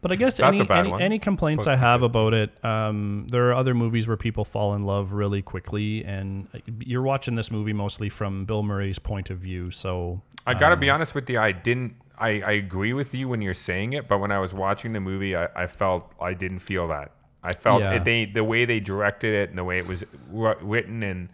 But 0.01 0.12
I 0.12 0.15
guess 0.15 0.39
any 0.39 0.62
any, 0.69 0.93
any 1.01 1.19
complaints 1.19 1.65
I 1.65 1.75
have 1.75 2.04
about 2.04 2.34
it, 2.34 2.63
um, 2.63 3.28
there 3.32 3.49
are 3.49 3.54
other 3.54 3.73
movies 3.73 4.08
where 4.08 4.17
people 4.17 4.45
fall 4.45 4.75
in 4.75 4.84
love 4.86 5.13
really 5.13 5.41
quickly, 5.41 6.04
and 6.06 6.47
uh, 6.54 6.60
you're 6.80 7.01
watching 7.01 7.36
this 7.36 7.49
movie 7.49 7.73
mostly 7.73 8.10
from 8.10 8.45
Bill 8.45 8.62
Murray's 8.62 8.99
point 8.99 9.30
of 9.30 9.39
view. 9.39 9.71
So 9.71 10.21
I 10.45 10.54
gotta 10.54 10.73
um, 10.73 10.80
be 10.80 10.89
honest 10.89 11.15
with 11.15 11.30
you. 11.30 11.39
I 11.39 11.51
didn't. 11.51 11.95
I, 12.17 12.41
I 12.41 12.51
agree 12.51 12.93
with 12.93 13.13
you 13.13 13.28
when 13.28 13.41
you're 13.41 13.54
saying 13.54 13.93
it, 13.93 14.08
but 14.08 14.19
when 14.19 14.32
I 14.32 14.39
was 14.39 14.54
watching 14.54 14.93
the 14.93 15.01
movie, 15.01 15.36
I, 15.36 15.47
I 15.56 15.67
felt 15.67 16.13
I 16.21 16.34
didn't 16.34 16.60
feel 16.60 16.88
that. 16.89 17.12
I 17.43 17.54
felt 17.54 17.82
Yeah. 17.82 17.93
it, 17.95 18.06
they 18.06 18.25
the 18.25 18.43
way 18.43 18.65
they 18.65 18.80
directed 18.80 19.34
it 19.34 19.49
and 19.49 19.58
the 19.58 19.63
way 19.63 19.78
it 19.78 19.88
was 19.88 20.04
written 20.32 21.04
and 21.04 21.30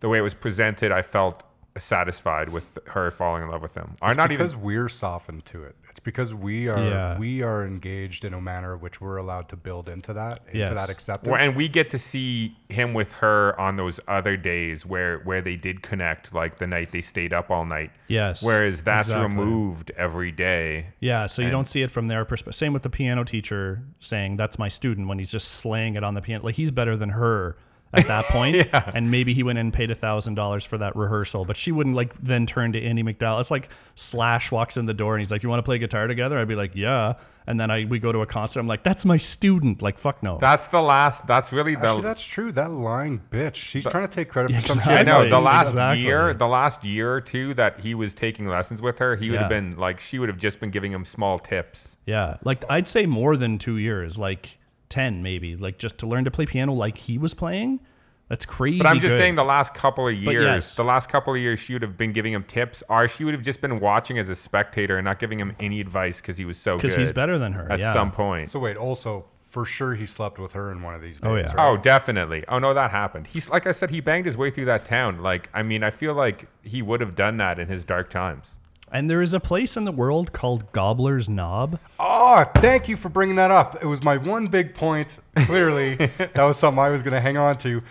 the 0.00 0.08
way 0.08 0.18
it 0.18 0.22
was 0.22 0.34
presented. 0.34 0.92
I 0.92 1.02
felt 1.02 1.42
satisfied 1.78 2.48
with 2.50 2.78
her 2.86 3.10
falling 3.10 3.42
in 3.42 3.48
love 3.50 3.62
with 3.62 3.74
him. 3.74 3.96
Or 4.00 4.10
It's 4.10 4.16
not 4.16 4.28
because 4.28 4.52
even. 4.52 4.64
we're 4.64 4.88
softened 4.88 5.44
to 5.46 5.64
it. 5.64 5.74
It's 5.90 6.00
because 6.00 6.34
we 6.34 6.68
are 6.68 6.78
Yeah. 6.82 7.18
we 7.18 7.42
are 7.42 7.64
engaged 7.64 8.24
in 8.24 8.34
a 8.34 8.40
manner 8.40 8.76
which 8.76 9.00
we're 9.00 9.16
allowed 9.16 9.48
to 9.50 9.56
build 9.56 9.88
into 9.88 10.12
that 10.14 10.40
into 10.46 10.58
Yes. 10.58 10.74
that 10.74 10.90
acceptance. 10.90 11.30
Well, 11.30 11.40
and 11.40 11.54
we 11.54 11.68
get 11.68 11.90
to 11.90 11.98
see 11.98 12.56
him 12.68 12.94
with 12.94 13.12
her 13.14 13.58
on 13.60 13.76
those 13.76 14.00
other 14.08 14.36
days 14.36 14.84
where 14.84 15.18
where 15.20 15.40
they 15.40 15.54
did 15.56 15.82
connect, 15.82 16.32
like 16.34 16.58
the 16.58 16.66
night 16.66 16.90
they 16.90 17.00
stayed 17.02 17.32
up 17.32 17.50
all 17.50 17.64
night. 17.64 17.90
yes, 18.08 18.42
Whereas 18.42 18.82
that's 18.82 19.08
exactly. 19.08 19.28
removed 19.28 19.92
every 19.96 20.32
day. 20.32 20.86
Yeah, 21.00 21.26
so 21.26 21.42
you 21.42 21.50
don't 21.50 21.66
see 21.66 21.82
it 21.82 21.90
from 21.90 22.08
their 22.08 22.24
perspective. 22.24 22.54
Same 22.56 22.72
with 22.72 22.82
the 22.82 22.90
piano 22.90 23.24
teacher 23.24 23.82
saying 24.00 24.36
that's 24.36 24.58
my 24.58 24.68
student 24.68 25.06
when 25.08 25.18
he's 25.18 25.30
just 25.30 25.48
slaying 25.48 25.94
it 25.94 26.02
on 26.04 26.14
the 26.14 26.20
piano. 26.22 26.44
Like 26.44 26.56
he's 26.56 26.70
better 26.70 26.96
than 26.96 27.10
her 27.10 27.56
at 27.96 28.06
that 28.08 28.24
point. 28.26 28.68
And 28.94 29.10
maybe 29.10 29.34
he 29.34 29.42
went 29.42 29.58
in 29.58 29.66
and 29.66 29.72
paid 29.72 29.90
a 29.90 29.94
thousand 29.94 30.34
dollars 30.34 30.64
for 30.64 30.78
that 30.78 30.94
rehearsal, 30.94 31.44
but 31.44 31.56
she 31.56 31.72
wouldn't 31.72 31.96
like 31.96 32.12
then 32.22 32.46
turn 32.46 32.72
to 32.72 32.82
Andie 32.82 33.02
MacDowell. 33.02 33.40
It's 33.40 33.50
like 33.50 33.68
Slash 33.94 34.50
walks 34.52 34.76
in 34.76 34.86
the 34.86 34.94
door 34.94 35.14
and 35.14 35.20
he's 35.20 35.30
like, 35.30 35.42
"You 35.42 35.48
want 35.48 35.58
to 35.58 35.62
play 35.64 35.78
guitar 35.78 36.06
together?" 36.06 36.38
I'd 36.38 36.48
be 36.48 36.54
like, 36.54 36.72
"Yeah." 36.74 37.14
And 37.46 37.60
then 37.60 37.70
I 37.70 37.84
we 37.84 37.98
go 37.98 38.10
to 38.12 38.20
a 38.20 38.26
concert. 38.26 38.60
I'm 38.60 38.66
like, 38.66 38.82
"That's 38.82 39.04
my 39.04 39.16
student." 39.16 39.82
Like, 39.82 39.98
fuck 39.98 40.22
no. 40.22 40.38
That's 40.40 40.68
the 40.68 40.80
last. 40.80 41.26
That's 41.26 41.52
really 41.52 41.74
the. 41.74 41.86
Actually, 41.88 42.02
that's 42.02 42.22
true. 42.24 42.52
That 42.52 42.70
lying 42.72 43.20
bitch. 43.30 43.56
She's 43.56 43.84
trying 43.84 44.08
to 44.08 44.14
take 44.14 44.28
credit 44.28 44.54
for 44.54 44.66
some 44.68 44.80
shit. 44.80 44.88
I 44.88 45.02
know 45.02 45.28
the 45.28 45.40
last 45.40 45.68
Exactly. 45.70 46.04
year, 46.04 46.34
the 46.34 46.46
last 46.48 46.84
year 46.84 47.12
or 47.12 47.20
two 47.20 47.54
that 47.54 47.80
he 47.80 47.94
was 47.94 48.14
taking 48.14 48.46
lessons 48.48 48.80
with 48.80 48.98
her, 48.98 49.16
he 49.16 49.30
would 49.30 49.40
have 49.40 49.48
been 49.48 49.76
like, 49.76 50.00
she 50.00 50.18
would 50.18 50.28
have 50.28 50.38
just 50.38 50.58
been 50.60 50.70
giving 50.70 50.92
him 50.92 51.04
small 51.04 51.38
tips. 51.38 51.96
Yeah, 52.06 52.36
like 52.44 52.64
I'd 52.70 52.88
say 52.88 53.06
more 53.06 53.36
than 53.36 53.58
two 53.58 53.76
years, 53.78 54.18
like 54.18 54.58
ten 54.88 55.22
maybe, 55.22 55.56
like 55.56 55.78
just 55.78 55.98
to 55.98 56.06
learn 56.06 56.24
to 56.24 56.30
play 56.30 56.46
piano 56.46 56.72
like 56.72 56.96
he 56.96 57.18
was 57.18 57.34
playing. 57.34 57.80
That's 58.28 58.46
crazy. 58.46 58.78
But 58.78 58.86
I'm 58.86 59.00
just 59.00 59.08
good. 59.12 59.18
saying 59.18 59.34
the 59.34 59.44
last 59.44 59.74
couple 59.74 60.08
of 60.08 60.14
years, 60.14 60.44
yes. 60.44 60.74
the 60.76 60.84
last 60.84 61.10
couple 61.10 61.34
of 61.34 61.40
years, 61.40 61.58
she 61.58 61.74
would 61.74 61.82
have 61.82 61.98
been 61.98 62.12
giving 62.12 62.32
him 62.32 62.42
tips, 62.44 62.82
or 62.88 63.06
she 63.06 63.24
would 63.24 63.34
have 63.34 63.42
just 63.42 63.60
been 63.60 63.80
watching 63.80 64.18
as 64.18 64.30
a 64.30 64.34
spectator 64.34 64.96
and 64.96 65.04
not 65.04 65.18
giving 65.18 65.38
him 65.38 65.54
any 65.60 65.80
advice 65.80 66.22
because 66.22 66.38
he 66.38 66.46
was 66.46 66.56
so 66.56 66.76
good. 66.76 66.82
because 66.82 66.96
he's 66.96 67.12
better 67.12 67.38
than 67.38 67.52
her. 67.52 67.70
at 67.70 67.80
yeah. 67.80 67.92
some 67.92 68.10
point. 68.10 68.50
So 68.50 68.58
wait, 68.58 68.78
also 68.78 69.26
for 69.42 69.64
sure 69.66 69.94
he 69.94 70.04
slept 70.06 70.38
with 70.38 70.52
her 70.52 70.72
in 70.72 70.82
one 70.82 70.94
of 70.94 71.02
these 71.02 71.20
oh, 71.22 71.36
days. 71.36 71.46
Oh, 71.50 71.54
yeah. 71.54 71.62
right? 71.62 71.72
Oh, 71.72 71.76
definitely. 71.76 72.44
Oh 72.48 72.58
no, 72.58 72.74
that 72.74 72.90
happened. 72.90 73.26
He's 73.26 73.48
like 73.48 73.66
I 73.66 73.72
said, 73.72 73.90
he 73.90 74.00
banged 74.00 74.26
his 74.26 74.36
way 74.36 74.50
through 74.50 74.64
that 74.64 74.84
town. 74.84 75.22
Like 75.22 75.50
I 75.52 75.62
mean, 75.62 75.84
I 75.84 75.90
feel 75.90 76.14
like 76.14 76.48
he 76.62 76.82
would 76.82 77.00
have 77.00 77.14
done 77.14 77.36
that 77.36 77.58
in 77.58 77.68
his 77.68 77.84
dark 77.84 78.10
times. 78.10 78.58
And 78.92 79.10
there 79.10 79.22
is 79.22 79.34
a 79.34 79.40
place 79.40 79.76
in 79.76 79.84
the 79.84 79.92
world 79.92 80.32
called 80.32 80.70
Gobbler's 80.72 81.28
Knob. 81.28 81.78
Oh, 81.98 82.44
thank 82.56 82.88
you 82.88 82.96
for 82.96 83.08
bringing 83.08 83.36
that 83.36 83.50
up. 83.50 83.82
It 83.82 83.86
was 83.86 84.02
my 84.02 84.16
one 84.16 84.46
big 84.46 84.74
point. 84.74 85.18
Clearly, 85.36 85.96
that 86.18 86.36
was 86.36 86.58
something 86.58 86.78
I 86.78 86.90
was 86.90 87.02
going 87.02 87.14
to 87.14 87.20
hang 87.20 87.36
on 87.36 87.56
to. 87.58 87.82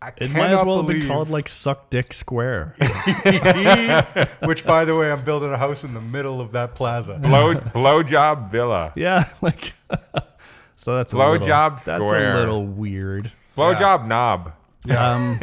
I 0.00 0.12
It 0.16 0.30
might 0.30 0.50
as 0.50 0.60
cannot 0.60 0.66
well 0.66 0.76
have 0.78 0.86
been 0.86 1.06
called 1.08 1.28
like 1.30 1.48
Suck 1.48 1.90
Dick 1.90 2.12
Square. 2.12 2.74
Which, 4.44 4.64
by 4.64 4.84
the 4.84 4.96
way, 4.96 5.10
I'm 5.10 5.24
building 5.24 5.52
a 5.52 5.56
house 5.58 5.84
in 5.84 5.94
the 5.94 6.00
middle 6.00 6.40
of 6.40 6.52
that 6.52 6.74
plaza. 6.74 7.14
Blow 7.14 7.54
blowjob 7.54 8.50
villa. 8.50 8.92
yeah, 8.96 9.28
like 9.40 9.74
so 10.76 10.96
that's 10.96 11.12
a 11.12 11.16
Blowjob 11.16 11.40
little, 11.40 11.48
That's 11.70 11.84
Square. 11.84 12.34
a 12.34 12.38
little 12.38 12.64
weird. 12.66 13.32
Blowjob 13.56 14.06
knob. 14.06 14.52
Um, 14.88 15.40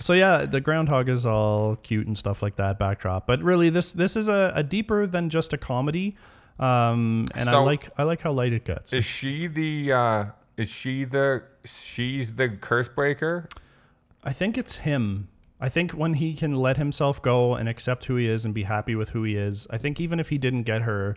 so 0.00 0.12
yeah, 0.12 0.46
the 0.46 0.60
groundhog 0.60 1.08
is 1.08 1.26
all 1.26 1.76
cute 1.76 2.06
and 2.06 2.16
stuff 2.16 2.42
like 2.42 2.56
that 2.56 2.78
backdrop, 2.78 3.26
but 3.26 3.42
really 3.42 3.70
this 3.70 3.92
this 3.92 4.16
is 4.16 4.28
a, 4.28 4.52
a 4.54 4.62
deeper 4.62 5.06
than 5.06 5.30
just 5.30 5.52
a 5.52 5.58
comedy. 5.58 6.16
Um, 6.58 7.26
and 7.34 7.48
I 7.48 7.58
like 7.58 7.90
I 7.96 8.02
like 8.04 8.22
how 8.22 8.32
light 8.32 8.52
it 8.52 8.64
gets. 8.64 8.92
Is 8.92 9.04
she 9.04 9.46
the 9.46 9.92
uh 9.92 10.24
is 10.56 10.68
she 10.68 11.04
the 11.04 11.42
she's 11.64 12.34
the 12.34 12.48
curse 12.48 12.88
breaker? 12.88 13.48
I 14.24 14.32
think 14.32 14.58
it's 14.58 14.76
him. 14.76 15.28
I 15.60 15.68
think 15.68 15.92
when 15.92 16.14
he 16.14 16.34
can 16.34 16.54
let 16.54 16.76
himself 16.76 17.20
go 17.20 17.54
and 17.54 17.68
accept 17.68 18.04
who 18.04 18.16
he 18.16 18.28
is 18.28 18.44
and 18.44 18.54
be 18.54 18.62
happy 18.64 18.94
with 18.94 19.10
who 19.10 19.24
he 19.24 19.36
is, 19.36 19.66
I 19.70 19.78
think 19.78 20.00
even 20.00 20.20
if 20.20 20.28
he 20.28 20.38
didn't 20.38 20.62
get 20.62 20.82
her, 20.82 21.16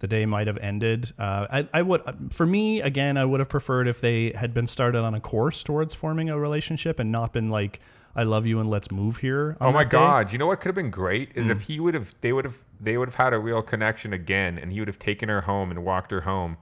the 0.00 0.08
day 0.08 0.26
might 0.26 0.46
have 0.46 0.58
ended. 0.58 1.12
Uh, 1.18 1.46
I, 1.50 1.68
I 1.72 1.82
would, 1.82 2.02
for 2.30 2.44
me, 2.44 2.80
again, 2.80 3.16
I 3.16 3.24
would 3.24 3.40
have 3.40 3.48
preferred 3.48 3.86
if 3.86 4.00
they 4.00 4.32
had 4.32 4.52
been 4.52 4.66
started 4.66 4.98
on 4.98 5.14
a 5.14 5.20
course 5.20 5.62
towards 5.62 5.94
forming 5.94 6.28
a 6.28 6.38
relationship 6.38 6.98
and 6.98 7.12
not 7.12 7.32
been 7.32 7.48
like, 7.50 7.80
"I 8.16 8.24
love 8.24 8.46
you 8.46 8.60
and 8.60 8.68
let's 8.68 8.90
move 8.90 9.18
here." 9.18 9.56
Oh 9.60 9.70
my 9.70 9.84
that 9.84 9.90
day. 9.90 9.98
God! 9.98 10.32
You 10.32 10.38
know 10.38 10.46
what 10.46 10.60
could 10.60 10.68
have 10.68 10.74
been 10.74 10.90
great 10.90 11.30
is 11.34 11.48
if 11.48 11.62
he 11.62 11.78
would 11.80 11.94
have, 11.94 12.14
they 12.22 12.32
would 12.32 12.44
have, 12.44 12.58
they 12.80 12.96
would 12.96 13.08
have 13.08 13.14
had 13.14 13.32
a 13.32 13.38
real 13.38 13.62
connection 13.62 14.12
again, 14.12 14.58
and 14.58 14.72
he 14.72 14.80
would 14.80 14.88
have 14.88 14.98
taken 14.98 15.28
her 15.28 15.42
home 15.42 15.70
and 15.70 15.84
walked 15.84 16.10
her 16.10 16.22
home, 16.22 16.56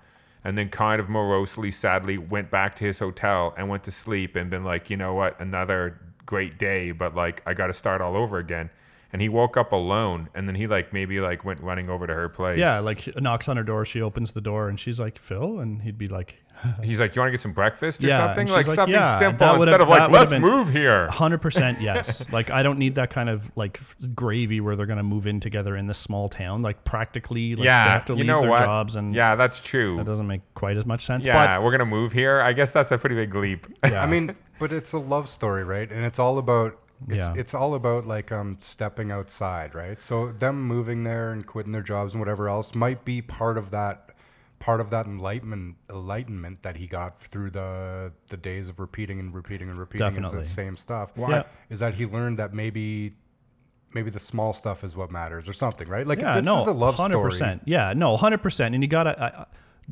and 0.45 0.59
then 0.59 0.69
kind 0.69 1.01
of 1.01 1.09
morosely, 1.09 1.71
sadly, 1.71 2.19
went 2.19 2.51
back 2.51 2.77
to 2.77 2.85
his 2.85 2.99
hotel 2.99 3.55
and 3.57 3.69
went 3.69 3.85
to 3.85 3.91
sleep 3.91 4.37
and 4.37 4.51
been 4.51 4.65
like, 4.65 4.91
you 4.91 4.97
know 4.97 5.15
what, 5.15 5.41
another 5.41 5.99
great 6.27 6.59
day, 6.59 6.91
but 6.91 7.15
like 7.15 7.43
I 7.47 7.55
got 7.55 7.69
to 7.69 7.73
start 7.73 8.01
all 8.01 8.17
over 8.17 8.39
again. 8.39 8.69
And 9.11 9.23
he 9.23 9.31
woke 9.31 9.57
up 9.57 9.73
alone, 9.73 10.29
and 10.35 10.47
then 10.47 10.55
he 10.55 10.67
like 10.67 10.93
maybe 10.93 11.19
like 11.21 11.43
went 11.43 11.63
running 11.63 11.89
over 11.89 12.07
to 12.07 12.13
her 12.13 12.29
place. 12.29 12.59
Yeah, 12.59 12.81
like 12.81 13.09
knocks 13.19 13.49
on 13.49 13.57
her 13.57 13.63
door. 13.63 13.87
She 13.87 14.03
opens 14.03 14.33
the 14.33 14.43
door 14.43 14.69
and 14.69 14.79
she's 14.79 15.01
like, 15.01 15.19
"Phil," 15.19 15.61
and 15.61 15.81
he'd 15.81 15.97
be 15.97 16.09
like, 16.09 16.37
he's 16.85 17.01
like, 17.01 17.17
you 17.17 17.21
want 17.21 17.29
to 17.29 17.31
get 17.33 17.41
some 17.41 17.55
breakfast 17.55 18.05
or 18.05 18.09
Yeah, 18.09 18.19
something, 18.27 18.41
and 18.41 18.49
she's 18.51 18.57
like, 18.57 18.67
like, 18.67 18.75
something 18.77 18.95
yeah, 18.95 19.19
simple 19.19 19.47
that 19.47 19.59
would've- 19.59 19.73
instead 19.73 19.81
of 19.81 19.89
like, 19.89 20.01
would've 20.11 20.13
let's 20.13 20.31
been 20.33 20.43
move 20.43 20.69
here. 20.69 21.09
Hundred 21.09 21.41
percent, 21.41 21.81
yes. 21.89 22.31
like 22.31 22.51
I 22.51 22.63
don't 22.63 22.79
need 22.79 22.97
that 22.97 23.09
kind 23.09 23.31
of 23.31 23.51
like 23.57 23.79
f- 23.81 23.97
gravy 24.15 24.61
where 24.61 24.77
they're 24.77 24.85
gonna 24.85 25.03
move 25.03 25.27
in 25.27 25.41
together 25.41 25.75
in 25.75 25.87
this 25.87 25.97
small 25.97 26.29
town. 26.29 26.61
Like 26.61 26.85
practically, 26.85 27.57
like, 27.57 27.65
yeah, 27.65 27.85
they 27.87 27.91
have 27.93 28.05
to 28.07 28.13
you 28.13 28.19
leave 28.19 28.27
know 28.27 28.41
their 28.43 28.51
what? 28.51 28.59
jobs, 28.61 28.95
and 28.97 29.15
yeah, 29.15 29.37
that's 29.37 29.63
true. 29.63 29.97
that 29.97 30.05
doesn't 30.05 30.27
make 30.27 30.43
quite 30.55 30.77
as 30.77 30.85
much 30.85 31.07
sense. 31.07 31.25
Yeah, 31.25 31.59
we're 31.61 31.71
gonna 31.71 31.87
move 31.87 32.13
here. 32.13 32.43
I 32.43 32.53
guess 32.53 32.73
that's 32.73 32.91
a 32.91 32.99
pretty 32.99 33.15
big 33.17 33.35
leap. 33.35 33.67
but 33.81 33.93
yeah, 33.93 34.03
I 34.03 34.07
mean, 34.07 34.37
but 34.59 34.71
it's 34.71 34.93
a 34.93 34.99
love 34.99 35.31
story, 35.31 35.65
right? 35.65 35.91
And 35.91 36.05
it's 36.05 36.19
all 36.19 36.37
about 36.37 36.79
it's, 37.07 37.17
Yeah. 37.17 37.35
it's 37.37 37.55
all 37.55 37.75
about 37.75 38.07
like 38.07 38.33
um 38.33 38.57
stepping 38.61 39.11
outside, 39.13 39.75
right? 39.75 40.01
So 40.03 40.33
them 40.33 40.63
moving 40.63 41.05
there 41.05 41.31
and 41.33 41.47
quitting 41.47 41.73
their 41.73 41.83
jobs 41.83 42.15
and 42.15 42.21
whatever 42.21 42.49
else 42.49 42.75
might 42.75 43.05
be 43.05 43.23
part 43.23 43.57
of 43.59 43.71
that 43.71 44.11
part 44.59 44.81
of 44.81 44.91
that 44.91 45.07
enlightenment 45.07 45.77
enlightenment 45.89 46.63
that 46.65 46.77
he 46.77 46.87
got 46.89 47.21
through 47.23 47.51
the 47.51 48.11
the 48.31 48.37
days 48.37 48.69
of 48.69 48.81
repeating 48.81 49.21
and 49.21 49.33
repeating 49.35 49.69
and 49.71 49.79
repeating 49.79 50.07
Definitely. 50.09 50.41
the 50.43 50.49
same 50.49 50.77
stuff. 50.77 51.11
Yeah. 51.17 51.45
Is 51.71 51.79
that 51.79 51.95
he 51.95 52.07
learned 52.07 52.39
that 52.41 52.53
maybe 52.53 53.15
maybe 53.95 54.11
the 54.11 54.21
small 54.21 54.53
stuff 54.53 54.83
is 54.85 54.97
what 54.97 55.11
matters 55.11 55.49
or 55.49 55.53
something, 55.53 55.89
right? 55.89 56.07
Like 56.07 56.21
yeah, 56.21 56.35
this 56.35 56.45
no, 56.45 56.63
is 56.63 56.69
a 56.69 56.73
love 56.73 56.97
hundred 56.97 57.13
story. 57.15 57.31
percent. 57.31 57.63
Yeah, 57.67 57.93
no, 57.95 58.17
hundred 58.17 58.43
percent. 58.43 58.75
And 58.75 58.83
you 58.83 58.89
gotta. 58.89 59.11
I, 59.19 59.27
I- 59.43 59.47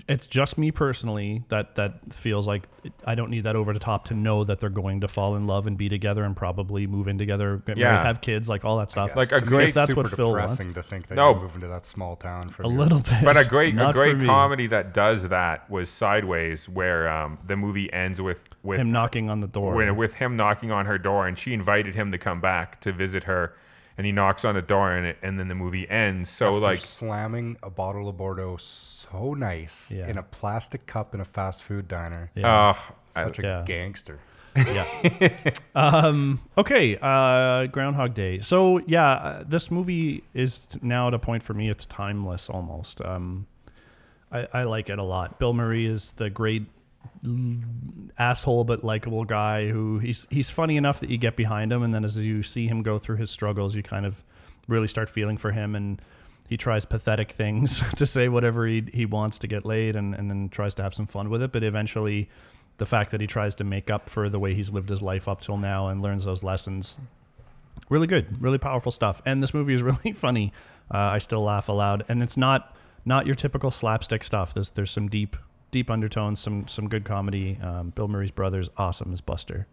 it's 0.08 0.26
just 0.26 0.58
me 0.58 0.70
personally 0.70 1.42
that 1.48 1.74
that 1.76 2.00
feels 2.12 2.46
like 2.46 2.64
I 3.04 3.14
don't 3.14 3.30
need 3.30 3.44
that 3.44 3.56
over 3.56 3.72
the 3.72 3.78
top 3.78 4.04
to 4.06 4.14
know 4.14 4.44
that 4.44 4.60
they're 4.60 4.68
going 4.68 5.00
to 5.00 5.08
fall 5.08 5.36
in 5.36 5.46
love 5.46 5.66
and 5.66 5.76
be 5.78 5.88
together 5.88 6.22
and 6.24 6.36
probably 6.36 6.86
move 6.86 7.08
in 7.08 7.16
together, 7.18 7.56
get 7.66 7.76
married, 7.78 7.80
Yeah. 7.80 8.02
have 8.02 8.20
kids, 8.20 8.48
like 8.48 8.64
all 8.64 8.78
that 8.78 8.90
stuff. 8.90 9.16
Like 9.16 9.32
a 9.32 9.40
To 9.40 9.44
me, 9.44 9.48
great- 9.48 9.68
it's 9.68 9.74
that's 9.74 9.88
super 9.90 10.02
what 10.02 10.12
Phil 10.12 10.32
wants. 10.32 10.56
to 10.58 10.82
think 10.82 11.06
that 11.08 11.14
No. 11.14 11.30
you're 11.30 11.40
moving 11.42 11.60
to 11.62 11.68
that 11.68 11.86
small 11.86 12.14
town 12.16 12.50
for 12.50 12.62
a 12.62 12.68
little 12.68 12.98
bit, 13.00 13.24
But 13.24 13.36
a 13.38 13.44
great, 13.48 13.74
a 13.74 13.76
Not 13.78 13.94
for 13.94 14.00
great 14.04 14.18
me. 14.18 14.26
comedy 14.26 14.66
that 14.68 14.92
does 14.92 15.28
that 15.28 15.68
was 15.70 15.88
Sideways, 15.88 16.68
where 16.68 17.08
um, 17.08 17.38
the 17.46 17.56
movie 17.56 17.92
ends 17.92 18.20
with 18.20 18.42
with 18.62 18.80
Him 18.80 18.90
knocking 18.92 19.30
on 19.30 19.40
the 19.40 19.46
door. 19.46 19.74
when- 19.74 19.96
with 19.96 20.14
him 20.14 20.36
knocking 20.36 20.70
on 20.72 20.86
her 20.86 20.98
door, 20.98 21.26
and 21.26 21.38
she 21.38 21.54
invited 21.54 21.94
him 21.94 22.10
to 22.12 22.18
come 22.18 22.40
back 22.40 22.80
to 22.80 22.92
visit 22.92 23.24
her, 23.24 23.54
and 23.98 24.04
he 24.06 24.12
knocks 24.12 24.44
on 24.44 24.54
the 24.54 24.62
door, 24.62 24.92
and 24.92 25.06
it, 25.06 25.18
and 25.22 25.38
then 25.38 25.48
the 25.48 25.54
movie 25.54 25.88
ends. 25.88 26.30
So 26.30 26.48
After 26.56 26.60
like, 26.60 26.78
slamming 26.80 27.56
a 27.62 27.70
bottle 27.70 28.08
of 28.08 28.16
Bordeaux 28.16 28.56
so 28.58 29.34
nice 29.34 29.90
Yeah. 29.90 30.08
in 30.08 30.18
a 30.18 30.22
plastic 30.22 30.86
cup 30.86 31.14
in 31.14 31.20
a 31.20 31.24
fast 31.24 31.62
food 31.62 31.88
diner. 31.88 32.30
Yeah. 32.34 32.74
oh, 32.76 32.94
Such 33.14 33.38
a 33.38 33.42
yeah. 33.42 33.62
gangster. 33.66 34.18
yeah. 34.56 35.50
um, 35.74 36.40
okay. 36.56 36.96
Uh, 37.00 37.66
Groundhog 37.66 38.14
Day. 38.14 38.38
So 38.40 38.78
yeah, 38.86 39.10
uh, 39.12 39.44
this 39.46 39.70
movie 39.70 40.24
is 40.34 40.62
now 40.82 41.08
at 41.08 41.14
a 41.14 41.18
point 41.18 41.42
for 41.42 41.52
me. 41.54 41.68
It's 41.68 41.84
timeless 41.86 42.48
almost. 42.48 43.00
Um, 43.02 43.46
I, 44.32 44.48
I 44.52 44.62
like 44.64 44.88
it 44.88 44.98
a 44.98 45.02
lot. 45.02 45.38
Bill 45.38 45.52
Murray 45.52 45.86
is 45.86 46.12
the 46.12 46.30
great 46.30 46.62
l- 46.62 46.68
asshole 48.18 48.64
but 48.64 48.84
likable 48.84 49.24
guy 49.24 49.68
who 49.68 49.98
he's 49.98 50.26
he's 50.30 50.50
funny 50.50 50.76
enough 50.76 51.00
that 51.00 51.10
you 51.10 51.18
get 51.18 51.36
behind 51.36 51.72
him, 51.72 51.82
and 51.82 51.92
then 51.92 52.04
as 52.04 52.16
you 52.18 52.42
see 52.42 52.66
him 52.66 52.82
go 52.82 52.98
through 52.98 53.16
his 53.16 53.30
struggles, 53.30 53.74
you 53.74 53.82
kind 53.82 54.06
of 54.06 54.22
really 54.68 54.88
start 54.88 55.10
feeling 55.10 55.36
for 55.36 55.52
him 55.52 55.74
and. 55.74 56.00
He 56.48 56.56
tries 56.56 56.84
pathetic 56.84 57.32
things 57.32 57.82
to 57.96 58.06
say 58.06 58.28
whatever 58.28 58.68
he, 58.68 58.84
he 58.94 59.04
wants 59.04 59.38
to 59.40 59.48
get 59.48 59.66
laid 59.66 59.96
and, 59.96 60.14
and 60.14 60.30
then 60.30 60.48
tries 60.48 60.74
to 60.74 60.82
have 60.84 60.94
some 60.94 61.08
fun 61.08 61.28
with 61.28 61.42
it. 61.42 61.50
But 61.50 61.64
eventually, 61.64 62.28
the 62.78 62.86
fact 62.86 63.10
that 63.10 63.20
he 63.20 63.26
tries 63.26 63.54
to 63.56 63.64
make 63.64 63.90
up 63.90 64.08
for 64.08 64.28
the 64.28 64.38
way 64.38 64.54
he's 64.54 64.70
lived 64.70 64.88
his 64.88 65.02
life 65.02 65.28
up 65.28 65.40
till 65.40 65.56
now 65.56 65.88
and 65.88 66.02
learns 66.02 66.24
those 66.24 66.42
lessons 66.42 66.96
really 67.88 68.06
good 68.06 68.40
really 68.42 68.58
powerful 68.58 68.92
stuff 68.92 69.22
and 69.24 69.42
this 69.42 69.54
movie 69.54 69.74
is 69.74 69.82
really 69.90 70.12
funny 70.12 70.52
uh, 70.92 70.98
i 70.98 71.18
still 71.18 71.42
laugh 71.42 71.68
aloud 71.68 72.04
and 72.08 72.22
it's 72.22 72.36
not 72.36 72.76
not 73.04 73.26
your 73.26 73.34
typical 73.34 73.70
slapstick 73.70 74.24
stuff 74.24 74.54
there's 74.54 74.70
there's 74.70 74.90
some 74.90 75.08
deep 75.08 75.36
deep 75.70 75.90
undertones 75.90 76.40
some 76.40 76.66
some 76.68 76.88
good 76.88 77.04
comedy. 77.04 77.58
Um, 77.62 77.90
bill 77.90 78.08
murray's 78.08 78.30
brother's 78.30 78.70
awesome 78.76 79.12
as 79.12 79.20
buster. 79.20 79.66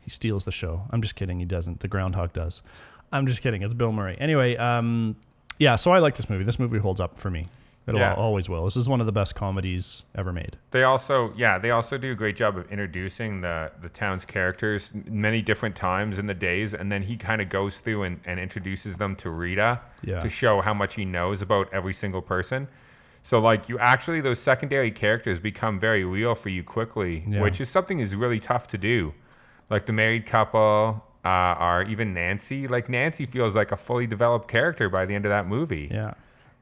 He 0.00 0.10
steals 0.10 0.44
the 0.44 0.52
show. 0.52 0.82
I'm 0.90 1.02
just 1.02 1.16
kidding 1.16 1.38
he 1.40 1.44
doesn't. 1.46 1.80
The 1.80 1.88
groundhog 1.88 2.32
does. 2.32 2.62
I'm 3.12 3.26
just 3.26 3.40
kidding 3.42 3.62
it's 3.62 3.74
bill 3.74 3.92
murray. 3.92 4.16
Anyway 4.20 4.56
um, 4.56 5.16
yeah 5.58 5.76
so 5.76 5.90
i 5.92 5.98
like 5.98 6.16
this 6.16 6.28
movie. 6.30 6.44
This 6.44 6.58
movie 6.58 6.78
holds 6.78 7.00
up 7.00 7.18
for 7.18 7.30
me. 7.30 7.48
It 7.88 7.94
Yeah. 7.94 8.14
always 8.14 8.48
will. 8.48 8.64
This 8.64 8.76
is 8.76 8.88
one 8.88 8.98
of 8.98 9.06
the 9.06 9.12
best 9.12 9.36
comedies 9.36 10.02
ever 10.16 10.32
made. 10.32 10.56
They 10.72 10.82
also, 10.82 11.32
yeah, 11.36 11.56
they 11.56 11.70
also 11.70 11.96
do 11.96 12.10
a 12.10 12.14
great 12.16 12.34
job 12.34 12.58
of 12.58 12.68
introducing 12.68 13.40
the 13.40 13.70
the 13.80 13.88
town's 13.90 14.24
characters 14.24 14.90
many 15.08 15.40
different 15.40 15.76
times 15.76 16.18
in 16.18 16.26
the 16.26 16.34
days, 16.34 16.74
and 16.74 16.90
then 16.90 17.00
he 17.00 17.16
kind 17.16 17.40
of 17.40 17.48
goes 17.48 17.78
through 17.78 18.02
and, 18.02 18.18
and 18.26 18.40
introduces 18.40 18.96
them 18.96 19.14
to 19.16 19.30
Rita 19.30 19.80
Yeah. 20.02 20.18
to 20.18 20.28
show 20.28 20.60
how 20.60 20.74
much 20.74 20.94
he 20.96 21.04
knows 21.04 21.42
about 21.42 21.72
every 21.72 21.92
single 21.94 22.20
person. 22.22 22.66
So 23.26 23.40
like 23.40 23.68
you 23.68 23.76
actually 23.80 24.20
those 24.20 24.38
secondary 24.38 24.92
characters 24.92 25.40
become 25.40 25.80
very 25.80 26.04
real 26.04 26.36
for 26.36 26.48
you 26.48 26.62
quickly, 26.62 27.24
Yeah. 27.26 27.40
which 27.40 27.60
is 27.60 27.68
something 27.68 27.98
is 27.98 28.14
really 28.14 28.38
tough 28.38 28.68
to 28.68 28.78
do. 28.78 29.12
Like 29.68 29.84
the 29.86 29.92
married 29.92 30.26
couple, 30.26 31.04
uh, 31.24 31.56
or 31.58 31.82
even 31.88 32.14
Nancy. 32.14 32.68
Like 32.68 32.88
Nancy 32.88 33.26
feels 33.26 33.56
like 33.56 33.72
a 33.72 33.76
fully 33.76 34.06
developed 34.06 34.46
character 34.46 34.88
by 34.88 35.06
the 35.06 35.14
end 35.16 35.24
of 35.26 35.30
that 35.30 35.48
movie. 35.48 35.88
yeah 35.90 36.14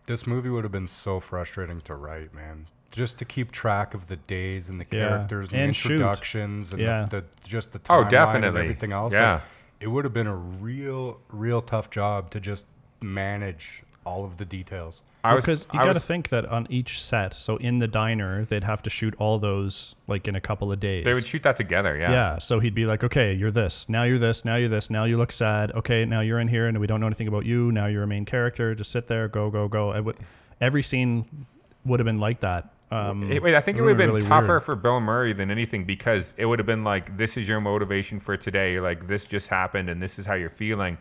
This 0.06 0.26
movie 0.26 0.48
would 0.48 0.64
have 0.64 0.72
been 0.72 0.88
so 0.88 1.20
frustrating 1.20 1.82
to 1.82 1.94
write, 1.96 2.32
man. 2.32 2.66
Just 2.90 3.18
to 3.18 3.26
keep 3.26 3.52
track 3.52 3.92
of 3.92 4.06
the 4.06 4.16
days 4.16 4.70
and 4.70 4.80
the 4.80 4.86
Yeah. 4.90 5.08
characters 5.08 5.50
and, 5.52 5.60
And 5.60 5.70
the 5.70 5.74
shoot. 5.74 5.92
introductions 5.92 6.72
and 6.72 6.80
Yeah. 6.80 7.04
the, 7.10 7.20
the 7.20 7.26
just 7.46 7.72
the 7.72 7.80
Oh, 7.90 8.04
timeline 8.04 8.08
definitely. 8.08 8.48
and 8.48 8.56
everything 8.70 8.92
else. 8.92 9.12
Yeah. 9.12 9.32
Like, 9.34 9.42
it 9.80 9.88
would 9.88 10.04
have 10.06 10.14
been 10.14 10.26
a 10.28 10.34
real, 10.36 11.20
real 11.28 11.60
tough 11.60 11.90
job 11.90 12.30
to 12.30 12.40
just 12.40 12.64
manage 13.02 13.82
all 14.06 14.24
of 14.24 14.38
the 14.38 14.46
details. 14.46 15.02
I 15.24 15.34
was, 15.34 15.44
because 15.44 15.66
you 15.72 15.82
got 15.82 15.94
to 15.94 16.00
think 16.00 16.28
that 16.28 16.44
on 16.46 16.66
each 16.70 17.00
set, 17.00 17.34
so 17.34 17.56
in 17.56 17.78
the 17.78 17.88
diner, 17.88 18.44
they'd 18.44 18.64
have 18.64 18.82
to 18.82 18.90
shoot 18.90 19.14
all 19.18 19.38
those 19.38 19.94
like 20.06 20.28
in 20.28 20.36
a 20.36 20.40
couple 20.40 20.70
of 20.70 20.78
days. 20.80 21.04
they 21.04 21.14
would 21.14 21.26
shoot 21.26 21.42
that 21.44 21.56
together. 21.56 21.96
Yeah. 21.96 22.10
yeah. 22.12 22.38
So 22.38 22.60
he'd 22.60 22.74
be 22.74 22.84
like, 22.84 23.02
"Okay, 23.02 23.32
you're 23.32 23.50
this. 23.50 23.88
Now 23.88 24.04
you're 24.04 24.18
this. 24.18 24.44
Now 24.44 24.56
you're 24.56 24.68
this. 24.68 24.90
Now 24.90 25.04
you 25.04 25.16
look 25.16 25.32
sad. 25.32 25.72
Okay, 25.72 26.04
now 26.04 26.20
you're 26.20 26.40
in 26.40 26.48
here, 26.48 26.66
and 26.66 26.78
we 26.78 26.86
don't 26.86 27.00
know 27.00 27.06
anything 27.06 27.28
about 27.28 27.46
you. 27.46 27.72
Now 27.72 27.86
you're 27.86 28.02
a 28.02 28.06
main 28.06 28.24
character. 28.26 28.74
Just 28.74 28.92
sit 28.92 29.08
there. 29.08 29.28
Go, 29.28 29.50
go, 29.50 29.66
go." 29.66 29.90
I 29.90 30.00
would, 30.00 30.16
every 30.60 30.82
scene 30.82 31.46
would 31.86 32.00
have 32.00 32.04
been 32.04 32.20
like 32.20 32.40
that. 32.40 32.70
Um, 32.90 33.30
It- 33.32 33.42
wait, 33.42 33.56
I 33.56 33.60
think 33.60 33.78
it 33.78 33.82
would 33.82 33.88
have 33.90 33.98
been 33.98 34.12
really 34.12 34.22
tougher 34.22 34.46
weird. 34.54 34.62
for 34.62 34.76
Bill 34.76 35.00
Murray 35.00 35.32
than 35.32 35.50
anything 35.50 35.84
because 35.84 36.32
it 36.36 36.44
would 36.46 36.58
have 36.58 36.66
been 36.66 36.84
like, 36.84 37.16
this 37.16 37.36
is 37.36 37.48
your 37.48 37.60
motivation 37.60 38.20
for 38.20 38.36
today. 38.36 38.72
You're 38.72 38.82
like, 38.82 39.08
this 39.08 39.24
just 39.24 39.48
happened 39.48 39.88
and 39.88 40.00
this 40.02 40.18
is 40.18 40.26
how 40.26 40.34
you're 40.34 40.50
feeling. 40.50 40.96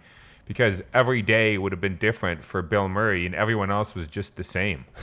Because 0.46 0.82
every 0.94 1.22
day 1.22 1.58
would 1.58 1.72
have 1.72 1.82
been 1.82 1.98
different 1.98 2.44
for 2.44 2.62
Bill 2.62 2.90
Murray 2.90 3.26
and 3.26 3.34
everyone 3.34 3.72
else 3.72 3.96
was 3.96 4.08
just 4.08 4.36
the 4.36 4.44
same. 4.44 4.86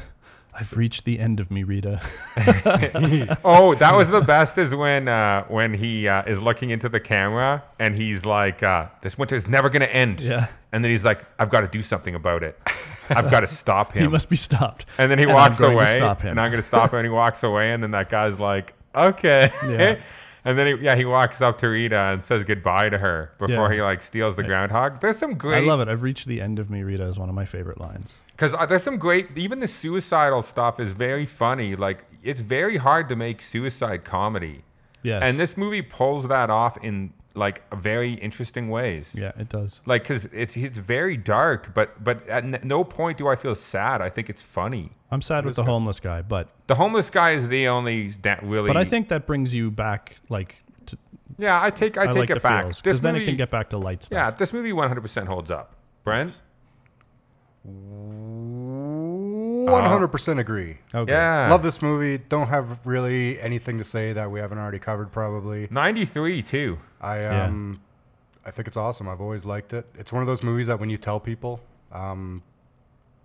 I've 0.52 0.76
reached 0.76 1.04
the 1.04 1.18
end 1.18 1.38
of 1.38 1.50
me, 1.50 1.62
Rita. 1.62 2.00
oh, 3.44 3.74
that 3.76 3.94
was 3.94 4.08
the 4.08 4.20
best 4.20 4.58
is 4.58 4.74
when 4.74 5.06
uh, 5.06 5.44
when 5.44 5.72
he 5.72 6.08
uh, 6.08 6.24
is 6.24 6.40
looking 6.40 6.70
into 6.70 6.88
the 6.88 6.98
camera 6.98 7.62
and 7.78 7.96
he's 7.96 8.24
like, 8.24 8.62
uh, 8.62 8.86
this 9.00 9.16
winter's 9.16 9.46
never 9.46 9.70
going 9.70 9.82
to 9.82 9.94
end. 9.94 10.20
Yeah. 10.20 10.48
And 10.72 10.82
then 10.82 10.90
he's 10.90 11.04
like, 11.04 11.24
I've 11.38 11.50
got 11.50 11.60
to 11.60 11.68
do 11.68 11.82
something 11.82 12.14
about 12.14 12.42
it. 12.42 12.58
I've 13.10 13.30
got 13.30 13.40
to 13.40 13.46
stop 13.48 13.92
him. 13.92 14.02
he 14.02 14.08
must 14.08 14.28
be 14.28 14.36
stopped. 14.36 14.86
And 14.98 15.10
then 15.10 15.18
he 15.18 15.24
I'm 15.24 15.34
walks 15.34 15.60
away. 15.60 15.96
stop 15.96 16.22
him. 16.22 16.30
And 16.30 16.40
I'm 16.40 16.50
going 16.50 16.62
to 16.62 16.66
stop 16.66 16.92
him. 16.92 16.98
And 16.98 17.06
he 17.06 17.10
walks 17.10 17.42
away. 17.42 17.72
And 17.72 17.82
then 17.82 17.92
that 17.92 18.08
guy's 18.08 18.38
like, 18.38 18.74
okay. 18.94 19.50
Yeah. 19.66 20.00
And 20.44 20.58
then 20.58 20.66
he, 20.78 20.84
yeah, 20.84 20.96
he 20.96 21.04
walks 21.04 21.40
up 21.42 21.58
to 21.58 21.68
Rita 21.68 21.96
and 21.96 22.22
says 22.24 22.44
goodbye 22.44 22.88
to 22.88 22.98
her 22.98 23.32
before 23.38 23.68
Yeah. 23.70 23.74
he 23.76 23.82
like 23.82 24.02
steals 24.02 24.36
the 24.36 24.42
groundhog. 24.42 25.00
There's 25.00 25.18
some 25.18 25.34
great. 25.34 25.62
I 25.64 25.66
love 25.66 25.80
it. 25.80 25.88
I've 25.88 26.02
reached 26.02 26.26
the 26.26 26.40
end 26.40 26.58
of 26.58 26.70
me, 26.70 26.82
Rita 26.82 27.04
is 27.06 27.18
one 27.18 27.28
of 27.28 27.34
my 27.34 27.44
favorite 27.44 27.80
lines. 27.80 28.14
Because 28.32 28.54
uh, 28.54 28.64
there's 28.66 28.82
some 28.82 28.96
great. 28.96 29.36
Even 29.36 29.60
the 29.60 29.68
suicidal 29.68 30.42
stuff 30.42 30.80
is 30.80 30.92
very 30.92 31.26
funny. 31.26 31.76
Like 31.76 32.04
it's 32.22 32.40
very 32.40 32.76
hard 32.78 33.08
to 33.10 33.16
make 33.16 33.42
suicide 33.42 34.04
comedy. 34.04 34.62
Yes. 35.02 35.22
And 35.24 35.38
this 35.38 35.56
movie 35.56 35.82
pulls 35.82 36.28
that 36.28 36.50
off 36.50 36.76
in 36.82 37.12
like 37.34 37.62
very 37.74 38.14
interesting 38.14 38.68
ways. 38.68 39.12
Yeah, 39.14 39.32
it 39.38 39.48
does. 39.48 39.80
Like 39.86 40.02
because 40.02 40.26
it's 40.26 40.56
it's 40.56 40.78
very 40.78 41.16
dark, 41.16 41.74
but 41.74 42.02
but 42.02 42.28
at 42.28 42.44
n- 42.44 42.60
no 42.64 42.84
point 42.84 43.18
do 43.18 43.28
I 43.28 43.36
feel 43.36 43.54
sad. 43.54 44.02
I 44.02 44.10
think 44.10 44.28
it's 44.30 44.42
funny. 44.42 44.90
I'm 45.10 45.22
sad 45.22 45.44
with 45.44 45.56
the 45.56 45.64
homeless 45.64 46.00
guy, 46.00 46.22
but 46.22 46.48
the 46.66 46.74
homeless 46.74 47.10
guy 47.10 47.32
is 47.32 47.48
the 47.48 47.68
only 47.68 48.08
that 48.22 48.42
really. 48.42 48.68
But 48.68 48.76
I 48.76 48.84
think 48.84 49.08
that 49.08 49.26
brings 49.26 49.54
you 49.54 49.70
back, 49.70 50.16
like. 50.28 50.56
To, 50.86 50.98
yeah, 51.38 51.62
I 51.62 51.70
take 51.70 51.98
I, 51.98 52.02
I 52.02 52.06
take 52.06 52.16
like 52.16 52.30
it 52.30 52.42
back. 52.42 52.66
Because 52.76 53.00
then 53.00 53.16
it 53.16 53.24
can 53.24 53.36
get 53.36 53.50
back 53.50 53.70
to 53.70 53.78
light 53.78 54.02
stuff. 54.02 54.16
Yeah, 54.16 54.30
this 54.30 54.52
movie 54.52 54.72
100% 54.72 55.26
holds 55.26 55.50
up. 55.50 55.74
Brent. 56.04 56.30
Yes. 56.30 57.70
100% 59.66 60.38
agree. 60.38 60.78
Okay. 60.94 61.12
Yeah. 61.12 61.50
Love 61.50 61.62
this 61.62 61.82
movie. 61.82 62.18
Don't 62.28 62.48
have 62.48 62.78
really 62.84 63.40
anything 63.40 63.78
to 63.78 63.84
say 63.84 64.12
that 64.12 64.30
we 64.30 64.40
haven't 64.40 64.58
already 64.58 64.78
covered, 64.78 65.12
probably. 65.12 65.68
93, 65.70 66.42
too. 66.42 66.78
I, 67.00 67.24
um, 67.24 67.80
yeah. 68.44 68.48
I 68.48 68.50
think 68.50 68.68
it's 68.68 68.76
awesome. 68.76 69.08
I've 69.08 69.20
always 69.20 69.44
liked 69.44 69.72
it. 69.72 69.86
It's 69.98 70.12
one 70.12 70.22
of 70.22 70.26
those 70.26 70.42
movies 70.42 70.66
that 70.68 70.80
when 70.80 70.90
you 70.90 70.96
tell 70.98 71.20
people 71.20 71.60
um, 71.92 72.42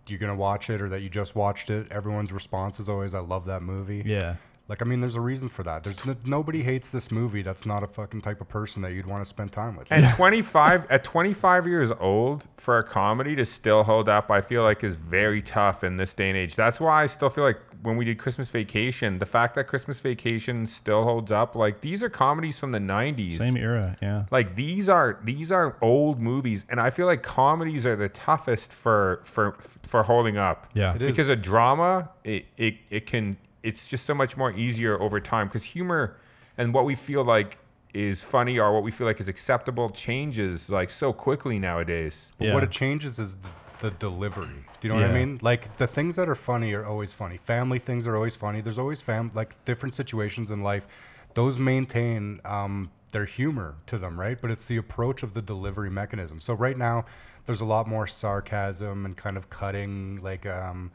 you're 0.07 0.19
going 0.19 0.31
to 0.31 0.37
watch 0.37 0.69
it 0.69 0.81
or 0.81 0.89
that 0.89 1.01
you 1.01 1.09
just 1.09 1.35
watched 1.35 1.69
it, 1.69 1.87
everyone's 1.91 2.31
response 2.31 2.79
is 2.79 2.89
always, 2.89 3.13
I 3.13 3.19
love 3.19 3.45
that 3.45 3.61
movie. 3.61 4.03
Yeah. 4.05 4.35
Like, 4.67 4.81
I 4.81 4.85
mean, 4.85 4.99
there's 4.99 5.15
a 5.15 5.21
reason 5.21 5.47
for 5.47 5.61
that. 5.63 5.83
There's 5.83 6.05
n- 6.07 6.17
nobody 6.25 6.63
hates 6.63 6.89
this 6.89 7.11
movie. 7.11 7.43
That's 7.43 7.67
not 7.67 7.83
a 7.83 7.87
fucking 7.87 8.21
type 8.21 8.41
of 8.41 8.49
person 8.49 8.81
that 8.81 8.93
you'd 8.93 9.05
want 9.05 9.23
to 9.23 9.29
spend 9.29 9.51
time 9.51 9.75
with. 9.75 9.87
And 9.91 10.09
25 10.15 10.87
at 10.89 11.03
25 11.03 11.67
years 11.67 11.91
old 11.99 12.47
for 12.57 12.79
a 12.79 12.83
comedy 12.83 13.35
to 13.35 13.45
still 13.45 13.83
hold 13.83 14.09
up, 14.09 14.31
I 14.31 14.41
feel 14.41 14.63
like 14.63 14.83
is 14.83 14.95
very 14.95 15.43
tough 15.43 15.83
in 15.83 15.97
this 15.97 16.15
day 16.15 16.29
and 16.29 16.37
age. 16.37 16.55
That's 16.55 16.79
why 16.79 17.03
I 17.03 17.05
still 17.05 17.29
feel 17.29 17.43
like 17.43 17.59
when 17.83 17.95
we 17.95 18.05
did 18.05 18.17
Christmas 18.17 18.49
Vacation, 18.49 19.19
the 19.19 19.25
fact 19.27 19.53
that 19.53 19.65
Christmas 19.67 19.99
Vacation 19.99 20.65
still 20.65 21.03
holds 21.03 21.31
up, 21.31 21.55
like 21.55 21.81
these 21.81 22.01
are 22.01 22.09
comedies 22.09 22.57
from 22.57 22.71
the 22.71 22.79
90s. 22.79 23.37
Same 23.37 23.57
era. 23.57 23.95
Yeah. 24.01 24.25
Like 24.31 24.55
these 24.55 24.89
are 24.89 25.19
these 25.23 25.51
are 25.51 25.75
old 25.83 26.19
movies, 26.19 26.65
and 26.69 26.79
I 26.79 26.89
feel 26.89 27.05
like 27.05 27.21
comedies 27.21 27.85
are 27.85 27.95
the 27.95 28.09
toughest 28.09 28.73
for 28.73 29.21
for 29.25 29.55
for 29.83 30.01
holding 30.01 30.37
up. 30.37 30.71
Yeah. 30.73 30.95
It 30.95 31.03
is. 31.03 31.11
because 31.11 31.29
a 31.29 31.35
drama 31.35 32.09
it, 32.23 32.45
it 32.57 32.77
it 32.89 33.05
can 33.05 33.37
it's 33.65 33.87
just 33.87 34.05
so 34.05 34.13
much 34.13 34.37
more 34.37 34.51
easier 34.51 35.01
over 35.01 35.19
time 35.19 35.47
because 35.47 35.63
humor 35.63 36.15
and 36.57 36.73
what 36.73 36.85
we 36.85 36.95
feel 36.95 37.23
like 37.23 37.57
is 37.93 38.21
funny 38.21 38.59
or 38.59 38.73
what 38.73 38.83
we 38.83 38.91
feel 38.91 39.07
like 39.07 39.19
is 39.19 39.27
acceptable 39.27 39.89
changes 39.89 40.69
like 40.69 40.91
so 40.91 41.11
quickly 41.11 41.57
nowadays. 41.57 42.31
But 42.37 42.45
Yeah. 42.45 42.53
what 42.53 42.63
it 42.63 42.71
changes 42.71 43.17
is 43.17 43.35
the, 43.35 43.49
the 43.79 43.91
delivery. 43.91 44.65
Do 44.79 44.87
you 44.87 44.93
know 44.93 44.99
what 44.99 45.09
I 45.09 45.13
mean? 45.13 45.39
Like 45.41 45.75
the 45.77 45.87
things 45.87 46.15
that 46.17 46.29
are 46.29 46.35
funny 46.35 46.73
are 46.73 46.85
always 46.85 47.13
funny. 47.13 47.37
Family 47.37 47.79
things 47.79 48.05
are 48.05 48.15
always 48.15 48.35
funny. 48.35 48.61
There's 48.61 48.77
always 48.77 49.01
fam 49.01 49.31
like 49.33 49.63
different 49.65 49.95
situations 49.95 50.51
in 50.51 50.61
life. 50.61 50.85
Those 51.33 51.57
maintain 51.57 52.39
um, 52.45 52.91
their 53.11 53.25
humor 53.25 53.75
to 53.87 53.97
them, 53.97 54.19
right? 54.19 54.39
But 54.39 54.51
it's 54.51 54.65
the 54.67 54.77
approach 54.77 55.23
of 55.23 55.33
the 55.33 55.41
delivery 55.41 55.89
mechanism. 55.89 56.39
So 56.39 56.53
right 56.53 56.77
now, 56.77 57.05
there's 57.45 57.61
a 57.61 57.65
lot 57.65 57.87
more 57.87 58.07
sarcasm 58.07 59.05
and 59.05 59.15
kind 59.17 59.37
of 59.37 59.49
cutting, 59.49 60.19
like 60.21 60.45
um, 60.45 60.91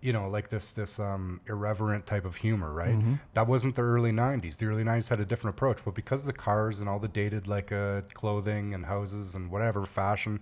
you 0.00 0.12
know, 0.12 0.28
like 0.28 0.48
this 0.48 0.72
this 0.72 0.98
um, 0.98 1.40
irreverent 1.48 2.06
type 2.06 2.24
of 2.24 2.36
humor, 2.36 2.72
right? 2.72 2.94
That 3.34 3.46
wasn't 3.48 3.74
the 3.74 3.82
early 3.82 4.12
'90s. 4.12 4.56
The 4.56 4.66
early 4.66 4.84
'90s 4.84 5.08
had 5.08 5.20
a 5.20 5.24
different 5.24 5.56
approach, 5.56 5.78
but 5.84 5.94
because 5.94 6.20
of 6.20 6.26
the 6.26 6.32
cars 6.32 6.80
and 6.80 6.88
all 6.88 6.98
the 6.98 7.08
dated 7.08 7.46
like 7.48 7.72
uh, 7.72 8.02
clothing 8.14 8.74
and 8.74 8.86
houses 8.86 9.34
and 9.34 9.50
whatever 9.50 9.84
fashion, 9.86 10.40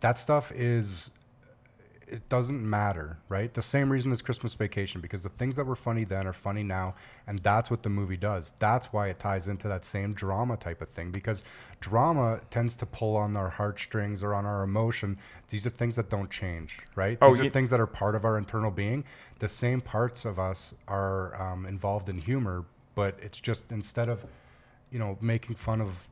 that 0.00 0.16
stuff 0.18 0.50
is 0.52 1.10
it 2.06 2.28
doesn't 2.28 2.68
matter, 2.68 3.18
right? 3.28 3.52
The 3.52 3.62
same 3.62 3.90
reason 3.90 4.12
as 4.12 4.22
Christmas 4.22 4.54
Vacation, 4.54 5.00
because 5.00 5.22
the 5.22 5.28
things 5.30 5.56
that 5.56 5.64
were 5.64 5.76
funny 5.76 6.04
then 6.04 6.26
are 6.26 6.32
funny 6.32 6.62
now, 6.62 6.94
and 7.26 7.38
that's 7.40 7.70
what 7.70 7.82
the 7.82 7.88
movie 7.88 8.16
does. 8.16 8.52
That's 8.58 8.92
why 8.92 9.08
it 9.08 9.18
ties 9.18 9.48
into 9.48 9.68
that 9.68 9.84
same 9.84 10.12
drama 10.14 10.56
type 10.56 10.82
of 10.82 10.88
thing, 10.90 11.10
because 11.10 11.42
drama 11.80 12.40
tends 12.50 12.76
to 12.76 12.86
pull 12.86 13.16
on 13.16 13.36
our 13.36 13.50
heartstrings 13.50 14.22
or 14.22 14.34
on 14.34 14.44
our 14.46 14.62
emotion. 14.62 15.16
These 15.48 15.66
are 15.66 15.70
things 15.70 15.96
that 15.96 16.10
don't 16.10 16.30
change, 16.30 16.78
right? 16.94 17.18
Oh, 17.20 17.30
These 17.30 17.40
are 17.40 17.44
you- 17.44 17.50
things 17.50 17.70
that 17.70 17.80
are 17.80 17.86
part 17.86 18.14
of 18.14 18.24
our 18.24 18.38
internal 18.38 18.70
being. 18.70 19.04
The 19.38 19.48
same 19.48 19.80
parts 19.80 20.24
of 20.24 20.38
us 20.38 20.74
are 20.88 21.40
um, 21.40 21.66
involved 21.66 22.08
in 22.08 22.18
humor, 22.18 22.64
but 22.94 23.18
it's 23.20 23.40
just 23.40 23.72
instead 23.72 24.08
of, 24.08 24.24
you 24.90 24.98
know, 24.98 25.18
making 25.20 25.56
fun 25.56 25.80
of 25.80 26.08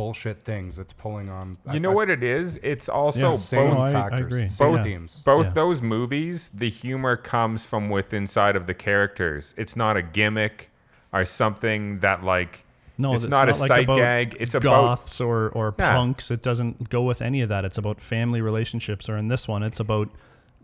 bullshit 0.00 0.44
things, 0.46 0.78
that's 0.78 0.94
pulling 0.94 1.28
on. 1.28 1.58
You 1.70 1.78
know 1.78 1.92
what 1.92 2.08
it 2.08 2.22
is? 2.22 2.58
It's 2.62 2.88
also 2.88 3.18
Yeah, 3.20 3.28
both 3.32 3.52
No, 3.52 3.80
I- 3.82 3.88
I 3.88 3.92
factors, 3.92 4.56
Both- 4.56 4.82
themes. 4.82 5.22
both 5.26 5.46
Yeah. 5.46 5.52
those 5.52 5.82
movies, 5.82 6.50
the 6.54 6.70
humor 6.70 7.16
comes 7.16 7.66
from 7.66 7.90
within 7.90 8.22
inside 8.22 8.56
of 8.56 8.66
the 8.66 8.72
characters. 8.72 9.54
It's 9.58 9.76
not 9.76 9.98
a 9.98 10.02
gimmick 10.02 10.70
or 11.12 11.26
something 11.26 11.98
that 11.98 12.24
like 12.24 12.64
No, 12.96 13.14
it's 13.14 13.24
it's 13.24 13.30
not, 13.30 13.50
a 13.50 13.54
like 13.56 13.68
sight 13.68 13.86
gag. 13.88 14.36
It's 14.40 14.54
about 14.54 14.70
goths 15.00 15.20
or 15.20 15.50
or 15.50 15.74
Yeah. 15.78 15.94
punks. 15.94 16.30
It 16.30 16.42
doesn't 16.42 16.88
go 16.88 17.02
with 17.02 17.20
any 17.20 17.42
of 17.42 17.50
that. 17.50 17.66
It's 17.66 17.76
about 17.76 18.00
family 18.00 18.40
relationships. 18.40 19.06
Or 19.08 19.18
in 19.18 19.28
this 19.28 19.46
one, 19.46 19.62
it's 19.62 19.80
about 19.80 20.08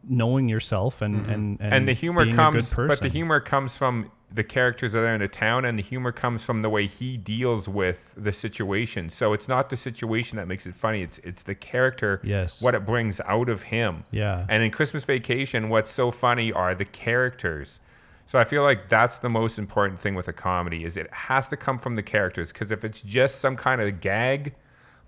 knowing 0.09 0.49
yourself 0.49 1.03
and 1.03 1.15
and 1.27 1.27
and, 1.31 1.59
Mm-hmm. 1.61 1.73
and 1.75 1.89
the 1.89 1.93
humor 1.93 2.25
comes 2.33 2.73
but 2.73 3.01
the 3.03 3.09
humor 3.09 3.41
comes 3.41 3.77
from 3.77 4.11
the 4.33 4.43
characters 4.45 4.93
that 4.93 4.99
are 4.99 5.15
in 5.15 5.21
the 5.21 5.29
town 5.29 5.65
and 5.65 5.79
the 5.79 5.83
humor 5.83 6.11
comes 6.11 6.43
from 6.43 6.61
the 6.61 6.69
way 6.69 6.87
he 6.87 7.17
deals 7.17 7.69
with 7.69 8.11
the 8.17 8.33
situation 8.33 9.09
so 9.09 9.33
it's 9.33 9.47
not 9.47 9.71
the 9.71 9.77
situation 9.77 10.37
that 10.37 10.49
makes 10.49 10.67
it 10.67 10.75
funny 10.75 11.01
it's 11.03 11.19
it's 11.23 11.45
the 11.45 11.55
character 11.55 12.21
Yes. 12.25 12.61
what 12.61 12.75
it 12.75 12.85
brings 12.85 13.21
out 13.21 13.49
of 13.49 13.63
him 13.63 14.03
Yeah. 14.11 14.45
and 14.49 14.63
in 14.65 14.71
christmas 14.73 15.05
vacation 15.05 15.69
what's 15.69 15.93
so 15.93 16.11
funny 16.11 16.53
are 16.53 16.75
the 16.75 16.85
characters 16.85 17.79
so 18.27 18.37
i 18.39 18.45
feel 18.45 18.65
like 18.65 18.89
that's 18.89 19.19
the 19.19 19.29
most 19.29 19.59
important 19.61 19.99
thing 20.01 20.17
with 20.17 20.27
a 20.27 20.33
comedy 20.33 20.85
is 20.85 20.97
it 20.97 21.11
has 21.13 21.47
to 21.49 21.57
come 21.57 21.79
from 21.79 21.95
the 21.95 22.03
characters 22.03 22.53
because 22.53 22.73
if 22.73 22.85
it's 22.85 23.03
just 23.03 23.41
some 23.41 23.57
kind 23.57 23.81
of 23.81 24.01
gag 24.01 24.55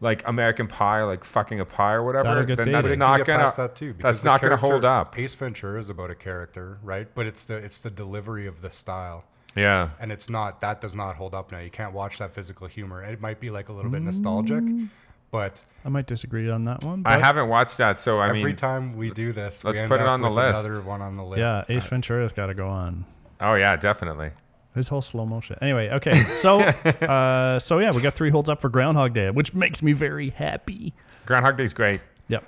like 0.01 0.27
American 0.27 0.67
Pie, 0.67 1.03
like 1.05 1.25
fucking 1.25 1.61
a 1.61 1.65
pie 1.65 1.95
or 1.95 2.05
whatever, 2.05 2.45
then 2.45 2.57
dated. 2.57 2.75
that's 2.75 2.83
But 2.83 2.87
it 2.87 2.91
can 2.91 2.99
not 2.99 3.27
gonna 3.27 3.53
that 3.57 3.77
too, 3.77 3.95
that's 3.99 4.25
not 4.25 4.41
gonna 4.41 4.57
hold 4.57 4.85
up. 4.85 5.19
Ace 5.19 5.35
Ventura 5.35 5.81
is 5.81 5.91
about 5.91 6.11
a 6.11 6.15
character, 6.15 6.79
right? 6.83 7.09
But 7.15 7.27
it's 7.27 7.45
the 7.45 7.57
it's 7.57 7.81
the 7.81 7.91
delivery 7.91 8.47
of 8.47 8.61
the 8.61 8.71
style, 8.71 9.25
Yeah, 9.57 9.91
and 10.01 10.13
it's 10.13 10.31
not 10.31 10.61
that 10.61 10.81
does 10.81 10.95
not 10.95 11.17
hold 11.17 11.35
up 11.35 11.51
now. 11.51 11.59
You 11.59 11.71
can't 11.71 11.93
watch 11.93 12.19
that 12.19 12.35
physical 12.35 12.67
humor. 12.67 13.03
It 13.03 13.21
might 13.21 13.41
be 13.41 13.51
like 13.51 13.69
a 13.69 13.73
little 13.73 13.91
bit 13.91 14.03
nostalgic, 14.03 14.63
mm. 14.63 14.89
but 15.31 15.61
I 15.85 15.89
might 15.89 16.07
disagree 16.07 16.49
on 16.49 16.65
that 16.65 16.85
one. 16.85 17.03
I 17.05 17.19
haven't 17.19 17.49
watched 17.49 17.79
that, 17.79 17.99
so 17.99 18.19
I 18.19 18.29
every 18.29 18.45
mean, 18.45 18.57
time 18.57 18.97
we 18.97 19.11
do 19.11 19.33
this, 19.33 19.65
let's 19.65 19.75
we 19.75 19.81
end 19.81 19.89
put 19.89 20.01
it 20.01 20.07
up 20.07 20.11
on 20.11 20.21
the 20.21 20.31
list. 20.31 20.61
Another 20.61 20.81
one 20.83 21.03
on 21.03 21.17
the 21.17 21.25
list. 21.25 21.41
Yeah, 21.41 21.65
Ace 21.69 21.87
Ventura's 21.87 22.33
got 22.33 22.47
to 22.47 22.55
go 22.55 22.69
on. 22.69 23.05
oh 23.41 23.55
yeah, 23.55 23.75
definitely. 23.75 24.31
His 24.75 24.89
whole 24.89 25.03
slow 25.03 25.27
motion. 25.27 25.57
Anyway, 25.61 25.89
okay. 25.91 26.23
So, 26.37 26.61
uh, 26.61 27.59
so 27.59 27.79
yeah, 27.79 27.91
we 27.93 28.01
got 28.03 28.15
three 28.15 28.31
holds 28.31 28.49
up 28.49 28.61
for 28.61 28.69
Groundhog 28.69 29.15
Day, 29.15 29.31
which 29.31 29.55
makes 29.55 29.83
me 29.83 29.93
very 29.93 30.31
happy. 30.31 30.95
Groundhog 31.27 31.57
Day's 31.57 31.73
great. 31.75 32.01
Yep. 32.29 32.45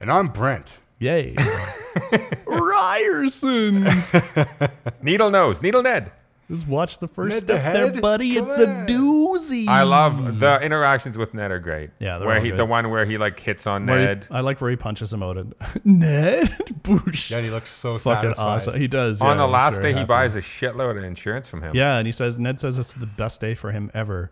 And 0.00 0.10
I'm 0.10 0.28
Brent. 0.28 0.74
Yay. 0.98 1.34
Ryerson. 2.46 4.04
Needle 5.02 5.30
nose, 5.30 5.60
Needle 5.60 5.82
Ned. 5.82 6.12
Just 6.52 6.68
watch 6.68 6.98
the 6.98 7.08
first 7.08 7.34
Ned 7.34 7.46
the 7.46 7.58
step 7.60 7.72
there, 7.72 7.90
Head? 7.92 8.02
buddy. 8.02 8.34
Come 8.34 8.48
it's 8.50 8.58
a 8.58 8.66
doozy. 8.66 9.66
I 9.68 9.82
love 9.84 10.38
the 10.38 10.60
interactions 10.60 11.16
with 11.16 11.32
Ned 11.32 11.50
are 11.50 11.58
great. 11.58 11.90
Yeah, 11.98 12.18
they're 12.18 12.26
where 12.28 12.36
all 12.36 12.42
he 12.44 12.50
good. 12.50 12.58
the 12.58 12.64
one 12.66 12.90
where 12.90 13.06
he 13.06 13.16
like 13.16 13.40
hits 13.40 13.66
on 13.66 13.86
Where 13.86 13.98
he- 14.00 14.04
Ned. 14.04 14.26
I 14.30 14.40
like 14.40 14.60
where 14.60 14.70
he 14.70 14.76
punches 14.76 15.12
him 15.12 15.22
out. 15.22 15.38
And 15.38 15.54
Ned, 15.84 16.42
boosh. 16.82 17.30
Yeah, 17.30 17.38
and 17.38 17.46
he 17.46 17.50
looks 17.52 17.70
so 17.70 17.98
Fucking 17.98 18.22
satisfied. 18.30 18.44
awesome. 18.44 18.74
He 18.80 18.86
does. 18.88 19.20
on 19.22 19.38
the 19.38 19.46
he's 19.46 19.52
last 19.52 19.72
very 19.76 19.84
day, 19.84 19.92
he 19.92 19.98
happy. 20.00 20.06
buys 20.08 20.36
a 20.36 20.40
shitload 20.42 20.98
of 20.98 21.04
insurance 21.04 21.48
from 21.48 21.62
him. 21.62 21.74
Yeah, 21.74 21.96
and 21.96 22.06
he 22.06 22.12
says 22.12 22.38
Ned 22.38 22.60
says 22.60 22.76
it's 22.78 22.92
the 22.94 23.06
best 23.06 23.40
day 23.40 23.54
for 23.54 23.72
him 23.72 23.90
ever. 23.94 24.30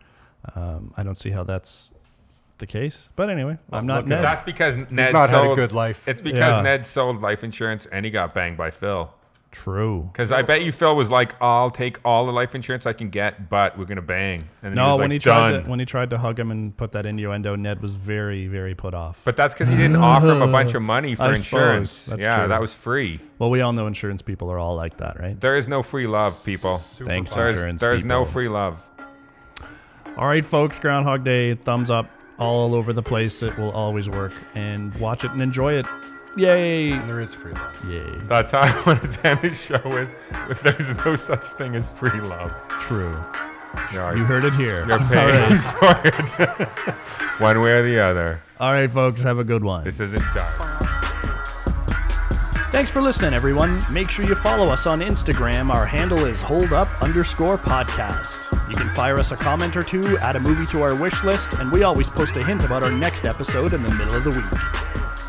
Um, 0.55 0.93
I 0.97 1.03
don't 1.03 1.17
see 1.19 1.31
how 1.31 1.45
that's 1.45 1.93
the 2.59 2.67
case, 2.67 3.09
but 3.17 3.31
anyway, 3.31 3.57
I'm 3.73 3.87
not 3.87 3.97
look 3.97 4.05
at 4.05 4.09
Ned. 4.09 4.23
That's 4.25 4.43
because 4.43 4.77
Ned 4.91 5.13
not 5.15 5.31
had 5.31 5.41
a 5.41 5.45
sold, 5.45 5.57
good 5.57 5.73
life. 5.73 6.03
It's 6.07 6.21
because 6.21 6.57
Yeah. 6.57 6.63
Ned 6.63 6.85
sold 6.87 7.23
life 7.23 7.43
insurance 7.43 7.87
and 7.91 8.05
he 8.05 8.11
got 8.11 8.35
banged 8.35 8.59
by 8.59 8.71
Phil. 8.71 9.11
True. 9.53 10.09
Because 10.13 10.31
I 10.31 10.43
bet 10.43 10.63
you 10.63 10.71
Phil 10.71 10.95
was 10.95 11.11
like, 11.11 11.35
"I'll 11.43 11.71
take 11.71 11.99
all 12.05 12.25
the 12.25 12.33
life 12.33 12.55
insurance 12.55 12.87
I 12.87 12.93
can 12.93 13.11
get, 13.11 13.49
but 13.51 13.77
we're 13.77 13.85
gonna 13.85 14.01
bang." 14.01 14.41
And 14.63 14.71
then 14.71 14.75
No, 14.75 14.85
he 14.85 14.91
was 14.93 14.99
when 15.01 15.11
like, 15.11 15.13
he 15.15 15.19
tried 15.19 15.51
"Done." 15.51 15.65
to, 15.65 15.71
when 15.71 15.81
he 15.81 15.87
tried 15.87 16.11
to 16.11 16.19
hug 16.19 16.39
him 16.39 16.51
and 16.53 16.77
put 16.77 16.93
that 16.93 17.05
innuendo, 17.05 17.57
Ned 17.57 17.83
was 17.83 17.97
very 17.97 18.47
very 18.47 18.75
put 18.77 18.95
off. 18.95 19.23
But 19.25 19.35
that's 19.37 19.53
because 19.55 19.69
he 19.69 19.77
didn't 19.77 19.97
offer 19.97 20.29
him 20.31 20.43
a 20.43 20.47
bunch 20.47 20.75
of 20.75 20.83
money 20.83 21.15
for 21.17 21.23
I 21.25 21.31
insurance. 21.31 21.91
suppose. 21.91 22.17
That's 22.19 22.23
yeah, 22.31 22.39
true. 22.41 22.49
that 22.49 22.61
was 22.61 22.75
free. 22.75 23.21
well, 23.41 23.51
we 23.51 23.61
all 23.61 23.73
know 23.73 23.87
insurance 23.89 24.23
people 24.23 24.51
are 24.53 24.59
all 24.59 24.77
like 24.77 24.97
that, 24.99 25.19
right? 25.19 25.39
There 25.41 25.57
is 25.57 25.67
no 25.67 25.83
free 25.83 26.07
love, 26.07 26.43
people. 26.45 26.79
Thanks, 26.79 27.33
fun. 27.35 27.43
There's, 27.45 27.57
insurance 27.57 27.81
there's 27.81 28.05
no 28.05 28.21
people. 28.21 28.33
free 28.33 28.49
love. 28.49 28.87
All 30.17 30.27
right, 30.27 30.45
folks, 30.45 30.79
Groundhog 30.79 31.25
Day, 31.25 31.55
thumbs 31.55 31.91
up 31.91 32.07
all 32.39 32.75
over 32.75 32.93
the 32.93 33.03
place. 33.03 33.43
It 33.43 33.57
will 33.59 33.73
always 33.73 34.09
work, 34.09 34.33
and 34.55 34.95
watch 34.97 35.25
it 35.25 35.31
and 35.33 35.41
enjoy 35.43 35.75
it. 35.75 35.87
Yay! 36.37 36.93
And 36.93 37.09
there 37.09 37.21
is 37.21 37.35
free 37.35 37.53
love. 37.53 37.85
Yay! 37.85 38.15
That's 38.29 38.53
how 38.53 38.61
I 38.63 38.83
want 38.87 39.03
to 39.03 39.27
end 39.27 39.43
the 39.43 39.55
show 39.55 39.97
is 39.97 40.15
if 40.49 40.63
there's 40.63 40.95
no 41.05 41.17
such 41.17 41.45
thing 41.45 41.75
as 41.75 41.91
free 41.91 42.21
love. 42.21 42.53
True. 42.81 43.17
You're, 43.93 44.17
You 44.17 44.25
heard 44.25 44.45
it 44.45 44.55
here. 44.55 44.85
you're 44.87 44.99
paying 45.09 45.59
for 45.59 46.01
it. 46.05 46.65
One 47.41 47.61
way 47.61 47.73
or 47.73 47.83
the 47.83 47.99
other. 48.01 48.41
All 48.59 48.73
right, 48.73 48.91
folks, 48.91 49.23
have 49.23 49.39
a 49.39 49.45
good 49.45 49.63
one. 49.65 49.85
This 49.85 50.01
isn't 50.01 50.25
dark. 50.35 50.55
Thanks 52.73 52.91
for 52.91 53.03
listening, 53.03 53.35
everyone. 53.35 53.85
Make 53.93 54.11
sure 54.11 54.25
you 54.25 54.35
follow 54.37 54.67
us 54.67 54.87
on 54.87 55.01
Instagram. 55.01 55.73
Our 55.75 55.85
handle 55.85 56.25
is 56.27 56.41
holdup 56.41 57.03
underscore 57.03 57.59
podcast. 57.59 58.47
You 58.71 58.77
can 58.77 58.89
fire 58.91 59.19
us 59.19 59.33
a 59.33 59.37
comment 59.37 59.77
or 59.77 59.83
two, 59.83 60.17
add 60.19 60.37
a 60.37 60.41
movie 60.41 60.67
to 60.67 60.83
our 60.83 60.95
wish 60.95 61.25
list, 61.25 61.53
and 61.55 61.73
we 61.73 61.83
always 61.83 62.09
post 62.09 62.37
a 62.37 62.45
hint 62.45 62.65
about 62.65 62.85
our 62.85 62.93
next 62.93 63.25
episode 63.25 63.75
in 63.75 63.83
the 63.83 63.91
middle 63.91 64.15
of 64.15 64.23
the 64.23 64.31
week. 64.31 64.61